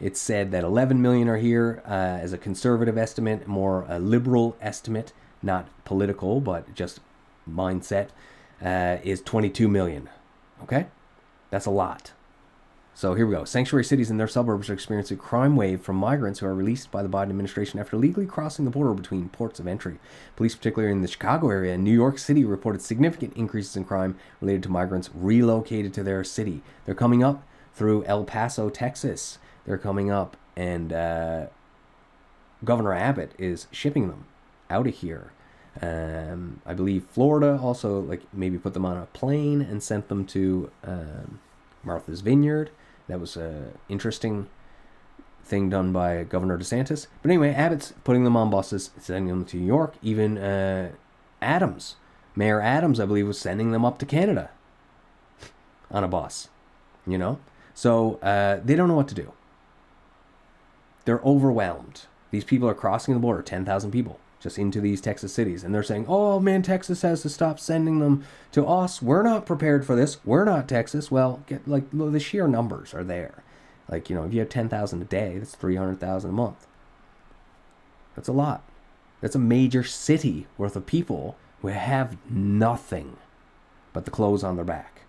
It's 0.00 0.20
said 0.20 0.52
that 0.52 0.62
11 0.62 1.02
million 1.02 1.28
are 1.28 1.38
here 1.38 1.82
uh, 1.86 1.90
as 1.90 2.32
a 2.32 2.38
conservative 2.38 2.96
estimate, 2.96 3.46
more 3.46 3.84
a 3.88 3.98
liberal 3.98 4.56
estimate, 4.60 5.12
not 5.42 5.68
political, 5.84 6.40
but 6.40 6.74
just 6.74 7.00
mindset, 7.50 8.08
uh, 8.62 8.98
is 9.02 9.20
22 9.22 9.68
million. 9.68 10.08
Okay? 10.62 10.86
That's 11.50 11.66
a 11.66 11.70
lot. 11.70 12.12
So 12.98 13.14
here 13.14 13.26
we 13.26 13.36
go. 13.36 13.44
Sanctuary 13.44 13.84
cities 13.84 14.10
and 14.10 14.18
their 14.18 14.26
suburbs 14.26 14.68
are 14.68 14.74
experiencing 14.74 15.18
a 15.18 15.20
crime 15.20 15.54
wave 15.54 15.82
from 15.82 15.94
migrants 15.94 16.40
who 16.40 16.46
are 16.46 16.54
released 16.54 16.90
by 16.90 17.00
the 17.00 17.08
Biden 17.08 17.30
administration 17.30 17.78
after 17.78 17.96
legally 17.96 18.26
crossing 18.26 18.64
the 18.64 18.72
border 18.72 18.92
between 18.92 19.28
ports 19.28 19.60
of 19.60 19.68
entry. 19.68 20.00
Police, 20.34 20.56
particularly 20.56 20.90
in 20.90 21.02
the 21.02 21.06
Chicago 21.06 21.48
area 21.48 21.74
and 21.74 21.84
New 21.84 21.94
York 21.94 22.18
City, 22.18 22.44
reported 22.44 22.82
significant 22.82 23.36
increases 23.36 23.76
in 23.76 23.84
crime 23.84 24.18
related 24.40 24.64
to 24.64 24.68
migrants 24.68 25.10
relocated 25.14 25.94
to 25.94 26.02
their 26.02 26.24
city. 26.24 26.60
They're 26.86 26.94
coming 26.96 27.22
up 27.22 27.46
through 27.72 28.02
El 28.06 28.24
Paso, 28.24 28.68
Texas. 28.68 29.38
They're 29.64 29.78
coming 29.78 30.10
up, 30.10 30.36
and 30.56 30.92
uh, 30.92 31.46
Governor 32.64 32.94
Abbott 32.94 33.30
is 33.38 33.68
shipping 33.70 34.08
them 34.08 34.24
out 34.70 34.88
of 34.88 34.94
here. 34.96 35.30
Um, 35.80 36.62
I 36.66 36.74
believe 36.74 37.04
Florida 37.12 37.60
also 37.62 38.00
like 38.00 38.22
maybe 38.32 38.58
put 38.58 38.74
them 38.74 38.84
on 38.84 38.96
a 38.96 39.06
plane 39.06 39.60
and 39.60 39.84
sent 39.84 40.08
them 40.08 40.24
to 40.24 40.72
um, 40.82 41.38
Martha's 41.84 42.22
Vineyard. 42.22 42.72
That 43.08 43.20
was 43.20 43.36
a 43.36 43.72
interesting 43.88 44.48
thing 45.44 45.70
done 45.70 45.92
by 45.92 46.24
Governor 46.24 46.58
DeSantis. 46.58 47.06
But 47.22 47.30
anyway, 47.30 47.52
Abbott's 47.52 47.94
putting 48.04 48.24
them 48.24 48.36
on 48.36 48.50
buses, 48.50 48.90
sending 48.98 49.28
them 49.28 49.44
to 49.46 49.56
New 49.56 49.66
York. 49.66 49.94
Even 50.02 50.36
uh, 50.38 50.90
Adams, 51.40 51.96
Mayor 52.36 52.60
Adams, 52.60 53.00
I 53.00 53.06
believe, 53.06 53.26
was 53.26 53.38
sending 53.38 53.72
them 53.72 53.84
up 53.84 53.98
to 53.98 54.06
Canada 54.06 54.50
on 55.90 56.04
a 56.04 56.08
bus. 56.08 56.48
You 57.06 57.16
know, 57.16 57.38
so 57.74 58.16
uh, 58.16 58.60
they 58.62 58.76
don't 58.76 58.88
know 58.88 58.94
what 58.94 59.08
to 59.08 59.14
do. 59.14 59.32
They're 61.06 61.22
overwhelmed. 61.24 62.02
These 62.30 62.44
people 62.44 62.68
are 62.68 62.74
crossing 62.74 63.14
the 63.14 63.20
border, 63.20 63.40
ten 63.40 63.64
thousand 63.64 63.92
people 63.92 64.20
just 64.40 64.58
into 64.58 64.80
these 64.80 65.00
Texas 65.00 65.32
cities. 65.32 65.64
And 65.64 65.74
they're 65.74 65.82
saying, 65.82 66.06
oh 66.08 66.38
man, 66.40 66.62
Texas 66.62 67.02
has 67.02 67.22
to 67.22 67.28
stop 67.28 67.58
sending 67.58 67.98
them 67.98 68.24
to 68.52 68.66
us. 68.66 69.02
We're 69.02 69.22
not 69.22 69.46
prepared 69.46 69.84
for 69.84 69.96
this. 69.96 70.24
We're 70.24 70.44
not 70.44 70.68
Texas. 70.68 71.10
Well, 71.10 71.42
get 71.46 71.66
like 71.66 71.84
the 71.92 72.20
sheer 72.20 72.46
numbers 72.46 72.94
are 72.94 73.04
there. 73.04 73.42
Like, 73.88 74.10
you 74.10 74.16
know, 74.16 74.24
if 74.24 74.32
you 74.32 74.40
have 74.40 74.50
10,000 74.50 75.02
a 75.02 75.04
day, 75.04 75.38
that's 75.38 75.54
300,000 75.54 76.30
a 76.30 76.32
month. 76.32 76.66
That's 78.14 78.28
a 78.28 78.32
lot. 78.32 78.62
That's 79.20 79.34
a 79.34 79.40
major 79.40 79.82
city 79.82 80.46
worth 80.56 80.76
of 80.76 80.86
people 80.86 81.36
who 81.62 81.68
have 81.68 82.16
nothing 82.30 83.16
but 83.92 84.04
the 84.04 84.10
clothes 84.10 84.44
on 84.44 84.56
their 84.56 84.64
back 84.64 85.02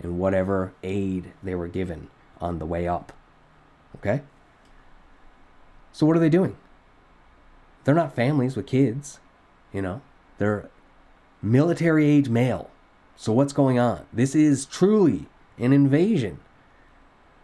and 0.00 0.18
whatever 0.18 0.72
aid 0.82 1.32
they 1.42 1.54
were 1.54 1.68
given 1.68 2.08
on 2.40 2.58
the 2.58 2.66
way 2.66 2.88
up. 2.88 3.12
Okay? 3.96 4.22
So, 5.92 6.06
what 6.06 6.16
are 6.16 6.20
they 6.20 6.28
doing? 6.28 6.56
They're 7.84 7.94
not 7.94 8.14
families 8.14 8.56
with 8.56 8.66
kids, 8.66 9.20
you 9.72 9.82
know. 9.82 10.00
They're 10.38 10.70
military 11.42 12.06
age 12.06 12.28
male. 12.28 12.70
So 13.16 13.32
what's 13.32 13.52
going 13.52 13.78
on? 13.78 14.06
This 14.12 14.34
is 14.34 14.66
truly 14.66 15.26
an 15.58 15.72
invasion. 15.72 16.40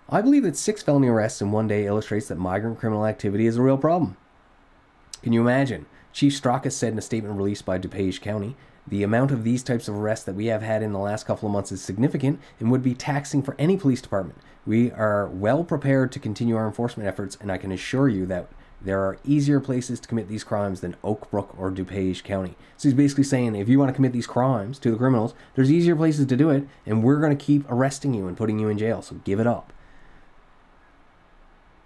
I 0.08 0.22
believe 0.22 0.42
that 0.42 0.56
six 0.56 0.82
felony 0.82 1.08
arrests 1.08 1.40
in 1.40 1.52
one 1.52 1.68
day 1.68 1.86
illustrates 1.86 2.28
that 2.28 2.38
migrant 2.38 2.80
criminal 2.80 3.06
activity 3.06 3.46
is 3.46 3.56
a 3.56 3.62
real 3.62 3.78
problem. 3.78 4.16
Can 5.22 5.32
you 5.32 5.40
imagine? 5.40 5.86
Chief 6.12 6.32
Strauchan 6.32 6.72
said 6.72 6.92
in 6.92 6.98
a 6.98 7.02
statement 7.02 7.36
released 7.36 7.64
by 7.64 7.78
DuPage 7.78 8.20
County, 8.20 8.56
the 8.88 9.04
amount 9.04 9.30
of 9.30 9.44
these 9.44 9.62
types 9.62 9.86
of 9.86 9.94
arrests 9.94 10.24
that 10.24 10.34
we 10.34 10.46
have 10.46 10.62
had 10.62 10.82
in 10.82 10.92
the 10.92 10.98
last 10.98 11.26
couple 11.26 11.46
of 11.46 11.52
months 11.52 11.70
is 11.70 11.80
significant 11.80 12.40
and 12.58 12.72
would 12.72 12.82
be 12.82 12.94
taxing 12.94 13.42
for 13.42 13.54
any 13.58 13.76
police 13.76 14.02
department. 14.02 14.38
We 14.66 14.90
are 14.90 15.28
well 15.28 15.62
prepared 15.62 16.10
to 16.12 16.18
continue 16.18 16.56
our 16.56 16.66
enforcement 16.66 17.06
efforts, 17.06 17.36
and 17.40 17.52
I 17.52 17.58
can 17.58 17.70
assure 17.70 18.08
you 18.08 18.26
that 18.26 18.48
there 18.82 19.00
are 19.00 19.18
easier 19.24 19.60
places 19.60 20.00
to 20.00 20.08
commit 20.08 20.28
these 20.28 20.44
crimes 20.44 20.80
than 20.80 20.96
Oak 21.04 21.30
Brook 21.30 21.54
or 21.58 21.70
DuPage 21.70 22.22
County. 22.22 22.54
So 22.76 22.88
he's 22.88 22.94
basically 22.94 23.24
saying 23.24 23.54
if 23.54 23.68
you 23.68 23.78
want 23.78 23.90
to 23.90 23.94
commit 23.94 24.12
these 24.12 24.26
crimes 24.26 24.78
to 24.78 24.90
the 24.90 24.96
criminals, 24.96 25.34
there's 25.54 25.70
easier 25.70 25.94
places 25.94 26.26
to 26.26 26.36
do 26.36 26.50
it, 26.50 26.66
and 26.86 27.02
we're 27.02 27.20
going 27.20 27.36
to 27.36 27.44
keep 27.44 27.70
arresting 27.70 28.14
you 28.14 28.26
and 28.26 28.36
putting 28.36 28.58
you 28.58 28.68
in 28.68 28.78
jail. 28.78 29.02
So 29.02 29.16
give 29.16 29.38
it 29.38 29.46
up. 29.46 29.72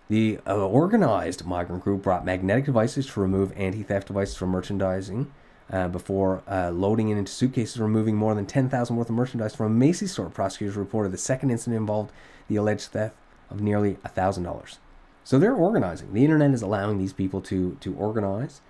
The 0.08 0.38
uh, 0.46 0.54
organized 0.54 1.44
migrant 1.44 1.82
group 1.82 2.02
brought 2.02 2.24
magnetic 2.24 2.66
devices 2.66 3.06
to 3.06 3.20
remove 3.20 3.52
anti 3.56 3.82
theft 3.82 4.08
devices 4.08 4.36
from 4.36 4.50
merchandising. 4.50 5.32
Uh, 5.72 5.88
before 5.88 6.42
uh, 6.46 6.70
loading 6.70 7.08
it 7.08 7.16
into 7.16 7.32
suitcases, 7.32 7.80
removing 7.80 8.14
more 8.14 8.34
than 8.34 8.44
10,000 8.44 8.96
worth 8.96 9.08
of 9.08 9.14
merchandise 9.14 9.56
from 9.56 9.72
a 9.72 9.74
Macy's 9.74 10.12
store. 10.12 10.28
Prosecutors 10.28 10.76
reported 10.76 11.10
the 11.10 11.16
second 11.16 11.50
incident 11.50 11.80
involved 11.80 12.12
the 12.48 12.56
alleged 12.56 12.88
theft 12.88 13.16
of 13.48 13.62
nearly 13.62 13.94
$1,000. 14.04 14.76
So 15.24 15.38
they're 15.38 15.54
organizing. 15.54 16.12
The 16.12 16.22
internet 16.22 16.52
is 16.52 16.62
allowing 16.62 16.98
these 16.98 17.14
people 17.14 17.40
to 17.42 17.76
to 17.80 17.94
organize. 17.94 18.60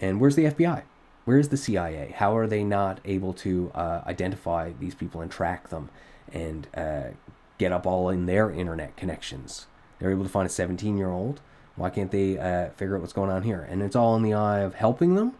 And 0.00 0.20
where's 0.20 0.36
the 0.36 0.44
FBI? 0.44 0.82
Where's 1.24 1.48
the 1.48 1.56
CIA? 1.58 2.14
How 2.16 2.36
are 2.36 2.46
they 2.46 2.64
not 2.64 3.00
able 3.04 3.34
to 3.34 3.70
uh, 3.74 4.00
identify 4.06 4.72
these 4.80 4.94
people 4.94 5.20
and 5.20 5.30
track 5.30 5.68
them 5.68 5.90
and 6.32 6.66
uh, 6.74 7.08
get 7.58 7.72
up 7.72 7.86
all 7.86 8.08
in 8.08 8.24
their 8.24 8.50
internet 8.50 8.96
connections? 8.96 9.66
They're 9.98 10.10
able 10.10 10.22
to 10.22 10.30
find 10.30 10.46
a 10.46 10.50
17 10.50 10.96
year 10.96 11.10
old. 11.10 11.40
Why 11.76 11.90
can't 11.90 12.10
they 12.10 12.38
uh, 12.38 12.70
figure 12.70 12.96
out 12.96 13.02
what's 13.02 13.12
going 13.12 13.30
on 13.30 13.42
here? 13.42 13.66
And 13.68 13.82
it's 13.82 13.94
all 13.94 14.16
in 14.16 14.22
the 14.22 14.34
eye 14.34 14.60
of 14.60 14.74
helping 14.74 15.14
them. 15.14 15.34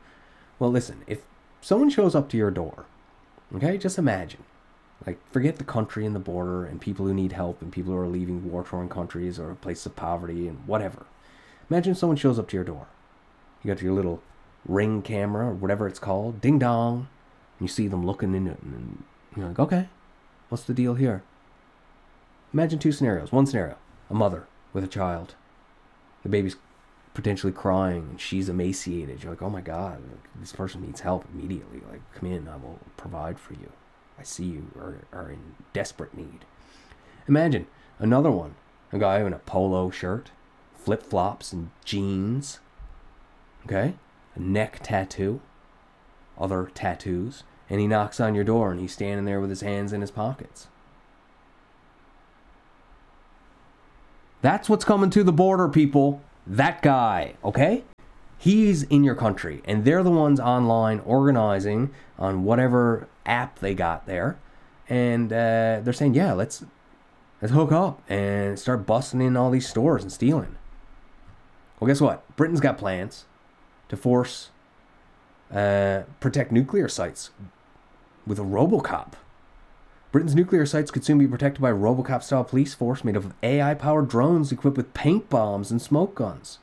Well, 0.59 0.71
listen, 0.71 1.03
if 1.07 1.23
someone 1.61 1.91
shows 1.91 2.15
up 2.15 2.29
to 2.31 2.37
your 2.37 2.51
door, 2.51 2.85
okay, 3.55 3.79
just 3.79 3.99
imagine 3.99 4.45
like, 5.07 5.19
forget 5.33 5.57
the 5.57 5.65
country 5.65 6.05
and 6.05 6.15
the 6.15 6.21
border 6.21 6.65
and 6.65 6.81
people 6.81 7.07
who 7.07 7.15
need 7.15 7.33
help 7.33 7.63
and 7.63 7.73
people 7.73 7.93
who 7.93 7.99
are 7.99 8.09
leaving 8.09 8.51
war 8.51 8.65
torn 8.65 8.89
countries 8.89 9.39
or 9.39 9.55
places 9.55 9.87
of 9.87 9.97
poverty 9.97 10.49
and 10.49 10.67
whatever. 10.67 11.07
Imagine 11.71 11.95
someone 11.95 12.17
shows 12.17 12.39
up 12.39 12.49
to 12.49 12.57
your 12.57 12.65
door. 12.65 12.89
You 13.63 13.73
got 13.73 13.83
your 13.83 13.93
little 13.93 14.23
ring 14.67 15.03
camera 15.03 15.47
or 15.47 15.55
whatever 15.55 15.87
it's 15.87 15.99
called, 15.99 16.41
ding 16.41 16.59
dong, 16.59 17.09
and 17.59 17.69
you 17.69 17.73
see 17.73 17.89
them 17.89 18.05
looking 18.05 18.35
in 18.35 18.47
it, 18.47 18.59
and 18.63 19.05
you're 19.37 19.49
like, 19.49 19.59
okay, 19.59 19.89
what's 20.49 20.65
the 20.65 20.75
deal 20.75 20.95
here? 20.95 21.23
Imagine 22.53 22.79
two 22.79 22.93
scenarios. 22.93 23.33
One 23.33 23.47
scenario 23.47 23.77
a 24.11 24.15
mother 24.15 24.47
with 24.73 24.85
a 24.85 24.89
child. 24.89 25.35
The 26.23 26.29
baby's 26.29 26.57
potentially 27.15 27.53
crying 27.53 28.07
and 28.11 28.21
she's 28.21 28.49
emaciated. 28.49 29.23
You're 29.23 29.33
like, 29.33 29.43
oh 29.43 29.51
my 29.51 29.61
God, 29.61 30.03
this 30.41 30.53
person 30.53 30.83
needs 30.83 31.01
help 31.01 31.27
immediately. 31.33 31.83
Like, 31.91 32.01
come 32.15 32.31
in, 32.31 32.49
I 32.49 32.57
will 32.57 32.79
provide 32.97 33.39
for 33.39 33.55
you. 33.55 33.73
I 34.19 34.23
see 34.25 34.45
you 34.45 34.71
are, 34.77 34.99
are 35.13 35.31
in 35.31 35.55
desperate 35.73 36.17
need. 36.17 36.45
Imagine 37.29 37.67
another 37.99 38.31
one 38.31 38.55
a 38.93 38.99
guy 38.99 39.21
in 39.21 39.33
a 39.35 39.39
polo 39.39 39.91
shirt, 39.91 40.31
flip 40.75 41.03
flops, 41.03 41.53
and 41.53 41.71
jeans. 41.85 42.61
Okay? 43.67 43.95
A 44.35 44.41
neck 44.41 44.81
tattoo, 44.83 45.41
other 46.39 46.71
tattoos, 46.75 47.45
and 47.69 47.81
he 47.81 47.87
knocks 47.87 48.19
on 48.19 48.35
your 48.35 48.45
door 48.45 48.71
and 48.71 48.81
he's 48.81 48.93
standing 48.93 49.27
there 49.27 49.41
with 49.41 49.51
his 49.51 49.61
hands 49.61 49.93
in 49.93 50.01
his 50.01 50.11
pockets. 50.11 50.69
That's 54.41 54.69
what's 54.69 54.85
coming 54.85 55.11
to 55.11 55.25
the 55.25 55.33
border, 55.33 55.69
people. 55.69 56.23
That 56.47 56.81
guy, 56.81 57.35
okay? 57.45 57.85
He's 58.39 58.85
in 58.85 59.03
your 59.03 59.17
country, 59.17 59.63
and 59.65 59.85
they're 59.85 60.05
the 60.05 60.11
ones 60.11 60.39
online 60.39 61.01
organizing 61.01 61.91
on 62.19 62.45
whatever 62.45 63.09
app 63.27 63.59
they 63.59 63.75
got 63.75 64.07
there, 64.07 64.39
and 64.89 65.33
uh, 65.33 65.81
they're 65.83 65.93
saying, 65.93 66.15
"Yeah, 66.15 66.33
let's 66.35 66.65
let's 67.43 67.53
hook 67.53 67.73
up 67.73 68.01
and 68.09 68.59
start 68.59 68.87
busting 68.87 69.21
in 69.21 69.37
all 69.37 69.51
these 69.51 69.69
stores 69.69 70.03
and 70.03 70.13
stealing." 70.13 70.57
Well, 71.81 71.89
guess 71.89 72.01
what? 72.01 72.25
Britain's 72.37 72.61
got 72.61 72.79
plans 72.79 73.25
to 73.89 73.97
force 73.97 74.51
uh, 75.53 76.03
protect 76.21 76.53
nuclear 76.53 76.89
sites 76.89 77.31
with 78.27 78.39
a 78.39 78.43
Robocop. 78.43 79.15
Britain's 80.13 80.35
nuclear 80.35 80.65
sites 80.65 80.91
could 80.91 81.05
soon 81.05 81.19
be 81.19 81.27
protected 81.27 81.61
by 81.61 81.71
a 81.71 81.75
Robocop 81.75 82.23
style 82.23 82.45
police 82.45 82.75
force 82.75 83.05
made 83.05 83.17
of 83.17 83.35
AI 83.43 83.75
powered 83.75 84.09
drones 84.09 84.53
equipped 84.53 84.77
with 84.77 84.95
paint 84.95 85.29
bombs 85.29 85.71
and 85.71 85.83
smoke 85.83 86.15
guns. 86.15 86.59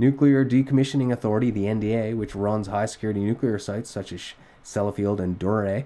Nuclear 0.00 0.46
Decommissioning 0.46 1.12
Authority, 1.12 1.50
the 1.50 1.64
NDA, 1.64 2.16
which 2.16 2.34
runs 2.34 2.68
high 2.68 2.86
security 2.86 3.20
nuclear 3.20 3.58
sites 3.58 3.90
such 3.90 4.12
as 4.12 4.32
Sellafield 4.64 5.20
and 5.20 5.38
Dounreay, 5.38 5.84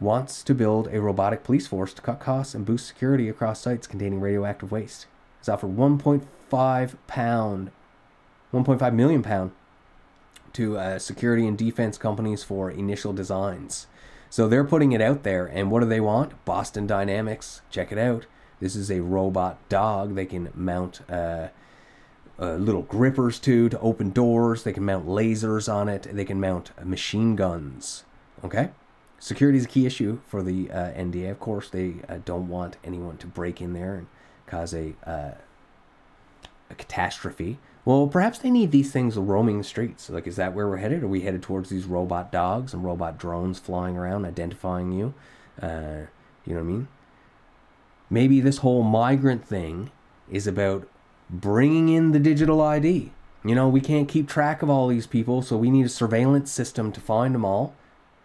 wants 0.00 0.42
to 0.42 0.54
build 0.54 0.88
a 0.88 1.02
robotic 1.02 1.44
police 1.44 1.66
force 1.66 1.92
to 1.92 2.00
cut 2.00 2.18
costs 2.18 2.54
and 2.54 2.64
boost 2.64 2.86
security 2.86 3.28
across 3.28 3.60
sites 3.60 3.86
containing 3.86 4.20
radioactive 4.20 4.72
waste. 4.72 5.04
It's 5.38 5.50
offered 5.50 5.76
1.5 5.76 6.94
pound, 7.06 7.70
1.5 8.54 8.94
million 8.94 9.22
pound 9.22 9.52
to 10.54 10.78
uh, 10.78 10.98
security 10.98 11.46
and 11.46 11.58
defense 11.58 11.98
companies 11.98 12.42
for 12.42 12.70
initial 12.70 13.12
designs. 13.12 13.86
So 14.30 14.48
they're 14.48 14.64
putting 14.64 14.92
it 14.92 15.02
out 15.02 15.24
there, 15.24 15.44
and 15.44 15.70
what 15.70 15.80
do 15.80 15.86
they 15.86 16.00
want? 16.00 16.42
Boston 16.46 16.86
Dynamics. 16.86 17.60
Check 17.70 17.92
it 17.92 17.98
out. 17.98 18.24
This 18.60 18.74
is 18.74 18.90
a 18.90 19.02
robot 19.02 19.58
dog. 19.68 20.14
They 20.14 20.24
can 20.24 20.50
mount 20.54 21.02
uh, 21.10 21.48
uh, 22.38 22.54
little 22.54 22.82
grippers 22.82 23.38
too 23.38 23.68
to 23.68 23.78
open 23.80 24.10
doors. 24.10 24.62
They 24.62 24.72
can 24.72 24.84
mount 24.84 25.06
lasers 25.06 25.72
on 25.72 25.88
it. 25.88 26.08
They 26.10 26.24
can 26.24 26.40
mount 26.40 26.70
machine 26.84 27.36
guns. 27.36 28.04
Okay. 28.44 28.70
Security 29.18 29.58
is 29.58 29.64
a 29.64 29.68
key 29.68 29.86
issue 29.86 30.20
for 30.26 30.42
the 30.42 30.70
uh, 30.70 30.92
NDA. 30.92 31.30
Of 31.30 31.40
course, 31.40 31.70
they 31.70 31.94
uh, 32.08 32.18
don't 32.24 32.48
want 32.48 32.76
anyone 32.84 33.16
to 33.18 33.26
break 33.26 33.60
in 33.60 33.72
there 33.72 33.94
and 33.94 34.06
cause 34.46 34.74
a 34.74 34.94
uh, 35.06 35.32
a 36.70 36.74
catastrophe. 36.74 37.58
Well, 37.84 38.06
perhaps 38.06 38.38
they 38.38 38.50
need 38.50 38.70
these 38.70 38.90
things 38.90 39.16
roaming 39.16 39.58
the 39.58 39.64
streets. 39.64 40.08
Like, 40.08 40.26
is 40.26 40.36
that 40.36 40.54
where 40.54 40.68
we're 40.68 40.78
headed? 40.78 41.02
Are 41.02 41.08
we 41.08 41.20
headed 41.20 41.42
towards 41.42 41.68
these 41.68 41.84
robot 41.84 42.32
dogs 42.32 42.72
and 42.72 42.82
robot 42.82 43.18
drones 43.18 43.58
flying 43.58 43.96
around 43.96 44.24
identifying 44.24 44.92
you? 44.92 45.12
Uh, 45.60 46.06
you 46.46 46.54
know 46.54 46.60
what 46.60 46.68
I 46.68 46.72
mean? 46.72 46.88
Maybe 48.08 48.40
this 48.40 48.58
whole 48.58 48.82
migrant 48.82 49.44
thing 49.44 49.90
is 50.30 50.46
about 50.46 50.88
bringing 51.40 51.88
in 51.88 52.12
the 52.12 52.18
digital 52.18 52.60
ID. 52.60 53.12
You 53.44 53.54
know, 53.54 53.68
we 53.68 53.80
can't 53.80 54.08
keep 54.08 54.28
track 54.28 54.62
of 54.62 54.70
all 54.70 54.88
these 54.88 55.06
people, 55.06 55.42
so 55.42 55.56
we 55.56 55.70
need 55.70 55.86
a 55.86 55.90
surveillance 55.90 56.50
system 56.50 56.92
to 56.92 57.00
find 57.00 57.34
them 57.34 57.44
all. 57.44 57.74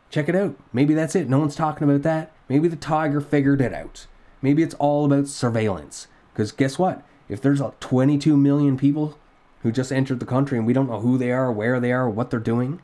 Check 0.09 0.29
it 0.29 0.35
out. 0.35 0.55
Maybe 0.71 0.93
that's 0.93 1.15
it. 1.15 1.29
No 1.29 1.39
one's 1.39 1.55
talking 1.55 1.87
about 1.87 2.03
that. 2.03 2.31
Maybe 2.47 2.67
the 2.67 2.75
tiger 2.75 3.19
figured 3.19 3.61
it 3.61 3.73
out. 3.73 4.07
Maybe 4.41 4.63
it's 4.63 4.75
all 4.75 5.05
about 5.05 5.27
surveillance. 5.27 6.07
Because 6.33 6.51
guess 6.51 6.79
what? 6.79 7.03
If 7.27 7.41
there's 7.41 7.59
like 7.59 7.79
22 7.79 8.37
million 8.37 8.77
people 8.77 9.19
who 9.61 9.71
just 9.71 9.91
entered 9.91 10.19
the 10.19 10.25
country 10.25 10.57
and 10.57 10.65
we 10.65 10.73
don't 10.73 10.89
know 10.89 11.01
who 11.01 11.17
they 11.17 11.31
are, 11.31 11.51
where 11.51 11.79
they 11.79 11.91
are, 11.91 12.09
what 12.09 12.31
they're 12.31 12.39
doing, 12.39 12.81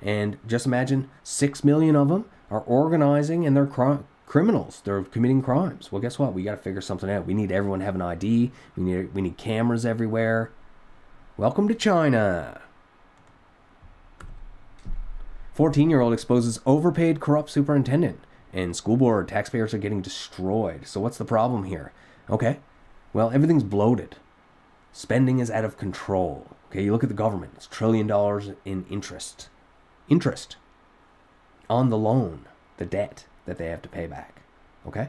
and 0.00 0.38
just 0.46 0.66
imagine 0.66 1.10
6 1.22 1.62
million 1.62 1.94
of 1.94 2.08
them 2.08 2.24
are 2.50 2.60
organizing 2.60 3.46
and 3.46 3.56
they're 3.56 3.66
criminals. 4.26 4.82
They're 4.84 5.02
committing 5.02 5.40
crimes. 5.40 5.90
Well, 5.90 6.02
guess 6.02 6.18
what? 6.18 6.34
We 6.34 6.42
got 6.42 6.52
to 6.52 6.56
figure 6.56 6.80
something 6.80 7.08
out. 7.08 7.26
We 7.26 7.34
need 7.34 7.52
everyone 7.52 7.78
to 7.78 7.84
have 7.84 7.94
an 7.94 8.02
ID. 8.02 8.50
We 8.76 8.82
need 8.82 9.14
we 9.14 9.22
need 9.22 9.36
cameras 9.36 9.86
everywhere. 9.86 10.50
Welcome 11.36 11.68
to 11.68 11.74
China. 11.74 12.60
14 15.54 15.88
year 15.88 16.00
old 16.00 16.12
exposes 16.12 16.60
overpaid 16.66 17.20
corrupt 17.20 17.50
superintendent. 17.50 18.20
And 18.52 18.74
school 18.74 18.96
board 18.96 19.28
taxpayers 19.28 19.74
are 19.74 19.78
getting 19.78 20.02
destroyed. 20.02 20.86
So, 20.86 21.00
what's 21.00 21.18
the 21.18 21.24
problem 21.24 21.64
here? 21.64 21.92
Okay, 22.28 22.58
well, 23.12 23.30
everything's 23.30 23.62
bloated. 23.62 24.16
Spending 24.92 25.38
is 25.40 25.50
out 25.50 25.64
of 25.64 25.76
control. 25.76 26.48
Okay, 26.70 26.82
you 26.84 26.92
look 26.92 27.02
at 27.02 27.10
the 27.10 27.14
government, 27.14 27.52
it's 27.56 27.66
trillion 27.66 28.06
dollars 28.06 28.50
in 28.64 28.86
interest. 28.90 29.48
Interest 30.08 30.56
on 31.68 31.90
the 31.90 31.98
loan, 31.98 32.46
the 32.76 32.86
debt 32.86 33.26
that 33.46 33.58
they 33.58 33.66
have 33.66 33.82
to 33.82 33.88
pay 33.88 34.06
back. 34.06 34.42
Okay? 34.86 35.08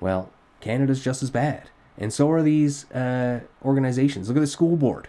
Well, 0.00 0.30
Canada's 0.60 1.02
just 1.02 1.22
as 1.22 1.30
bad. 1.30 1.70
And 1.98 2.12
so 2.12 2.30
are 2.30 2.42
these 2.42 2.90
uh, 2.92 3.40
organizations. 3.64 4.28
Look 4.28 4.36
at 4.36 4.40
the 4.40 4.46
school 4.46 4.76
board. 4.76 5.08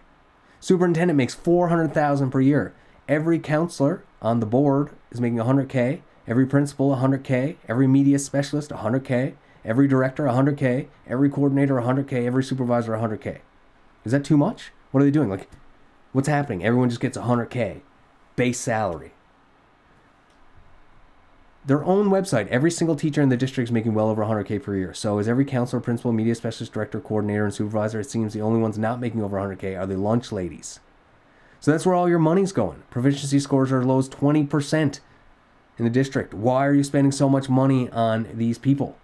Superintendent 0.60 1.18
makes 1.18 1.34
400000 1.36 2.32
per 2.32 2.42
year. 2.42 2.74
Every 3.08 3.40
counselor 3.40 4.04
on 4.22 4.40
the 4.40 4.46
board 4.46 4.92
is 5.12 5.22
making 5.22 5.38
100K. 5.38 6.02
Every 6.28 6.46
principal, 6.46 6.96
100K. 6.96 7.58
Every 7.68 7.88
media 7.88 8.18
specialist, 8.20 8.72
100K. 8.72 9.34
Every 9.66 9.88
director, 9.88 10.24
100K. 10.24 10.88
Every 11.08 11.30
coordinator, 11.30 11.76
100K. 11.76 12.26
Every 12.26 12.44
supervisor, 12.44 12.94
100K. 12.94 13.40
Is 14.06 14.12
that 14.12 14.26
too 14.26 14.38
much? 14.38 14.72
What 14.92 15.02
are 15.02 15.06
they 15.06 15.12
doing? 15.12 15.30
Like, 15.30 15.50
what's 16.12 16.28
happening? 16.28 16.64
Everyone 16.64 16.90
just 16.90 17.02
gets 17.02 17.18
100K 17.18 17.82
base 18.36 18.60
salary. 18.60 19.14
Their 21.66 21.84
own 21.86 22.10
website, 22.10 22.48
every 22.48 22.72
single 22.72 22.96
teacher 22.96 23.22
in 23.22 23.30
the 23.30 23.38
district 23.38 23.70
is 23.70 23.72
making 23.72 23.94
well 23.94 24.10
over 24.10 24.24
100K 24.24 24.62
per 24.62 24.76
year. 24.76 24.94
So 24.94 25.18
is 25.20 25.30
every 25.30 25.46
counselor, 25.46 25.80
principal, 25.80 26.12
media 26.12 26.36
specialist, 26.36 26.74
director, 26.74 27.00
coordinator, 27.00 27.46
and 27.46 27.54
supervisor. 27.54 28.02
It 28.02 28.10
seems 28.10 28.34
the 28.34 28.42
only 28.42 28.60
ones 28.60 28.78
not 28.78 29.00
making 29.00 29.24
over 29.24 29.38
100K 29.38 29.80
are 29.80 29.88
the 29.88 29.98
lunch 29.98 30.34
ladies. 30.34 30.82
So 31.62 31.72
that's 31.72 31.86
where 31.86 31.96
all 31.96 32.10
your 32.10 32.20
money's 32.20 32.52
going. 32.52 32.84
Proficiency 32.90 33.40
scores 33.40 33.72
are 33.72 33.80
as 33.80 33.86
low 33.86 34.00
as 34.00 34.10
20% 34.10 35.00
in 35.78 35.86
the 35.86 35.90
district. 35.90 36.34
Why 36.34 36.68
are 36.68 36.74
you 36.74 36.84
spending 36.84 37.14
so 37.14 37.30
much 37.30 37.48
money 37.48 37.90
on 37.92 38.28
these 38.34 38.58
people? 38.58 38.98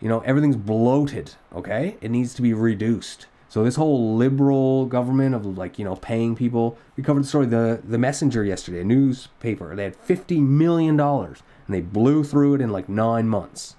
You 0.00 0.08
know, 0.08 0.20
everything's 0.20 0.56
bloated, 0.56 1.34
okay? 1.54 1.96
It 2.00 2.10
needs 2.10 2.34
to 2.34 2.42
be 2.42 2.52
reduced. 2.52 3.26
So 3.50 3.64
this 3.64 3.74
whole 3.74 4.14
liberal 4.14 4.86
government 4.86 5.34
of 5.34 5.44
like, 5.58 5.76
you 5.76 5.84
know, 5.84 5.96
paying 5.96 6.36
people. 6.36 6.78
We 6.96 7.02
covered 7.02 7.24
the 7.24 7.26
story 7.26 7.46
the 7.46 7.80
the 7.82 7.98
Messenger 7.98 8.44
yesterday, 8.44 8.82
a 8.82 8.84
newspaper. 8.84 9.74
They 9.74 9.82
had 9.82 9.96
50 9.96 10.40
million 10.40 10.96
dollars 10.96 11.42
and 11.66 11.74
they 11.74 11.80
blew 11.80 12.22
through 12.22 12.54
it 12.54 12.60
in 12.60 12.70
like 12.70 12.88
9 12.88 13.28
months. 13.28 13.74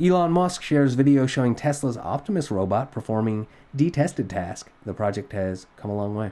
Elon 0.00 0.30
Musk 0.30 0.62
shares 0.62 0.94
video 0.94 1.26
showing 1.26 1.56
Tesla's 1.56 1.98
Optimus 1.98 2.52
robot 2.52 2.92
performing 2.92 3.48
detested 3.74 4.30
task. 4.30 4.70
The 4.84 4.94
project 4.94 5.32
has 5.32 5.66
come 5.76 5.90
a 5.90 5.96
long 5.96 6.14
way. 6.14 6.30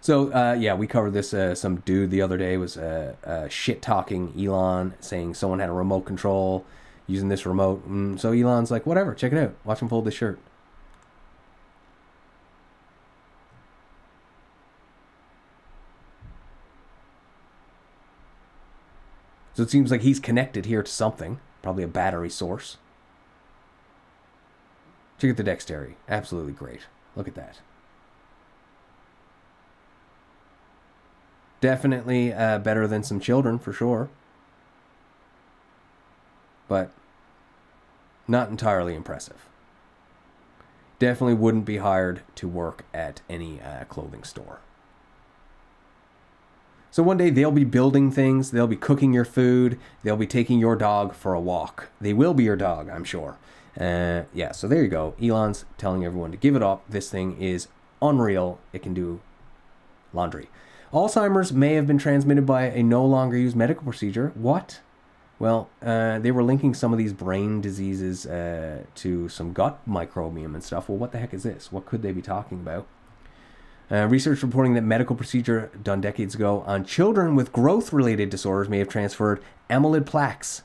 So 0.00 0.32
uh, 0.32 0.56
yeah, 0.58 0.74
we 0.74 0.88
covered 0.88 1.12
this. 1.12 1.32
Uh, 1.32 1.54
some 1.54 1.76
dude 1.76 2.10
the 2.10 2.20
other 2.20 2.36
day 2.36 2.56
was 2.56 2.76
uh, 2.76 3.14
uh 3.22 3.46
shit 3.46 3.80
talking 3.80 4.34
Elon, 4.36 4.94
saying 4.98 5.34
someone 5.34 5.60
had 5.60 5.68
a 5.68 5.72
remote 5.72 6.04
control 6.04 6.66
using 7.06 7.28
this 7.28 7.46
remote. 7.46 7.84
And 7.86 8.20
so 8.20 8.32
Elon's 8.32 8.70
like, 8.70 8.86
whatever, 8.86 9.14
check 9.14 9.32
it 9.32 9.38
out. 9.38 9.54
Watch 9.64 9.80
him 9.80 9.88
fold 9.88 10.04
the 10.04 10.10
shirt. 10.10 10.38
So 19.54 19.62
it 19.62 19.70
seems 19.70 19.90
like 19.90 20.00
he's 20.00 20.18
connected 20.18 20.64
here 20.66 20.82
to 20.82 20.90
something, 20.90 21.38
probably 21.60 21.84
a 21.84 21.88
battery 21.88 22.30
source. 22.30 22.78
Check 25.18 25.30
out 25.30 25.36
the 25.36 25.42
dexterity. 25.42 25.96
Absolutely 26.08 26.52
great. 26.52 26.80
Look 27.14 27.28
at 27.28 27.34
that. 27.34 27.60
Definitely 31.60 32.32
uh, 32.32 32.58
better 32.58 32.88
than 32.88 33.04
some 33.04 33.20
children, 33.20 33.58
for 33.58 33.72
sure. 33.72 34.08
But 36.72 36.90
not 38.26 38.48
entirely 38.48 38.94
impressive. 38.94 39.46
Definitely 40.98 41.34
wouldn't 41.34 41.66
be 41.66 41.76
hired 41.76 42.22
to 42.36 42.48
work 42.48 42.86
at 42.94 43.20
any 43.28 43.60
uh, 43.60 43.84
clothing 43.90 44.24
store. 44.24 44.60
So 46.90 47.02
one 47.02 47.18
day 47.18 47.28
they'll 47.28 47.52
be 47.52 47.64
building 47.64 48.10
things, 48.10 48.52
they'll 48.52 48.66
be 48.66 48.76
cooking 48.76 49.12
your 49.12 49.26
food, 49.26 49.78
they'll 50.02 50.16
be 50.16 50.26
taking 50.26 50.58
your 50.58 50.74
dog 50.74 51.12
for 51.12 51.34
a 51.34 51.40
walk. 51.40 51.90
They 52.00 52.14
will 52.14 52.32
be 52.32 52.44
your 52.44 52.56
dog, 52.56 52.88
I'm 52.88 53.04
sure. 53.04 53.36
Uh, 53.78 54.22
yeah, 54.32 54.52
so 54.52 54.66
there 54.66 54.82
you 54.82 54.88
go. 54.88 55.14
Elon's 55.20 55.66
telling 55.76 56.06
everyone 56.06 56.30
to 56.30 56.38
give 56.38 56.56
it 56.56 56.62
up. 56.62 56.88
This 56.88 57.10
thing 57.10 57.36
is 57.36 57.68
unreal. 58.00 58.58
It 58.72 58.82
can 58.82 58.94
do 58.94 59.20
laundry. 60.14 60.48
Alzheimer's 60.90 61.52
may 61.52 61.74
have 61.74 61.86
been 61.86 61.98
transmitted 61.98 62.46
by 62.46 62.62
a 62.62 62.82
no 62.82 63.04
longer 63.04 63.36
used 63.36 63.56
medical 63.56 63.84
procedure. 63.84 64.32
What? 64.34 64.80
Well, 65.42 65.70
uh, 65.84 66.20
they 66.20 66.30
were 66.30 66.44
linking 66.44 66.72
some 66.72 66.92
of 66.92 67.00
these 67.00 67.12
brain 67.12 67.60
diseases 67.60 68.26
uh, 68.26 68.84
to 68.94 69.28
some 69.28 69.52
gut 69.52 69.80
microbiome 69.88 70.54
and 70.54 70.62
stuff. 70.62 70.88
Well, 70.88 70.98
what 70.98 71.10
the 71.10 71.18
heck 71.18 71.34
is 71.34 71.42
this? 71.42 71.72
What 71.72 71.84
could 71.84 72.00
they 72.02 72.12
be 72.12 72.22
talking 72.22 72.60
about? 72.60 72.86
Uh, 73.90 74.06
research 74.06 74.44
reporting 74.44 74.74
that 74.74 74.82
medical 74.82 75.16
procedure 75.16 75.72
done 75.82 76.00
decades 76.00 76.36
ago 76.36 76.62
on 76.64 76.84
children 76.84 77.34
with 77.34 77.52
growth-related 77.52 78.30
disorders 78.30 78.68
may 78.68 78.78
have 78.78 78.88
transferred 78.88 79.42
amyloid 79.68 80.06
plaques. 80.06 80.62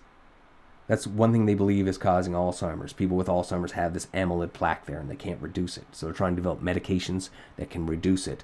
That's 0.86 1.08
one 1.08 1.32
thing 1.32 1.48
they 1.48 1.56
believe 1.56 1.88
is 1.88 1.98
causing 1.98 2.34
Alzheimer's. 2.34 2.94
People 2.94 3.18
with 3.18 3.26
Alzheimer's 3.26 3.72
have 3.72 3.96
this 3.96 4.06
amyloid 4.14 4.54
plaque 4.54 4.86
there 4.86 5.00
and 5.00 5.10
they 5.10 5.16
can't 5.16 5.42
reduce 5.42 5.78
it. 5.78 5.88
So 5.92 6.06
they're 6.06 6.14
trying 6.14 6.36
to 6.36 6.42
develop 6.44 6.62
medications 6.62 7.30
that 7.56 7.72
can 7.72 7.88
reduce 7.88 8.28
it. 8.28 8.44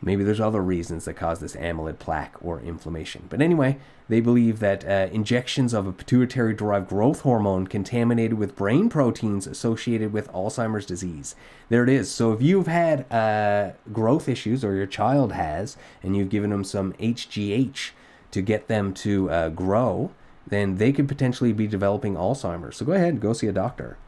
Maybe 0.00 0.22
there's 0.22 0.40
other 0.40 0.62
reasons 0.62 1.04
that 1.04 1.14
cause 1.14 1.40
this 1.40 1.56
amyloid 1.56 1.98
plaque 1.98 2.36
or 2.40 2.60
inflammation. 2.60 3.24
But 3.28 3.42
anyway, 3.42 3.78
they 4.08 4.20
believe 4.20 4.60
that 4.60 4.84
uh, 4.86 5.12
injections 5.12 5.74
of 5.74 5.86
a 5.86 5.92
pituitary 5.92 6.54
derived 6.54 6.88
growth 6.88 7.22
hormone 7.22 7.66
contaminated 7.66 8.38
with 8.38 8.54
brain 8.54 8.88
proteins 8.88 9.46
associated 9.46 10.12
with 10.12 10.32
Alzheimer's 10.32 10.86
disease. 10.86 11.34
There 11.68 11.82
it 11.82 11.88
is. 11.88 12.10
So 12.10 12.32
if 12.32 12.40
you've 12.40 12.68
had 12.68 13.10
uh, 13.12 13.72
growth 13.92 14.28
issues 14.28 14.64
or 14.64 14.74
your 14.74 14.86
child 14.86 15.32
has, 15.32 15.76
and 16.02 16.16
you've 16.16 16.30
given 16.30 16.50
them 16.50 16.64
some 16.64 16.92
HGH 16.94 17.90
to 18.30 18.40
get 18.42 18.68
them 18.68 18.94
to 18.94 19.30
uh, 19.30 19.48
grow, 19.48 20.12
then 20.46 20.76
they 20.76 20.92
could 20.92 21.08
potentially 21.08 21.52
be 21.52 21.66
developing 21.66 22.14
Alzheimer's. 22.14 22.76
So 22.76 22.86
go 22.86 22.92
ahead 22.92 23.14
and 23.14 23.20
go 23.20 23.32
see 23.32 23.48
a 23.48 23.52
doctor. 23.52 23.98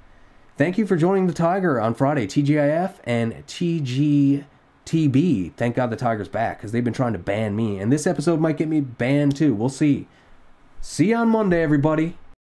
Thank 0.56 0.78
you 0.78 0.86
for 0.86 0.96
joining 0.96 1.26
the 1.26 1.32
Tiger 1.32 1.80
on 1.80 1.94
Friday, 1.94 2.26
TGIF 2.26 2.94
and 3.04 3.32
TG. 3.46 4.44
TB, 4.90 5.52
thank 5.52 5.76
God 5.76 5.90
the 5.90 5.96
Tiger's 5.96 6.26
back 6.26 6.58
because 6.58 6.72
they've 6.72 6.82
been 6.82 6.92
trying 6.92 7.12
to 7.12 7.18
ban 7.18 7.54
me. 7.54 7.78
And 7.78 7.92
this 7.92 8.08
episode 8.08 8.40
might 8.40 8.56
get 8.56 8.66
me 8.66 8.80
banned 8.80 9.36
too. 9.36 9.54
We'll 9.54 9.68
see. 9.68 10.08
See 10.80 11.10
you 11.10 11.16
on 11.16 11.28
Monday, 11.28 11.62
everybody. 11.62 12.16